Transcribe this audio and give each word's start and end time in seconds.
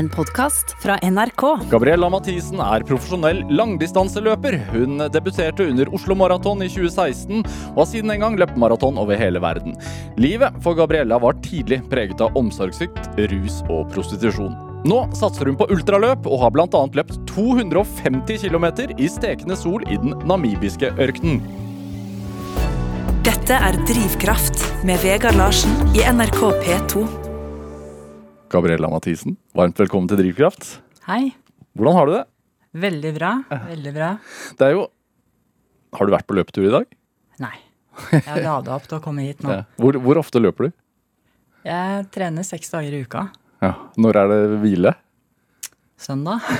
en 0.00 0.08
podkast 0.08 0.72
fra 0.82 0.96
NRK. 1.02 1.42
Gabriella 1.70 2.08
Mathisen 2.08 2.60
er 2.64 2.84
profesjonell 2.88 3.42
langdistanseløper. 3.52 4.56
Hun 4.72 5.02
debuterte 5.12 5.66
under 5.68 5.90
Oslo 5.94 6.16
Maraton 6.16 6.64
i 6.64 6.70
2016, 6.72 7.42
og 7.74 7.82
har 7.82 7.88
siden 7.90 8.14
en 8.14 8.24
gang 8.24 8.38
løpt 8.40 8.56
maraton 8.60 8.96
over 9.00 9.20
hele 9.20 9.42
verden. 9.44 9.76
Livet 10.16 10.56
for 10.64 10.78
Gabriella 10.78 11.20
var 11.20 11.36
tidlig 11.44 11.82
preget 11.92 12.24
av 12.24 12.36
omsorgssvikt, 12.40 13.12
rus 13.34 13.60
og 13.68 13.92
prostitusjon. 13.92 14.56
Nå 14.88 15.02
satser 15.20 15.52
hun 15.52 15.60
på 15.60 15.68
ultraløp, 15.74 16.24
og 16.24 16.46
har 16.46 16.56
bl.a. 16.56 16.84
løpt 16.96 17.20
250 17.34 18.46
km 18.48 18.70
i 18.96 19.12
stekende 19.12 19.58
sol 19.60 19.84
i 19.84 20.00
den 20.00 20.16
namibiske 20.24 20.94
ørkenen. 20.96 21.42
Dette 23.26 23.52
er 23.52 23.76
Drivkraft 23.84 24.64
med 24.88 25.04
Vegard 25.04 25.36
Larsen 25.36 25.76
i 25.92 26.06
NRK 26.08 26.46
P2. 26.64 27.19
Gabriella 28.50 28.88
Mathisen, 28.90 29.36
varmt 29.54 29.78
velkommen 29.78 30.08
til 30.10 30.18
Drivkraft. 30.18 30.80
Hei. 31.06 31.30
Hvordan 31.78 31.94
har 31.94 32.08
du 32.08 32.12
det? 32.16 32.22
Veldig 32.82 33.12
bra. 33.14 33.28
Veldig 33.68 33.92
bra. 33.94 34.08
Det 34.58 34.66
er 34.66 34.74
jo 34.74 34.88
Har 35.94 36.06
du 36.06 36.14
vært 36.14 36.26
på 36.26 36.34
løpetur 36.34 36.66
i 36.66 36.72
dag? 36.74 36.88
Nei. 37.42 37.54
Jeg 38.10 38.24
har 38.26 38.42
lada 38.42 38.74
opp 38.74 38.88
til 38.90 38.98
å 38.98 39.04
komme 39.04 39.22
hit 39.28 39.42
nå. 39.46 39.54
Ja. 39.54 39.68
Hvor, 39.78 40.00
hvor 40.02 40.18
ofte 40.22 40.42
løper 40.42 40.66
du? 40.66 40.74
Jeg 41.66 42.08
trener 42.10 42.46
seks 42.46 42.74
dager 42.74 42.94
i 42.96 43.04
uka. 43.06 43.28
Ja. 43.62 43.70
Når 44.02 44.18
er 44.18 44.34
det 44.34 44.40
hvile? 44.64 44.96
Søndag. 46.00 46.42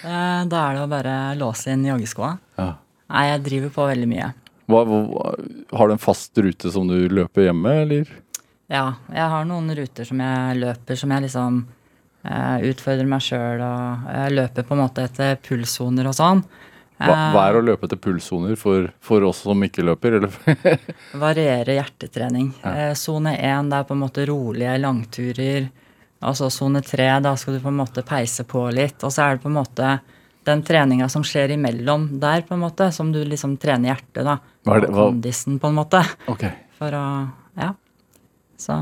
Eh, 0.00 0.42
da 0.48 0.60
er 0.62 0.76
det 0.78 0.80
å 0.80 0.88
bare 0.88 1.14
låse 1.36 1.74
inn 1.74 1.82
joggeskoa. 1.84 2.30
Ja. 2.56 2.70
Nei, 3.12 3.24
jeg 3.28 3.42
driver 3.44 3.72
på 3.74 3.84
veldig 3.90 4.06
mye. 4.08 4.30
Hva, 4.72 4.80
hva, 4.88 5.24
har 5.76 5.90
du 5.90 5.92
en 5.92 6.00
fast 6.00 6.38
rute 6.40 6.70
som 6.72 6.88
du 6.88 6.96
løper 7.12 7.44
hjemme, 7.50 7.74
eller? 7.82 8.08
Ja, 8.70 8.84
jeg 9.10 9.28
har 9.32 9.46
noen 9.48 9.72
ruter 9.74 10.06
som 10.06 10.20
jeg 10.22 10.58
løper 10.60 10.98
som 10.98 11.10
jeg 11.10 11.24
liksom 11.26 11.60
eh, 12.22 12.58
utfordrer 12.70 13.08
meg 13.10 13.24
sjøl 13.26 13.62
og 13.66 14.10
jeg 14.14 14.36
løper 14.36 14.66
på 14.68 14.76
en 14.76 14.82
måte 14.84 15.06
etter 15.08 15.40
pulssoner 15.42 16.06
og 16.10 16.14
sånn. 16.14 16.44
Hva, 17.00 17.14
hva 17.32 17.42
er 17.48 17.56
å 17.56 17.62
løpe 17.64 17.88
etter 17.88 17.96
pulssoner 17.96 18.58
for, 18.60 18.90
for 19.00 19.24
oss 19.24 19.40
som 19.46 19.62
ikke 19.64 19.82
løper? 19.88 20.18
Eller? 20.18 20.34
Variere 21.22 21.78
hjertetrening. 21.78 22.50
Sone 22.98 23.32
ja. 23.38 23.54
én, 23.56 23.70
det 23.72 23.78
er 23.80 23.86
på 23.88 23.96
en 23.96 24.02
måte 24.02 24.26
rolige 24.28 24.74
langturer. 24.82 25.70
Og 26.28 26.36
så 26.36 26.50
sone 26.52 26.82
tre, 26.84 27.06
da 27.24 27.32
skal 27.40 27.56
du 27.56 27.62
på 27.64 27.70
en 27.72 27.78
måte 27.80 28.04
peise 28.04 28.44
på 28.44 28.66
litt. 28.76 29.00
Og 29.08 29.14
så 29.14 29.24
er 29.24 29.38
det 29.38 29.44
på 29.46 29.48
en 29.48 29.56
måte 29.56 29.94
den 30.44 30.60
treninga 30.68 31.08
som 31.12 31.24
skjer 31.24 31.54
imellom 31.56 32.04
der, 32.20 32.44
på 32.44 32.52
en 32.56 32.62
måte, 32.66 32.90
som 32.92 33.08
du 33.14 33.22
liksom 33.24 33.56
trener 33.60 33.94
hjertet, 33.94 34.20
da. 34.28 34.36
Hva 34.68 34.76
er 34.76 34.84
det- 34.84 34.90
hva- 34.92 35.08
Kondisen, 35.08 35.56
på 35.60 35.68
en 35.72 35.80
måte. 35.80 36.04
Ok. 36.28 36.44
For 36.76 36.92
å 37.00 37.04
Ja. 37.56 37.72
Så 38.60 38.76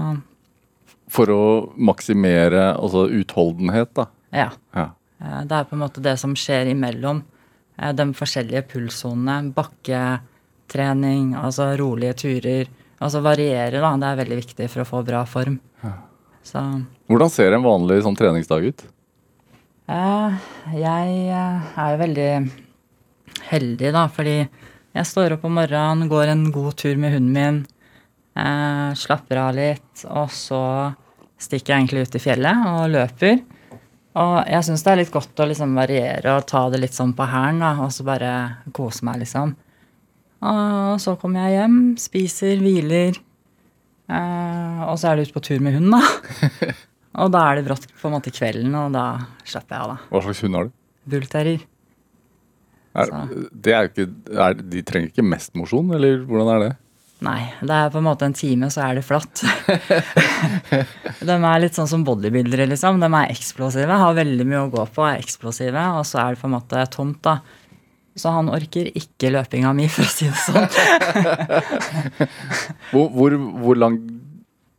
For 1.09 1.31
å 1.33 1.43
maksimere 1.79 2.73
altså 2.75 3.07
utholdenhet, 3.09 3.93
da. 3.97 4.09
ja. 4.35 4.51
Ja. 4.75 4.89
Eh, 5.23 5.41
Det 5.49 5.55
er 5.57 5.65
på 5.71 5.75
en 5.79 5.83
måte 5.87 6.03
det 6.05 6.17
som 6.21 6.35
skjer 6.37 6.69
imellom 6.75 7.23
eh, 7.79 7.93
de 7.97 8.05
forskjellige 8.19 8.67
pulssonene. 8.75 9.53
Bakketrening, 9.57 11.33
altså 11.39 11.71
rolige 11.79 12.15
turer. 12.25 12.69
Altså 13.01 13.23
variere, 13.23 13.79
da. 13.81 13.95
Det 13.97 14.07
er 14.11 14.21
veldig 14.25 14.39
viktig 14.43 14.69
for 14.73 14.83
å 14.85 14.89
få 14.89 15.03
bra 15.07 15.25
form. 15.27 15.59
Så 16.49 16.61
Hvordan 17.11 17.31
ser 17.31 17.53
en 17.53 17.65
vanlig 17.67 18.01
sånn 18.05 18.17
treningsdag 18.17 18.65
ut? 18.71 18.85
eh, 19.89 20.37
jeg 20.77 21.29
er 21.33 21.91
jo 21.93 21.99
veldig 22.03 22.31
heldig, 23.49 23.91
da, 23.95 24.07
fordi 24.13 24.37
jeg 24.97 25.07
står 25.09 25.35
opp 25.37 25.45
om 25.49 25.55
morgenen, 25.59 26.09
går 26.11 26.33
en 26.33 26.47
god 26.53 26.77
tur 26.81 26.97
med 27.01 27.13
hunden 27.15 27.33
min, 27.37 27.59
eh, 28.39 28.91
slapper 28.99 29.43
av 29.43 29.55
litt, 29.57 30.05
og 30.07 30.33
så 30.33 30.63
stikker 31.39 31.75
jeg 31.75 31.85
egentlig 31.85 32.07
ut 32.07 32.19
i 32.19 32.23
fjellet 32.23 32.67
og 32.73 32.91
løper. 32.95 33.39
Og 34.19 34.37
jeg 34.51 34.67
syns 34.67 34.83
det 34.83 34.93
er 34.93 35.01
litt 35.03 35.15
godt 35.15 35.43
å 35.43 35.47
liksom 35.47 35.77
variere 35.79 36.35
og 36.35 36.47
ta 36.49 36.65
det 36.73 36.81
litt 36.83 36.97
sånn 36.97 37.15
på 37.15 37.27
hælen, 37.29 37.63
da, 37.63 37.75
og 37.85 37.93
så 37.95 38.07
bare 38.07 38.33
kose 38.75 39.07
meg, 39.07 39.21
liksom. 39.23 39.55
Og 40.49 40.99
så 41.03 41.15
kommer 41.19 41.47
jeg 41.47 41.59
hjem, 41.59 41.79
spiser, 42.01 42.59
hviler. 42.63 43.19
Eh, 44.09 44.83
og 44.89 44.97
så 44.99 45.11
er 45.11 45.19
det 45.19 45.29
ut 45.29 45.37
på 45.37 45.45
tur 45.45 45.63
med 45.63 45.77
hunden, 45.77 45.95
da. 45.99 46.71
og 47.23 47.33
da 47.35 47.45
er 47.51 47.59
det 47.59 47.67
brått 47.69 47.87
på 47.91 48.11
en 48.11 48.17
måte 48.17 48.35
kvelden, 48.35 48.75
og 48.79 48.95
da 48.97 49.07
slapper 49.45 49.77
jeg 49.77 49.85
av, 49.85 49.95
da. 49.95 50.11
Hva 50.15 50.25
slags 50.27 50.45
hund 50.47 50.59
har 50.59 50.71
du? 50.71 50.75
Bullterrier. 51.09 51.67
Er, 52.99 53.13
det 53.55 53.75
er 53.77 53.89
ikke, 53.91 54.09
er, 54.33 54.59
de 54.59 54.83
trenger 54.87 55.13
ikke 55.13 55.27
mest 55.27 55.55
mosjon, 55.59 55.93
eller 55.95 56.25
hvordan 56.27 56.51
er 56.57 56.65
det? 56.65 56.73
Nei, 57.27 57.49
det 57.67 57.75
er 57.75 57.89
på 57.91 57.99
en 57.99 58.07
måte 58.07 58.27
en 58.29 58.35
time, 58.37 58.69
så 58.71 58.85
er 58.85 58.99
det 58.99 59.03
flatt. 59.07 59.43
de 61.29 61.35
er 61.35 61.63
litt 61.65 61.75
sånn 61.75 61.91
som 61.91 62.05
bodybuildere, 62.07 62.69
liksom. 62.71 63.01
De 63.03 63.09
er 63.11 63.33
eksplosive, 63.33 63.97
har 64.03 64.15
veldig 64.15 64.47
mye 64.47 64.61
å 64.69 64.71
gå 64.71 64.85
på, 64.95 65.03
er 65.03 65.19
eksplosive, 65.19 65.83
og 65.99 66.07
så 66.07 66.21
er 66.23 66.37
det 66.37 66.43
på 66.43 66.47
en 66.47 66.55
måte 66.55 66.85
tomt, 66.95 67.19
da. 67.27 67.41
Så 68.19 68.31
han 68.35 68.51
orker 68.51 68.91
ikke 68.99 69.33
løpinga 69.35 69.73
mi, 69.75 69.89
for 69.91 70.07
å 70.07 70.13
si 70.13 70.31
det 70.31 70.39
sånn. 70.43 70.67
Hvor, 72.89 73.11
hvor, 73.13 73.35
hvor 73.61 73.77
lang, 73.77 73.99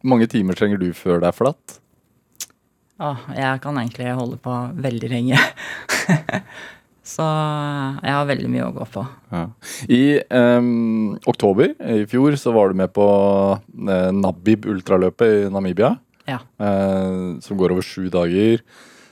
mange 0.02 0.26
timer 0.32 0.58
trenger 0.58 0.80
du 0.82 0.90
før 0.98 1.20
det 1.22 1.30
er 1.30 1.36
flatt? 1.38 1.76
Åh, 3.00 3.30
jeg 3.38 3.62
kan 3.64 3.78
egentlig 3.80 4.16
holde 4.18 4.40
på 4.44 4.56
veldig 4.84 5.12
lenge. 5.12 5.40
så 7.10 7.26
jeg 8.04 8.14
har 8.14 8.28
veldig 8.30 8.52
mye 8.52 8.68
å 8.68 8.76
gå 8.76 8.86
på. 8.94 9.06
Ja. 9.34 9.46
I 9.90 10.04
um, 10.30 11.16
oktober 11.30 11.74
i 11.74 12.04
fjor 12.10 12.38
så 12.40 12.54
var 12.56 12.70
du 12.70 12.80
med 12.80 12.94
på 12.96 13.08
uh, 13.58 14.12
Nabib 14.16 14.68
ultraløpet 14.70 15.48
i 15.48 15.50
Namibia. 15.54 15.96
Ja. 16.30 16.40
Uh, 16.62 17.40
som 17.42 17.58
går 17.60 17.74
over 17.74 17.86
sju 17.86 18.12
dager. 18.14 18.62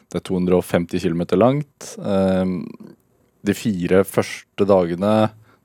Det 0.08 0.22
er 0.22 0.28
250 0.30 1.02
km 1.04 1.26
langt. 1.40 1.94
Uh, 1.98 2.62
de 3.48 3.56
fire 3.58 4.04
første 4.08 4.68
dagene 4.68 5.14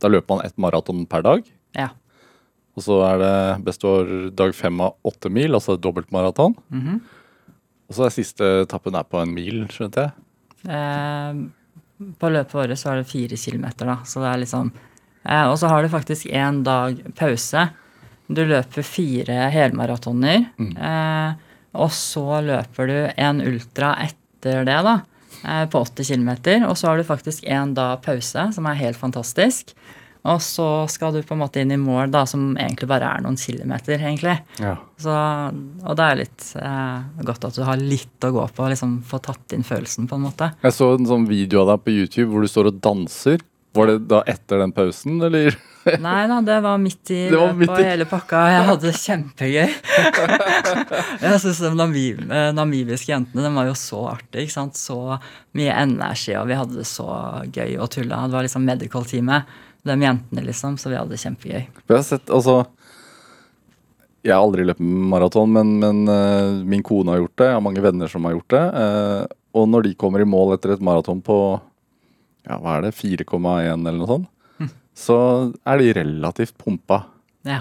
da 0.03 0.11
løper 0.11 0.35
man 0.35 0.47
ett 0.47 0.59
maraton 0.59 1.05
per 1.07 1.25
dag. 1.27 1.47
Ja. 1.79 1.93
Og 2.73 2.85
så 2.87 2.99
er 3.07 3.21
det 3.21 3.35
består 3.67 4.09
dag 4.35 4.55
fem 4.57 4.81
av 4.83 4.97
åtte 5.07 5.31
mil, 5.33 5.55
altså 5.55 5.77
dobbeltmaraton. 5.77 6.57
Mhm. 6.73 7.03
Og 7.91 7.97
så 7.97 8.07
er 8.07 8.15
siste 8.15 8.47
etappen 8.63 8.95
er 8.97 9.05
på 9.05 9.21
en 9.21 9.35
mil, 9.35 9.67
skjønte 9.69 10.07
jeg. 10.07 10.13
Eh, 10.65 11.41
på 12.19 12.31
løpet 12.33 12.57
av 12.57 12.65
året 12.65 12.81
så 12.81 12.93
er 12.93 13.01
det 13.01 13.11
fire 13.11 13.39
kilometer, 13.39 13.89
da. 13.89 13.99
Så 14.09 14.23
det 14.23 14.33
er 14.33 14.43
liksom 14.43 14.73
eh, 14.73 15.47
Og 15.47 15.57
så 15.61 15.71
har 15.73 15.83
du 15.83 15.93
faktisk 15.93 16.27
én 16.27 16.63
dag 16.67 16.99
pause. 17.19 17.69
Du 18.33 18.45
løper 18.49 18.87
fire 18.87 19.49
helmaratoner. 19.53 20.45
Eh, 20.59 21.49
og 21.73 21.93
så 21.97 22.43
løper 22.45 22.91
du 22.91 22.99
en 23.17 23.41
ultra 23.45 23.95
etter 24.05 24.67
det, 24.69 24.79
da. 24.87 24.99
Eh, 25.43 25.65
på 25.69 25.83
80 25.83 26.13
km. 26.13 26.31
Og 26.69 26.77
så 26.79 26.91
har 26.91 27.01
du 27.01 27.09
faktisk 27.09 27.45
én 27.45 27.75
dag 27.75 28.03
pause, 28.05 28.49
som 28.55 28.69
er 28.69 28.81
helt 28.83 29.01
fantastisk. 29.01 29.75
Og 30.23 30.39
så 30.45 30.67
skal 30.87 31.17
du 31.17 31.23
på 31.27 31.35
en 31.35 31.41
måte 31.43 31.59
inn 31.65 31.73
i 31.75 31.79
mål, 31.83 32.13
da, 32.15 32.21
som 32.31 32.53
egentlig 32.55 32.87
bare 32.93 33.09
er 33.17 33.25
noen 33.25 33.35
kilometer, 33.41 33.97
egentlig. 33.99 34.37
Ja. 34.63 34.77
Så, 35.03 35.11
og 35.83 35.97
det 35.99 36.05
er 36.07 36.21
litt 36.21 36.45
eh, 36.63 37.25
godt 37.27 37.49
at 37.49 37.59
du 37.59 37.65
har 37.67 37.81
litt 37.81 38.23
å 38.29 38.31
gå 38.37 38.45
på, 38.55 38.69
liksom 38.71 39.01
få 39.09 39.19
tatt 39.25 39.57
inn 39.57 39.67
følelsen, 39.67 40.07
på 40.07 40.15
en 40.21 40.29
måte. 40.29 40.53
Jeg 40.63 40.77
så 40.79 40.93
en 40.95 41.09
sånn 41.11 41.27
video 41.27 41.65
av 41.65 41.73
deg 41.73 41.83
på 41.89 41.97
YouTube 41.97 42.31
hvor 42.37 42.47
du 42.47 42.53
står 42.53 42.71
og 42.71 42.79
danser. 42.87 43.43
Var 43.75 43.89
det 43.89 43.99
da 44.13 44.19
etter 44.29 44.61
den 44.61 44.71
pausen, 44.77 45.17
eller? 45.27 45.57
Nei 46.07 46.21
da, 46.31 46.37
det 46.47 46.59
var 46.63 46.77
midt 46.79 47.11
i 47.11 47.23
Det 47.33 47.39
var 47.41 47.55
midt 47.59 47.73
i- 47.81 47.87
hele 47.89 48.05
pakka. 48.07 48.43
Jeg 48.53 48.67
hadde 48.69 48.85
det 48.93 48.99
kjempegøy. 49.01 49.73
jeg 51.25 51.41
syns 51.43 51.61
de 51.65 51.71
namib 51.77 52.21
eh, 52.29 52.51
namibiske 52.55 53.11
jentene 53.11 53.43
de 53.47 53.53
var 53.57 53.67
jo 53.71 53.75
så 53.79 54.05
artige. 54.13 54.45
ikke 54.47 54.55
sant? 54.55 54.79
Så 54.79 54.99
mye 55.59 55.75
energi, 55.83 56.37
og 56.39 56.47
vi 56.53 56.59
hadde 56.59 56.79
det 56.79 56.87
så 56.87 57.09
gøy 57.49 57.75
og 57.83 57.91
tulla. 57.97 58.23
Det 58.29 58.37
var 58.39 58.47
liksom 58.47 58.67
medical-teamet, 58.69 59.59
de 59.89 59.97
jentene, 60.05 60.45
liksom, 60.47 60.77
så 60.79 60.93
vi 60.93 60.99
hadde 60.99 61.15
det 61.15 61.23
kjempegøy. 61.23 61.63
Jeg 61.63 61.97
har 61.97 62.05
sett, 62.07 62.31
altså 62.31 62.63
Jeg 64.23 64.37
har 64.37 64.45
aldri 64.45 64.67
løpt 64.69 64.83
maraton, 64.83 65.51
men, 65.51 65.73
men 65.83 66.05
uh, 66.07 66.63
min 66.63 66.85
kone 66.87 67.11
har 67.11 67.25
gjort 67.25 67.39
det. 67.41 67.49
Jeg 67.49 67.59
har 67.59 67.67
mange 67.67 67.83
venner 67.83 68.11
som 68.11 68.29
har 68.29 68.37
gjort 68.37 68.55
det. 68.55 68.67
Uh, 68.77 69.23
og 69.59 69.67
når 69.69 69.89
de 69.89 69.99
kommer 69.99 70.23
i 70.23 70.29
mål 70.29 70.55
etter 70.55 70.77
et 70.77 70.85
maraton 70.85 71.21
på 71.25 71.39
ja, 72.47 72.59
hva 72.59 72.77
er 72.77 72.87
det, 72.87 72.95
4,1 72.99 73.83
eller 73.83 73.99
noe 73.99 74.11
sånt, 74.11 74.29
så 74.95 75.17
er 75.67 75.81
de 75.81 75.93
relativt 75.97 76.55
pumpa. 76.61 76.99
Ja. 77.49 77.61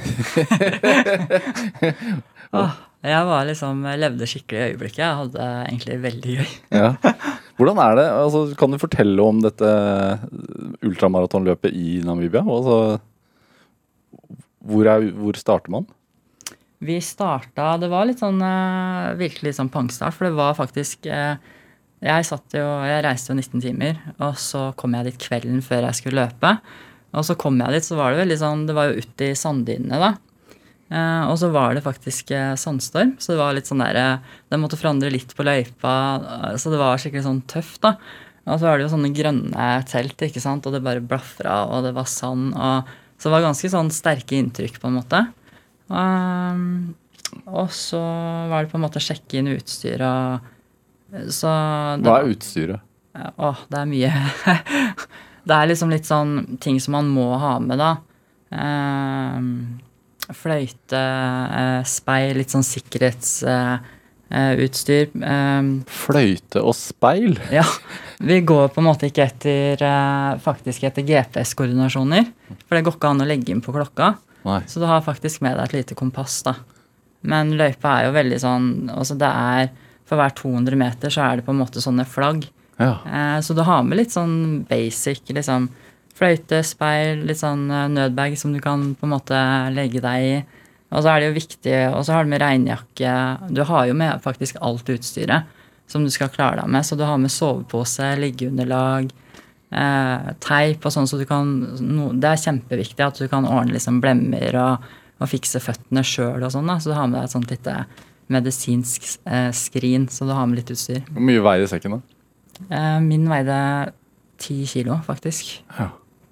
Åh, 2.60 2.72
jeg 3.06 3.26
var 3.30 3.48
liksom, 3.48 3.84
levde 4.00 4.28
skikkelig 4.28 4.60
i 4.60 4.64
øyeblikket. 4.72 5.02
Jeg 5.02 5.18
hadde 5.22 5.42
egentlig 5.66 5.96
veldig 6.04 6.32
gøy. 6.40 6.50
Ja. 6.76 6.90
Hvordan 7.60 7.76
er 7.84 7.96
det? 7.98 8.08
Altså, 8.16 8.46
kan 8.56 8.72
du 8.72 8.80
fortelle 8.80 9.20
om 9.20 9.40
dette 9.44 9.70
ultramaratonløpet 10.86 11.74
i 11.76 11.98
Namibia? 12.06 12.40
Altså, 12.40 13.00
hvor, 14.64 14.88
er, 14.88 15.10
hvor 15.12 15.36
starter 15.36 15.72
man? 15.74 15.84
Vi 16.80 16.96
starta 17.04 17.74
Det 17.80 17.90
var 17.92 18.06
litt 18.08 18.22
sånn 18.22 18.40
eh, 18.40 19.10
virkelig 19.20 19.58
sånn 19.58 19.68
pangstart, 19.72 20.16
for 20.16 20.30
det 20.30 20.38
var 20.38 20.56
faktisk 20.56 21.04
eh, 21.12 21.36
Jeg 22.00 22.28
satt 22.28 22.56
jo 22.56 22.64
Jeg 22.88 23.04
reiste 23.04 23.34
jo 23.34 23.36
19 23.36 23.64
timer, 23.66 24.00
og 24.16 24.40
så 24.40 24.70
kom 24.80 24.96
jeg 24.96 25.10
dit 25.10 25.20
kvelden 25.20 25.60
før 25.64 25.90
jeg 25.90 26.00
skulle 26.00 26.24
løpe. 26.24 26.54
Og 27.12 27.26
så 27.26 27.36
kom 27.36 27.60
jeg 27.60 27.76
dit, 27.76 27.84
så 27.84 28.00
var 28.00 28.14
det 28.14 28.22
veldig 28.22 28.40
sånn 28.40 28.64
Det 28.70 28.76
var 28.78 28.88
jo 28.88 29.04
ute 29.04 29.28
i 29.28 29.36
sanddynene, 29.36 30.00
da. 30.00 30.14
Eh, 30.90 31.24
og 31.30 31.36
så 31.38 31.52
var 31.54 31.76
det 31.76 31.84
faktisk 31.84 32.32
eh, 32.34 32.56
sandstorm, 32.58 33.12
så 33.22 33.32
det 33.32 33.38
var 33.38 33.54
litt 33.54 33.68
sånn 33.70 33.82
der 33.82 33.98
eh, 34.00 34.32
Den 34.50 34.62
måtte 34.62 34.78
forandre 34.78 35.12
litt 35.14 35.36
på 35.38 35.46
løypa, 35.46 35.92
så 36.58 36.72
det 36.72 36.80
var 36.80 36.98
skikkelig 36.98 37.26
sånn 37.28 37.44
tøft, 37.50 37.78
da. 37.84 37.94
Og 38.50 38.56
så 38.58 38.66
var 38.66 38.78
det 38.78 38.88
jo 38.88 38.94
sånne 38.96 39.12
grønne 39.14 39.68
telt, 39.86 40.24
ikke 40.26 40.42
sant, 40.42 40.66
og 40.66 40.74
det 40.74 40.82
bare 40.82 41.04
blafra, 41.04 41.60
og 41.70 41.84
det 41.86 41.92
var 41.94 42.08
sand. 42.10 42.56
og 42.56 42.88
Så 43.14 43.28
det 43.28 43.34
var 43.36 43.44
ganske 43.46 43.70
sånn 43.70 43.92
sterke 43.94 44.38
inntrykk, 44.40 44.80
på 44.82 44.90
en 44.90 44.96
måte. 44.98 45.20
Um, 45.86 46.64
og 47.46 47.70
så 47.74 48.00
var 48.50 48.64
det 48.64 48.72
på 48.72 48.78
en 48.80 48.84
måte 48.88 48.98
å 48.98 49.04
sjekke 49.04 49.38
inn 49.38 49.50
utstyr 49.52 50.02
og 50.06 50.44
Så 51.34 51.50
det 51.98 52.06
Hva 52.06 52.20
er 52.20 52.30
utstyret? 52.30 52.86
Åh, 53.14 53.62
det 53.70 53.78
er 53.78 53.88
mye. 53.90 54.10
det 55.50 55.56
er 55.56 55.70
liksom 55.70 55.90
litt 55.94 56.08
sånn 56.08 56.58
ting 56.62 56.78
som 56.82 56.94
man 56.98 57.10
må 57.10 57.28
ha 57.42 57.56
med, 57.62 57.78
da. 57.78 57.92
Ehm, 58.54 59.78
fløyte, 60.36 60.96
eh, 60.96 61.82
speil, 61.88 62.36
litt 62.38 62.50
sånn 62.52 62.66
sikkerhetsutstyr. 62.66 65.06
Ehm, 65.26 65.70
Fløyte 65.90 66.62
og 66.62 66.74
speil? 66.78 67.38
ja, 67.58 67.66
vi 68.18 68.40
går 68.46 68.68
på 68.74 68.80
en 68.82 68.88
måte 68.88 69.06
ikke 69.10 69.26
etter 69.26 69.74
eh, 69.86 70.32
faktisk 70.44 70.78
etter 70.88 71.02
GPS-koordinasjoner. 71.06 72.24
For 72.66 72.72
det 72.76 72.84
går 72.86 72.94
ikke 72.98 73.12
an 73.14 73.24
å 73.24 73.28
legge 73.28 73.50
inn 73.54 73.64
på 73.64 73.74
klokka. 73.74 74.06
Nei. 74.46 74.62
Så 74.70 74.76
du 74.80 74.86
har 74.88 75.00
faktisk 75.04 75.36
med 75.44 75.54
deg 75.58 75.64
et 75.68 75.76
lite 75.82 75.94
kompass, 75.98 76.34
da. 76.46 76.54
Men 77.20 77.46
løypa 77.58 77.88
er 77.98 78.02
jo 78.06 78.16
veldig 78.16 78.38
sånn 78.40 78.66
Altså 78.94 79.14
det 79.20 79.28
er 79.28 79.68
For 80.08 80.16
hver 80.16 80.32
200 80.38 80.72
meter 80.80 81.08
så 81.12 81.20
er 81.26 81.32
det 81.36 81.44
på 81.44 81.52
en 81.52 81.60
måte 81.60 81.80
sånne 81.84 82.04
flagg. 82.08 82.40
Ja. 82.80 82.94
Eh, 83.04 83.38
så 83.44 83.50
du 83.54 83.60
har 83.66 83.82
med 83.84 83.98
litt 84.00 84.12
sånn 84.14 84.64
basic, 84.68 85.20
liksom 85.28 85.68
fløyte, 86.20 86.60
speil, 86.66 87.24
litt 87.28 87.40
sånn 87.40 87.66
eh, 87.72 87.88
nødbag 87.92 88.36
som 88.38 88.52
du 88.54 88.60
kan 88.62 88.92
på 88.98 89.08
en 89.08 89.14
måte 89.14 89.38
legge 89.74 90.02
deg 90.04 90.26
i. 90.26 90.34
Og 90.90 91.04
så 91.04 91.12
er 91.12 91.20
det 91.22 91.30
jo 91.30 91.38
viktig, 91.38 91.74
og 91.94 92.02
så 92.06 92.16
har 92.16 92.26
du 92.26 92.32
med 92.32 92.42
regnjakke. 92.42 93.14
Du 93.54 93.62
har 93.66 93.86
jo 93.86 93.96
med 93.96 94.22
faktisk 94.24 94.58
alt 94.60 94.88
utstyret 94.90 95.46
som 95.90 96.04
du 96.06 96.10
skal 96.10 96.30
klare 96.34 96.60
deg 96.60 96.70
med. 96.70 96.86
Så 96.86 96.98
du 96.98 97.04
har 97.06 97.18
med 97.18 97.30
sovepose, 97.30 98.08
liggeunderlag, 98.18 99.10
eh, 99.70 100.30
teip 100.42 100.86
og 100.86 100.94
sånn, 100.94 101.08
så 101.10 101.18
du 101.20 101.26
kan 101.30 101.52
no, 101.78 102.10
Det 102.12 102.32
er 102.32 102.44
kjempeviktig 102.44 103.06
at 103.06 103.22
du 103.22 103.28
kan 103.30 103.46
ordne 103.46 103.76
liksom 103.76 104.00
blemmer 104.02 104.58
og, 104.58 104.90
og 105.22 105.30
fikse 105.30 105.62
føttene 105.62 106.02
sjøl 106.06 106.42
og 106.42 106.50
sånn, 106.54 106.70
da. 106.70 106.80
Så 106.82 106.90
du 106.90 106.98
har 106.98 107.06
med 107.06 107.20
deg 107.20 107.30
et 107.30 107.36
sånt 107.36 107.54
lite 107.54 107.76
medisinsk 108.30 109.06
eh, 109.26 109.50
skrin, 109.54 110.08
så 110.10 110.26
du 110.26 110.34
har 110.34 110.46
med 110.50 110.60
litt 110.60 110.74
utstyr. 110.74 111.02
Hvor 111.10 111.26
mye 111.26 111.42
veier 111.46 111.70
sekken, 111.70 111.98
da? 111.98 112.18
Eh, 112.66 112.98
min 113.02 113.30
veide 113.30 113.56
ti 114.40 114.62
kilo, 114.66 114.98
faktisk. 115.06 115.58
Ja. 115.78 115.90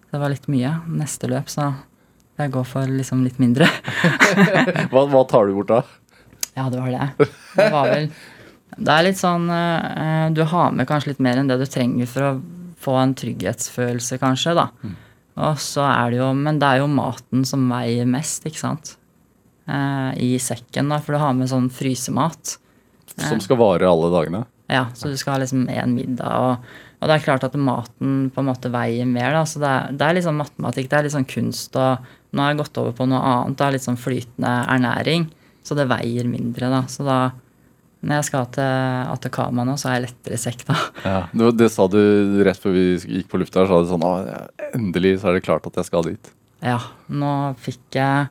Det 0.08 0.19
var 0.20 0.32
litt 0.32 0.49
mye. 0.49 0.72
Neste 0.88 1.28
løp, 1.31 1.50
så 1.52 1.72
jeg 2.38 2.52
går 2.55 2.66
for 2.70 2.90
liksom 2.90 3.25
litt 3.26 3.40
mindre. 3.43 3.66
Hva, 4.93 5.05
hva 5.10 5.25
tar 5.28 5.49
du 5.49 5.56
bort 5.56 5.72
da? 5.72 5.81
Ja, 6.55 6.69
det 6.70 6.81
var 6.81 6.93
det. 6.94 7.28
Det 7.55 7.66
var 7.72 7.88
vel 7.90 8.08
Det 8.78 8.94
er 8.94 9.05
litt 9.06 9.19
sånn 9.19 9.44
eh, 9.50 10.25
Du 10.34 10.40
har 10.50 10.72
med 10.75 10.88
kanskje 10.90 11.12
litt 11.12 11.20
mer 11.22 11.38
enn 11.38 11.50
det 11.50 11.58
du 11.60 11.66
trenger 11.70 12.08
for 12.10 12.26
å 12.26 12.32
få 12.78 12.94
en 12.99 13.14
trygghetsfølelse, 13.19 14.19
kanskje, 14.22 14.55
da. 14.58 14.69
Og 15.38 15.58
så 15.62 15.82
er 15.87 16.12
det 16.14 16.20
jo 16.20 16.28
Men 16.38 16.61
det 16.62 16.69
er 16.69 16.82
jo 16.82 16.90
maten 16.90 17.44
som 17.46 17.66
veier 17.70 18.06
mest, 18.11 18.46
ikke 18.46 18.62
sant? 18.62 18.94
Eh, 19.69 20.11
I 20.25 20.31
sekken, 20.43 20.90
da, 20.94 21.00
for 21.02 21.14
du 21.19 21.22
har 21.22 21.34
med 21.37 21.50
sånn 21.50 21.69
frysemat. 21.75 22.56
Som 23.19 23.43
skal 23.43 23.58
vare 23.61 23.88
alle 23.90 24.12
dagene? 24.14 24.44
Ja, 24.70 24.87
så 24.94 25.11
du 25.11 25.16
skal 25.19 25.37
ha 25.37 25.43
liksom 25.43 25.66
én 25.72 25.94
middag, 25.96 26.28
og, 26.38 26.76
og 26.98 27.06
det 27.06 27.14
er 27.14 27.24
klart 27.24 27.44
at 27.46 27.54
maten 27.54 28.28
på 28.34 28.42
en 28.42 28.48
måte 28.48 28.70
veier 28.74 29.06
mer, 29.06 29.30
da. 29.36 29.42
Så 29.46 29.60
det 29.62 29.68
er, 29.70 29.90
det 29.94 30.06
er 30.06 30.16
litt 30.16 30.26
sånn 30.26 30.40
matematikk, 30.40 30.88
det 30.90 30.98
er 30.98 31.06
litt 31.06 31.14
sånn 31.14 31.28
kunst, 31.30 31.76
og 31.78 32.08
nå 32.34 32.42
har 32.42 32.52
jeg 32.52 32.60
gått 32.62 32.80
over 32.82 32.96
på 32.98 33.06
noe 33.08 33.20
annet, 33.22 33.58
det 33.58 33.66
er 33.66 33.76
litt 33.76 33.86
sånn 33.86 34.00
flytende 34.00 34.54
ernæring, 34.74 35.28
så 35.62 35.76
det 35.78 35.86
veier 35.90 36.26
mindre, 36.30 36.70
da. 36.72 36.80
Så 36.90 37.06
da, 37.06 37.18
når 38.02 38.18
jeg 38.18 38.28
skal 38.30 38.48
til 38.56 39.12
Atacama 39.14 39.66
nå, 39.68 39.76
så 39.78 39.90
har 39.90 39.98
jeg 39.98 40.08
lettere 40.08 40.40
sekk, 40.42 40.64
da. 40.66 40.78
Ja. 41.04 41.20
Det, 41.30 41.52
det 41.60 41.68
sa 41.74 41.86
du 41.92 42.00
rett 42.46 42.58
før 42.62 42.74
vi 42.74 42.88
gikk 42.98 43.30
på 43.30 43.42
lufta. 43.44 43.62
her, 43.62 43.70
sa 43.70 43.78
du 43.84 43.92
sånn, 43.92 44.08
ja, 44.26 44.42
Endelig 44.74 45.20
så 45.22 45.30
er 45.30 45.38
det 45.38 45.46
klart 45.46 45.70
at 45.70 45.78
jeg 45.78 45.88
skal 45.88 46.10
dit. 46.10 46.32
Ja, 46.66 46.80
nå 47.06 47.32
fikk 47.62 47.94
jeg 47.94 48.26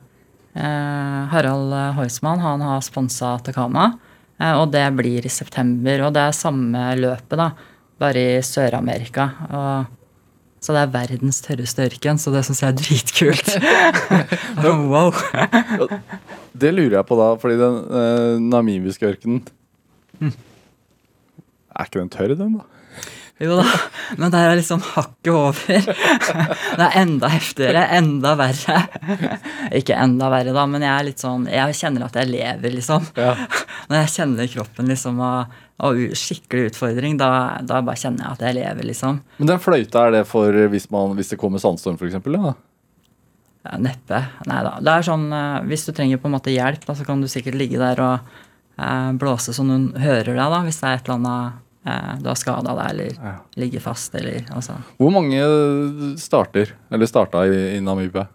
eh, 0.52 1.22
Harald 1.32 1.72
Heusmann, 1.96 2.44
han 2.44 2.62
har 2.62 2.84
sponsa 2.84 3.38
Atacama. 3.38 3.94
Eh, 4.38 4.54
og 4.54 4.70
det 4.74 4.84
blir 4.96 5.26
i 5.26 5.32
september. 5.32 6.06
Og 6.06 6.14
det 6.16 6.24
er 6.28 6.36
samme 6.36 6.84
løpet, 6.98 7.36
da, 7.40 7.50
bare 7.98 8.24
i 8.38 8.42
Sør-Amerika. 8.46 9.28
Så 10.58 10.74
det 10.74 10.80
er 10.82 10.94
verdens 10.94 11.38
tørreste 11.44 11.86
ørken, 11.86 12.18
så 12.18 12.32
det 12.34 12.42
syns 12.46 12.62
jeg 12.64 12.72
er 12.72 12.78
dritkult. 12.80 13.50
wow. 14.90 15.12
Det 16.58 16.72
lurer 16.74 16.98
jeg 16.98 17.06
på 17.06 17.18
da, 17.20 17.28
fordi 17.38 17.60
den 17.60 17.78
eh, 18.00 18.40
namibiske 18.42 19.06
ørkenen 19.06 19.44
Er 20.18 21.86
ikke 21.86 22.00
den 22.00 22.10
tørr, 22.10 22.34
den, 22.34 22.58
da? 22.58 22.66
Jo 23.38 23.60
da, 23.60 23.66
men 24.18 24.32
det 24.34 24.38
er 24.42 24.56
liksom 24.58 24.80
hakket 24.82 25.28
over. 25.30 25.84
Det 26.78 26.86
er 26.88 26.96
enda 26.98 27.28
heftigere, 27.30 27.84
enda 27.94 28.32
verre. 28.38 28.80
Ikke 29.78 29.94
enda 29.94 30.26
verre, 30.32 30.50
da, 30.56 30.64
men 30.66 30.82
jeg 30.82 30.90
er 30.90 31.06
litt 31.06 31.22
sånn 31.22 31.44
Jeg 31.46 31.76
kjenner 31.78 32.08
at 32.08 32.18
jeg 32.18 32.32
lever, 32.32 32.74
liksom. 32.74 33.06
Ja. 33.14 33.36
Når 33.86 34.00
jeg 34.02 34.12
kjenner 34.16 34.50
kroppen 34.56 34.90
liksom 34.90 35.22
og, 35.22 35.54
og 35.78 35.98
skikkelig 36.18 36.72
utfordring, 36.72 37.18
da, 37.20 37.28
da 37.62 37.80
bare 37.86 38.00
kjenner 38.00 38.24
jeg 38.24 38.32
at 38.38 38.40
jeg 38.48 38.56
lever, 38.56 38.88
liksom. 38.88 39.20
Men 39.38 39.50
den 39.52 39.60
fløyta, 39.62 40.06
er 40.08 40.16
det 40.16 40.24
for 40.26 40.50
hvis, 40.72 40.88
man, 40.90 41.12
hvis 41.18 41.30
det 41.30 41.38
kommer 41.38 41.62
sandstorm, 41.62 41.94
f.eks.? 42.00 42.16
Ja? 42.34 42.54
Ja, 43.68 43.76
Neppe. 43.82 44.18
Nei 44.48 44.58
da. 44.66 44.72
Det 44.82 44.92
er 44.96 45.06
sånn 45.06 45.28
eh, 45.34 45.60
hvis 45.70 45.86
du 45.86 45.92
trenger 45.94 46.18
på 46.22 46.26
en 46.30 46.34
måte 46.38 46.50
hjelp, 46.54 46.82
da, 46.88 46.94
så 46.98 47.06
kan 47.06 47.22
du 47.22 47.28
sikkert 47.30 47.58
ligge 47.58 47.78
der 47.78 48.00
og 48.02 48.34
eh, 48.78 49.12
blåse 49.18 49.54
så 49.54 49.64
noen 49.66 49.90
hører 49.98 50.32
deg, 50.34 50.42
da, 50.54 50.60
hvis 50.66 50.78
det 50.82 50.88
er 50.90 50.98
et 50.98 51.08
eller 51.08 51.18
annet 51.18 51.88
eh, 51.92 52.12
du 52.24 52.28
har 52.32 52.38
skada 52.42 52.74
deg 52.78 52.90
eller 52.94 53.14
Ja. 53.28 53.32
ligger 53.62 53.82
fast 53.86 54.14
eller 54.18 54.50
altså. 54.54 54.78
Hvor 54.98 55.14
mange 55.14 55.42
starter, 56.22 56.74
eller 56.90 57.10
starta 57.10 57.44
i, 57.50 57.58
i 57.76 57.80
Namibia? 57.84 58.26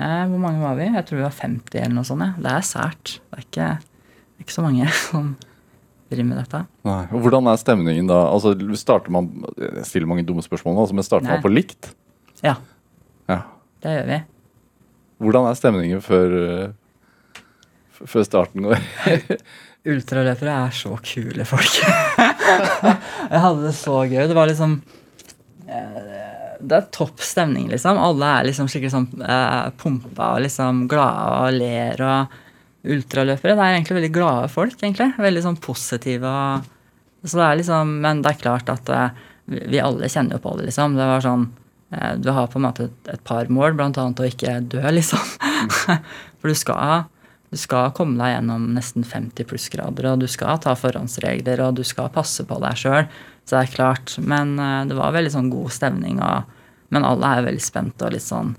Eh, 0.00 0.24
hvor 0.30 0.38
mange 0.42 0.62
var 0.62 0.78
vi? 0.78 0.86
Jeg 0.94 1.06
tror 1.08 1.18
vi 1.22 1.26
var 1.26 1.34
50 1.42 1.82
eller 1.82 1.94
noe 1.98 2.06
sånt. 2.08 2.26
Ja. 2.26 2.32
Det 2.46 2.52
er 2.56 2.66
sært. 2.70 3.16
Det 3.30 3.38
er 3.38 3.46
ikke, 3.46 3.70
ikke 4.44 4.54
så 4.58 4.66
mange 4.66 4.86
som 5.10 5.32
driver 6.10 6.28
med 6.32 6.38
dette. 6.42 6.60
Nei. 6.88 6.98
Og 7.14 7.22
hvordan 7.24 7.48
er 7.52 7.60
stemningen 7.60 8.10
da? 8.10 8.18
Altså, 8.32 8.52
starter 8.78 9.12
man, 9.14 9.28
Jeg 9.58 9.86
stiller 9.88 10.10
mange 10.10 10.24
dumme 10.28 10.42
spørsmål 10.44 10.82
altså, 10.82 10.96
men 10.98 11.06
starter 11.06 11.28
Nei. 11.28 11.38
man 11.38 11.44
på 11.46 11.52
likt? 11.54 11.92
Ja, 12.44 12.56
Ja. 13.30 13.42
det 13.84 13.96
gjør 13.96 14.06
vi. 14.10 14.20
Hvordan 15.20 15.46
er 15.50 15.58
stemningen 15.58 16.00
før, 16.04 16.36
eh, 16.40 17.42
før 18.08 18.24
starten 18.24 18.64
går? 18.68 18.80
Ultraløpere 19.90 20.54
er 20.66 20.74
så 20.76 20.94
kule 21.04 21.44
folk. 21.48 21.78
jeg 23.32 23.40
hadde 23.44 23.62
det 23.64 23.74
så 23.78 24.00
gøy. 24.08 24.26
Det 24.28 24.36
var 24.36 24.48
liksom 24.50 24.74
eh, 25.68 26.58
Det 26.60 26.76
er 26.76 26.88
topp 26.92 27.22
stemning, 27.24 27.70
liksom. 27.72 27.96
Alle 28.00 28.28
er 28.40 28.48
liksom 28.50 28.68
skikkelig 28.68 28.92
sånn 28.92 29.08
eh, 29.24 29.70
pumpa 29.80 30.34
og 30.36 30.42
liksom 30.44 30.82
glade 30.90 31.28
og 31.46 31.56
ler 31.60 32.02
og 32.04 32.38
Ultraløpere 32.80 33.56
det 33.58 33.64
er 33.64 33.76
egentlig 33.76 33.98
veldig 33.98 34.12
glade 34.14 34.50
folk, 34.52 34.76
egentlig. 34.80 35.10
Veldig 35.20 35.42
sånn 35.44 35.58
positive 35.60 36.34
Så 37.26 37.36
det 37.36 37.46
er 37.46 37.58
liksom 37.60 37.98
Men 38.00 38.22
det 38.24 38.32
er 38.32 38.40
klart 38.40 38.72
at 38.72 38.88
eh, 38.88 39.10
vi 39.50 39.64
vi 39.74 39.80
alle 39.82 40.08
kjenner 40.08 40.38
jo 40.38 40.44
på 40.44 40.56
det, 40.56 40.68
liksom. 40.70 40.94
Det 40.96 41.06
var 41.10 41.24
sånn 41.24 41.48
eh, 41.92 42.12
Du 42.22 42.30
har 42.32 42.50
på 42.50 42.60
en 42.60 42.68
måte 42.68 42.88
et, 42.88 42.98
et 43.12 43.24
par 43.26 43.50
mål, 43.52 43.74
blant 43.78 43.98
annet 43.98 44.22
å 44.22 44.28
ikke 44.28 44.60
dø, 44.72 44.82
liksom. 44.98 45.24
For 46.40 46.52
du 46.52 46.56
skal 46.56 47.08
du 47.50 47.58
skal 47.58 47.90
komme 47.90 48.14
deg 48.14 48.36
gjennom 48.36 48.68
nesten 48.76 49.02
50 49.02 49.48
plussgrader, 49.50 50.06
og 50.12 50.20
du 50.22 50.28
skal 50.30 50.60
ta 50.62 50.76
forhåndsregler, 50.78 51.58
og 51.64 51.80
du 51.80 51.82
skal 51.82 52.12
passe 52.14 52.44
på 52.46 52.58
deg 52.62 52.78
sjøl. 52.78 53.08
Så 53.42 53.56
det 53.56 53.62
er 53.64 53.72
klart. 53.74 54.14
Men 54.22 54.54
eh, 54.62 54.84
det 54.86 54.98
var 54.98 55.16
veldig 55.16 55.32
sånn 55.34 55.50
god 55.50 55.74
stemning, 55.74 56.20
og, 56.22 56.46
men 56.94 57.06
alle 57.06 57.32
er 57.34 57.48
veldig 57.48 57.64
spente 57.64 58.06
og 58.06 58.14
litt 58.14 58.26
sånn 58.26 58.54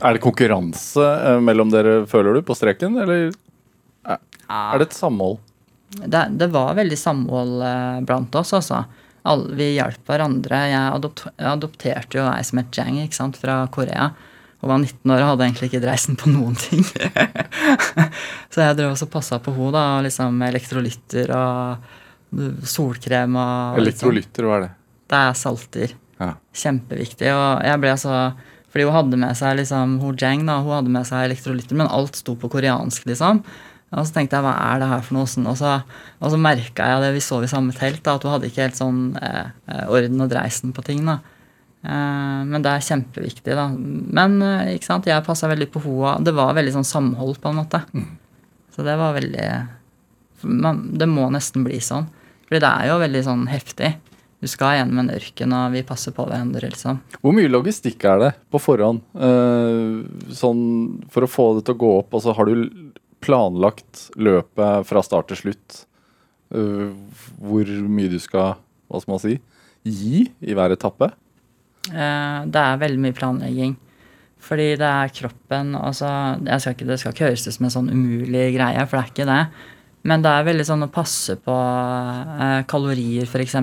Er 0.00 0.16
det 0.16 0.22
konkurranse 0.24 1.04
eh, 1.04 1.38
mellom 1.44 1.70
dere, 1.72 2.00
føler 2.08 2.38
du, 2.38 2.42
på 2.46 2.56
streken? 2.56 2.96
Eller 3.02 3.30
er, 4.08 4.78
det 4.80 4.88
et 4.88 4.96
samhold? 4.96 5.38
Det, 5.90 6.24
det 6.40 6.48
var 6.54 6.74
veldig 6.78 6.98
samhold 6.98 7.62
eh, 7.66 8.00
blant 8.06 8.40
oss, 8.40 8.54
altså. 8.56 8.84
Vi 9.52 9.74
hjalp 9.76 10.08
hverandre. 10.08 10.64
Jeg, 10.70 10.82
adopt, 10.96 11.26
jeg 11.34 11.50
adopterte 11.50 12.20
jo 12.20 12.26
ei 12.30 12.44
som 12.46 12.62
het 12.62 12.76
Jang, 12.78 13.00
ikke 13.04 13.18
sant, 13.18 13.38
fra 13.40 13.60
Korea. 13.72 14.10
Hun 14.60 14.72
var 14.72 14.80
19 14.80 15.12
år 15.12 15.22
og 15.22 15.30
hadde 15.32 15.46
egentlig 15.46 15.70
ikke 15.70 15.82
dreisen 15.84 16.18
på 16.20 16.32
noen 16.32 16.56
ting. 16.60 16.84
så 18.52 18.64
jeg 18.64 18.76
drev 18.78 18.92
også 18.92 19.08
passa 19.12 19.40
på 19.40 19.54
henne, 19.56 19.72
da. 19.76 19.84
Liksom 20.04 20.40
elektrolytter 20.48 21.32
og 21.36 22.68
solkrem 22.68 23.36
og. 23.40 23.80
Elektrolytter, 23.80 24.48
hva 24.48 24.58
er 24.58 24.66
det? 24.66 24.70
Det 25.10 25.20
er 25.20 25.38
salter. 25.38 25.94
Ja. 26.20 26.34
Kjempeviktig. 26.62 27.32
Og 27.32 27.64
jeg 27.66 27.82
ble 27.82 27.96
så 28.00 28.14
Fordi 28.70 28.86
hun 28.86 28.94
hadde 28.94 29.18
med 29.18 29.38
seg 29.38 29.58
liksom, 29.58 29.98
hun 30.02 30.20
Jang 30.20 30.46
da, 30.46 30.60
hun 30.62 30.76
hadde 30.78 30.94
med 30.94 31.08
seg 31.08 31.26
elektrolytter, 31.26 31.78
men 31.78 31.90
alt 31.90 32.20
sto 32.20 32.36
på 32.38 32.50
koreansk, 32.52 33.08
liksom. 33.10 33.42
Og 33.90 34.06
så 34.06 34.14
tenkte 34.14 34.38
jeg, 34.38 34.46
hva 34.46 34.54
er 34.68 34.78
det 34.78 34.88
her 34.92 35.02
for 35.02 35.16
noe? 35.16 35.26
Sånn? 35.26 35.48
Og 35.50 35.56
så, 35.58 35.80
og 36.22 36.30
så 36.30 36.38
merka 36.38 36.86
jeg 36.86 37.02
det, 37.02 37.10
vi 37.16 37.22
sov 37.24 37.42
i 37.42 37.50
samme 37.50 37.74
telt, 37.74 38.04
da, 38.06 38.14
at 38.14 38.26
hun 38.26 38.36
hadde 38.36 38.50
ikke 38.50 38.62
helt 38.68 38.78
sånn 38.78 39.00
eh, 39.18 39.50
eh, 39.66 39.84
orden 39.90 40.22
og 40.22 40.30
dreisen 40.30 40.74
på 40.76 40.84
ting. 40.86 41.02
da. 41.08 41.18
Eh, 41.82 42.40
men 42.46 42.62
det 42.62 42.70
er 42.70 42.86
kjempeviktig, 42.86 43.56
da. 43.58 43.66
Men 43.74 44.38
eh, 44.46 44.76
ikke 44.76 44.92
sant, 44.92 45.10
jeg 45.10 45.26
passa 45.26 45.50
veldig 45.50 45.70
på 45.74 45.82
hoa. 45.88 46.14
Det 46.22 46.36
var 46.36 46.54
veldig 46.58 46.76
sånn 46.78 46.86
samhold, 46.86 47.40
på 47.42 47.50
en 47.50 47.60
måte. 47.64 47.82
Så 48.76 48.86
det 48.86 48.94
var 49.00 49.16
veldig 49.16 49.48
man, 50.46 50.84
Det 50.96 51.08
må 51.10 51.26
nesten 51.34 51.66
bli 51.66 51.80
sånn. 51.82 52.06
Fordi 52.46 52.62
det 52.62 52.70
er 52.70 52.92
jo 52.92 53.00
veldig 53.02 53.24
sånn 53.26 53.42
heftig. 53.50 53.90
Du 54.40 54.48
skal 54.48 54.78
gjennom 54.78 55.02
en 55.02 55.12
ørken, 55.12 55.52
og 55.52 55.74
vi 55.74 55.82
passer 55.84 56.14
på 56.16 56.24
hverandre, 56.24 56.70
liksom. 56.72 57.02
Hvor 57.20 57.34
mye 57.36 57.50
logistikk 57.50 58.06
er 58.08 58.22
det 58.22 58.30
på 58.48 58.60
forhånd? 58.62 59.02
Eh, 59.12 60.32
sånn 60.32 60.62
for 61.12 61.26
å 61.26 61.28
få 61.28 61.46
det 61.58 61.66
til 61.68 61.76
å 61.76 61.80
gå 61.82 61.90
opp. 61.98 62.16
Altså, 62.16 62.32
har 62.38 62.48
du 62.48 62.94
planlagt 63.20 64.06
løpet 64.16 64.88
fra 64.88 65.04
start 65.04 65.28
til 65.28 65.42
slutt? 65.42 65.82
Eh, 66.56 66.88
hvor 67.36 67.74
mye 67.92 68.14
du 68.14 68.16
skal, 68.22 68.56
hva 68.88 69.04
skal 69.04 69.12
man 69.12 69.22
si, 69.26 69.36
gi 69.84 70.24
i 70.40 70.56
hver 70.56 70.72
etappe? 70.72 71.12
Eh, 71.92 72.40
det 72.48 72.64
er 72.64 72.80
veldig 72.80 73.04
mye 73.04 73.20
planlegging. 73.20 73.76
Fordi 74.40 74.70
det 74.80 74.88
er 74.88 75.12
kroppen 75.12 75.74
altså, 75.76 76.08
jeg 76.46 76.62
skal 76.62 76.72
ikke, 76.72 76.86
Det 76.88 76.96
skal 77.02 77.12
ikke 77.12 77.26
høres 77.26 77.42
ut 77.44 77.52
som 77.58 77.66
en 77.68 77.74
sånn 77.74 77.92
umulig 77.92 78.54
greie, 78.54 78.86
for 78.88 78.96
det 78.96 79.02
er 79.02 79.12
ikke 79.12 79.28
det. 79.28 79.42
Men 80.08 80.24
det 80.24 80.32
er 80.32 80.46
veldig 80.48 80.64
sånn 80.64 80.86
å 80.86 80.94
passe 80.94 81.36
på 81.44 81.56
kalorier, 82.72 83.28
f.eks. 83.28 83.58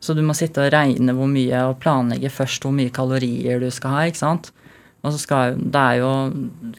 Så 0.00 0.14
du 0.14 0.22
må 0.22 0.34
sitte 0.38 0.62
og 0.62 0.72
regne 0.72 1.14
hvor 1.16 1.28
mye, 1.30 1.64
og 1.66 1.80
planlegge 1.82 2.30
først 2.30 2.64
hvor 2.64 2.74
mye 2.74 2.92
kalorier 2.94 3.58
du 3.62 3.68
skal 3.74 3.94
ha. 3.96 4.06
ikke 4.06 4.22
sant? 4.22 4.52
Og 5.06 5.14
så 5.14 5.18
skal, 5.22 5.58
det 5.58 5.80
er 5.80 6.00
jo, 6.00 6.12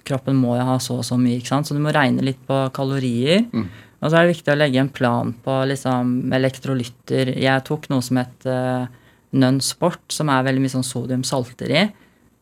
Kroppen 0.08 0.40
må 0.40 0.58
jo 0.60 0.66
ha 0.68 0.76
så 0.84 1.00
og 1.00 1.06
så 1.08 1.18
mye, 1.20 1.40
ikke 1.40 1.54
sant? 1.54 1.70
så 1.70 1.76
du 1.76 1.84
må 1.84 1.94
regne 1.96 2.26
litt 2.26 2.42
på 2.48 2.66
kalorier. 2.76 3.46
Og 4.00 4.08
så 4.08 4.16
er 4.16 4.26
det 4.26 4.36
viktig 4.36 4.54
å 4.54 4.60
legge 4.60 4.80
en 4.80 4.92
plan 4.96 5.32
på 5.44 5.56
liksom, 5.68 6.12
elektrolytter. 6.36 7.34
Jeg 7.40 7.66
tok 7.68 7.90
noe 7.92 8.04
som 8.06 8.20
het 8.22 8.48
uh, 8.48 8.88
Nun 9.36 9.60
Sport, 9.64 10.06
som 10.16 10.32
er 10.32 10.46
veldig 10.48 10.64
mye 10.64 10.76
sånn 10.78 10.88
sodium-salter 10.88 11.74
i. 11.76 11.88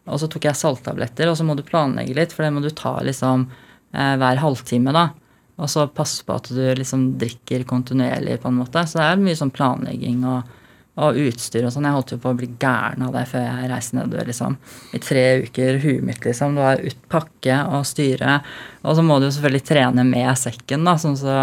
Og 0.08 0.22
så 0.22 0.30
tok 0.32 0.46
jeg 0.48 0.60
salttabletter, 0.60 1.30
og 1.30 1.38
så 1.40 1.46
må 1.48 1.58
du 1.58 1.66
planlegge 1.68 2.16
litt, 2.16 2.36
for 2.36 2.46
det 2.46 2.54
må 2.54 2.62
du 2.64 2.70
ta 2.70 2.94
liksom 3.06 3.48
uh, 3.50 4.14
hver 4.22 4.44
halvtime. 4.44 4.94
da. 4.94 5.10
Og 5.58 5.72
så 5.74 5.88
passe 5.90 6.22
på 6.26 6.38
at 6.38 6.52
du 6.54 6.62
liksom 6.78 7.10
drikker 7.18 7.66
kontinuerlig, 7.70 8.38
på 8.44 8.52
en 8.52 8.62
måte. 8.62 8.86
Så 8.86 9.02
det 9.02 9.10
er 9.10 9.26
mye 9.26 9.40
sånn 9.40 9.54
planlegging 9.54 10.22
og 10.30 10.54
og 10.98 11.18
utstyr 11.22 11.68
og 11.68 11.74
sånn. 11.74 11.86
Jeg 11.86 11.94
holdt 11.94 12.12
jo 12.16 12.18
på 12.22 12.32
å 12.32 12.38
bli 12.38 12.48
gæren 12.58 13.04
av 13.06 13.14
det 13.14 13.28
før 13.30 13.44
jeg 13.46 13.70
reiste 13.70 13.98
nedover, 14.00 14.26
liksom. 14.26 14.56
I 14.98 15.02
tre 15.04 15.26
uker, 15.46 15.78
huet 15.84 16.06
mitt, 16.06 16.24
liksom. 16.26 16.58
Det 16.58 16.64
var 16.66 16.82
ut 16.82 17.04
pakke 17.14 17.60
og 17.78 17.86
styre. 17.86 18.40
Og 18.82 18.98
så 18.98 19.04
må 19.06 19.20
du 19.20 19.28
jo 19.28 19.34
selvfølgelig 19.36 19.66
trene 19.68 20.06
med 20.08 20.32
sekken, 20.40 20.88
da, 20.88 20.96
sånn 21.02 21.18
så 21.20 21.36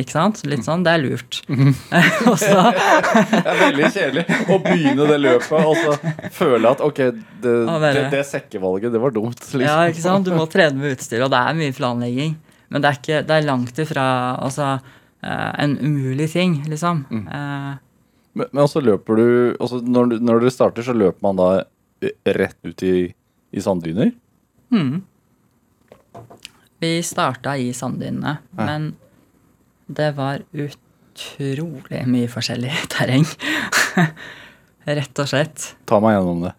Ikke 0.00 0.14
sant? 0.16 0.42
Litt 0.48 0.66
sånn. 0.66 0.82
Det 0.86 0.96
er 0.96 1.04
lurt. 1.04 1.40
og 2.30 2.34
så 2.40 2.66
Det 2.72 3.42
er 3.44 3.62
veldig 3.62 3.92
kjedelig 3.94 4.26
å 4.50 4.58
begynne 4.66 5.08
det 5.12 5.20
løpet 5.22 5.70
og 5.70 5.78
så 5.84 5.96
føle 6.34 6.74
at 6.74 6.82
ok, 6.82 7.00
det, 7.44 7.56
det, 7.86 7.94
det 8.16 8.26
sekkevalget, 8.26 8.90
det 8.94 9.06
var 9.06 9.14
dumt. 9.14 9.38
Liksom. 9.38 9.62
Ja, 9.62 9.78
ikke 9.86 10.02
sant. 10.02 10.26
Du 10.26 10.34
må 10.34 10.50
trene 10.50 10.80
med 10.82 10.96
utstyr, 10.96 11.22
og 11.22 11.30
det 11.34 11.46
er 11.46 11.58
mye 11.62 11.78
planlegging. 11.78 12.36
Men 12.74 12.82
det 12.82 12.90
er, 12.90 12.98
ikke, 12.98 13.24
det 13.28 13.34
er 13.36 13.46
langt 13.46 13.78
ifra 13.78 14.04
altså, 14.42 14.76
en 15.22 15.78
umulig 15.78 16.32
ting, 16.34 16.64
liksom. 16.66 17.04
Mm. 17.06 17.26
Men, 18.36 18.50
men 18.52 18.62
også 18.66 18.82
løper 18.84 19.18
du 19.18 19.26
også 19.56 19.80
når, 19.84 20.18
når, 20.20 20.44
dere 20.44 20.52
starter, 20.52 20.84
så 20.84 20.94
løper 20.96 21.24
man 21.24 21.40
da 21.40 21.50
rett 22.36 22.58
ut 22.68 22.82
i, 22.84 22.96
i 23.56 23.62
sanddyner? 23.64 24.12
Mm. 24.74 25.00
Vi 26.84 26.90
starta 27.06 27.54
i 27.56 27.70
sanddynene, 27.72 28.36
ja. 28.36 28.66
men 28.68 28.90
det 29.86 30.10
var 30.18 30.42
utrolig 30.52 32.02
mye 32.10 32.28
forskjellig 32.28 32.74
terreng. 32.92 33.24
rett 34.84 35.22
og 35.22 35.30
slett. 35.30 35.72
Ta 35.88 36.02
meg 36.04 36.18
gjennom 36.18 36.44
det. 36.48 36.52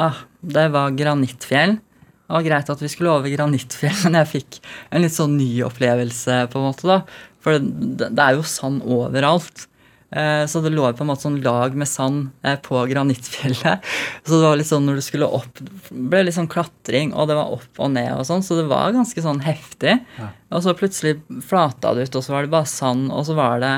Ah, 0.00 0.24
det 0.40 0.68
var 0.72 0.96
granittfjell. 0.96 1.76
Det 1.76 2.36
var 2.36 2.46
greit 2.46 2.70
at 2.72 2.82
vi 2.84 2.88
skulle 2.88 3.12
over 3.12 3.32
granittfjell, 3.32 3.98
men 4.06 4.22
jeg 4.22 4.32
fikk 4.36 4.60
en 4.88 5.04
litt 5.04 5.16
sånn 5.16 5.36
ny 5.36 5.50
opplevelse, 5.66 6.46
på 6.48 6.62
en 6.62 6.70
måte. 6.70 6.88
da. 6.88 7.02
For 7.44 7.58
det, 7.60 8.08
det 8.08 8.24
er 8.24 8.38
jo 8.38 8.46
sand 8.46 8.84
overalt. 8.86 9.66
Eh, 10.10 10.46
så 10.46 10.58
det 10.60 10.72
lå 10.74 10.88
på 10.90 11.04
en 11.04 11.10
måte 11.12 11.22
sånn 11.22 11.38
lag 11.44 11.76
med 11.78 11.86
sand 11.88 12.32
eh, 12.42 12.56
på 12.58 12.82
granittfjellet. 12.90 13.86
Så 14.26 14.32
det 14.34 14.42
var 14.42 14.58
litt 14.58 14.70
sånn 14.70 14.88
når 14.88 14.98
du 14.98 15.04
skulle 15.06 15.30
opp 15.38 15.62
ble 15.90 16.24
litt 16.26 16.34
sånn 16.36 16.50
klatring, 16.50 17.14
og 17.14 17.30
det 17.30 17.38
var 17.38 17.54
opp 17.54 17.82
og 17.82 17.92
ned 17.94 18.10
og 18.16 18.26
sånn, 18.26 18.42
så 18.46 18.58
det 18.58 18.66
var 18.70 18.96
ganske 18.96 19.22
sånn 19.22 19.42
heftig. 19.46 20.00
Ja. 20.18 20.30
Og 20.50 20.66
så 20.66 20.74
plutselig 20.78 21.20
flata 21.46 21.94
det 21.94 22.08
ut, 22.08 22.18
og 22.18 22.26
så 22.26 22.34
var 22.34 22.46
det 22.46 22.54
bare 22.54 22.70
sand, 22.70 23.10
og 23.14 23.26
så 23.28 23.38
var 23.38 23.62
det 23.62 23.74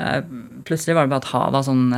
eh, 0.00 0.20
Plutselig 0.68 0.94
var 0.96 1.08
det 1.08 1.14
bare 1.14 1.24
et 1.24 1.32
hav 1.32 1.56
av 1.58 1.64
sånn 1.66 1.88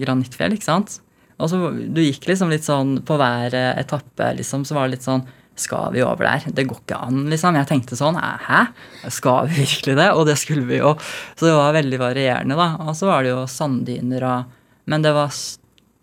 granittfjell, 0.00 0.56
ikke 0.56 0.66
sant. 0.66 0.98
Og 1.38 1.50
så 1.50 1.58
du 1.70 2.00
gikk 2.02 2.26
liksom 2.26 2.50
litt 2.50 2.66
sånn 2.66 2.96
på 3.06 3.16
hver 3.20 3.54
etappe, 3.54 4.32
liksom, 4.40 4.64
så 4.66 4.76
var 4.76 4.88
det 4.88 4.96
litt 4.96 5.06
sånn 5.06 5.22
skal 5.56 5.92
vi 5.94 6.02
over 6.02 6.26
der? 6.26 6.46
Det 6.54 6.66
går 6.66 6.80
ikke 6.82 6.98
an, 7.06 7.24
liksom. 7.30 7.56
Jeg 7.58 7.68
tenkte 7.70 7.98
sånn 7.98 8.18
Hæ? 8.18 8.64
Skal 9.12 9.48
vi 9.50 9.62
virkelig 9.62 9.96
det? 10.00 10.08
Og 10.18 10.26
det 10.28 10.36
skulle 10.40 10.66
vi 10.68 10.80
jo. 10.80 10.94
Så 11.38 11.46
det 11.46 11.54
var 11.54 11.76
veldig 11.76 12.00
varierende, 12.02 12.58
da. 12.58 12.72
Og 12.82 12.96
så 12.98 13.08
var 13.10 13.22
det 13.22 13.34
jo 13.34 13.44
sanddyner 13.50 14.26
og 14.30 14.60
Men 14.90 15.04
det 15.04 15.14
var 15.16 15.32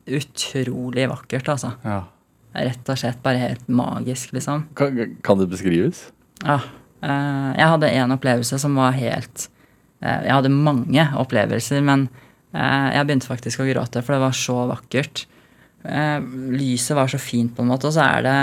utrolig 0.09 1.05
vakkert, 1.11 1.51
altså. 1.53 1.75
Ja. 1.85 1.99
Rett 2.51 2.89
og 2.89 2.97
slett 2.99 3.19
bare 3.23 3.43
helt 3.43 3.67
magisk, 3.69 4.33
liksom. 4.35 4.65
Kan, 4.75 5.17
kan 5.23 5.39
det 5.39 5.51
beskrives? 5.51 6.07
Ja. 6.41 6.57
Eh, 7.01 7.51
jeg 7.57 7.69
hadde 7.73 7.91
en 7.97 8.13
opplevelse 8.13 8.59
som 8.61 8.75
var 8.77 8.93
helt 8.93 9.47
eh, 10.03 10.19
Jeg 10.27 10.33
hadde 10.35 10.53
mange 10.53 11.05
opplevelser, 11.17 11.81
men 11.85 12.07
eh, 12.53 12.89
jeg 12.95 13.07
begynte 13.07 13.29
faktisk 13.29 13.63
å 13.63 13.69
gråte, 13.69 14.03
for 14.05 14.15
det 14.15 14.23
var 14.25 14.37
så 14.37 14.57
vakkert. 14.71 15.27
Lyset 15.81 16.93
var 16.93 17.09
så 17.09 17.17
fint, 17.17 17.55
på 17.57 17.63
en 17.63 17.71
måte, 17.71 17.89
og 17.89 17.95
så 17.95 18.03
er 18.05 18.25
det 18.25 18.35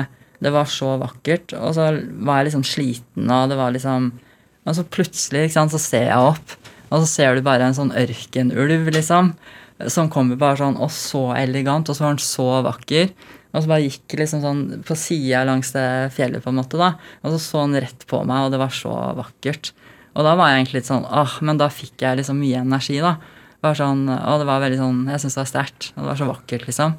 det 0.45 0.53
var 0.55 0.69
så 0.71 0.95
vakkert. 1.01 1.55
Og 1.59 1.75
så 1.77 1.91
var 2.25 2.41
jeg 2.41 2.51
liksom 2.51 2.67
sliten, 2.67 3.31
og 3.31 3.51
det 3.51 3.59
var 3.59 3.75
liksom 3.75 4.13
Og 4.69 4.75
så 4.77 4.83
plutselig 4.85 5.47
ikke 5.47 5.55
sant, 5.55 5.73
så 5.73 5.79
ser 5.81 6.11
jeg 6.11 6.21
opp, 6.21 6.51
og 6.91 7.01
så 7.01 7.07
ser 7.09 7.39
du 7.39 7.41
bare 7.47 7.65
en 7.65 7.77
sånn 7.77 7.95
ørkenulv, 7.97 8.91
liksom. 8.93 9.31
Som 9.89 10.11
kommer 10.13 10.37
bare 10.37 10.59
sånn, 10.61 10.77
og 10.77 10.91
så 10.93 11.23
elegant, 11.39 11.89
og 11.89 11.97
så 11.97 12.05
var 12.05 12.13
den 12.13 12.21
så 12.21 12.49
vakker. 12.67 13.09
Og 13.55 13.65
så 13.65 13.71
bare 13.71 13.87
gikk 13.87 14.19
liksom 14.21 14.43
sånn 14.45 14.61
på 14.85 14.97
sida 14.99 15.41
langs 15.49 15.73
det 15.73 15.87
fjellet, 16.13 16.45
på 16.45 16.53
en 16.53 16.61
måte, 16.61 16.77
da. 16.77 16.91
Og 17.23 17.33
så 17.33 17.41
så 17.41 17.63
han 17.65 17.79
rett 17.81 18.05
på 18.11 18.21
meg, 18.29 18.45
og 18.45 18.53
det 18.53 18.61
var 18.61 18.75
så 18.77 18.93
vakkert. 19.17 19.73
Og 20.13 20.27
da 20.27 20.35
var 20.37 20.51
jeg 20.51 20.61
egentlig 20.61 20.83
litt 20.83 20.91
sånn 20.91 21.07
åh, 21.07 21.39
men 21.47 21.61
da 21.61 21.71
fikk 21.73 22.05
jeg 22.05 22.21
liksom 22.21 22.41
mye 22.43 22.61
energi, 22.61 22.99
da. 23.01 23.17
Bare 23.65 23.79
sånn, 23.79 24.05
og 24.13 24.43
det 24.43 24.51
var 24.53 24.63
veldig 24.63 24.83
sånn, 24.83 25.01
Jeg 25.15 25.23
syns 25.25 25.39
det 25.39 25.43
var 25.47 25.53
sterkt. 25.55 25.93
Og 25.95 26.03
det 26.03 26.11
var 26.13 26.21
så 26.21 26.29
vakkert, 26.29 26.69
liksom. 26.69 26.99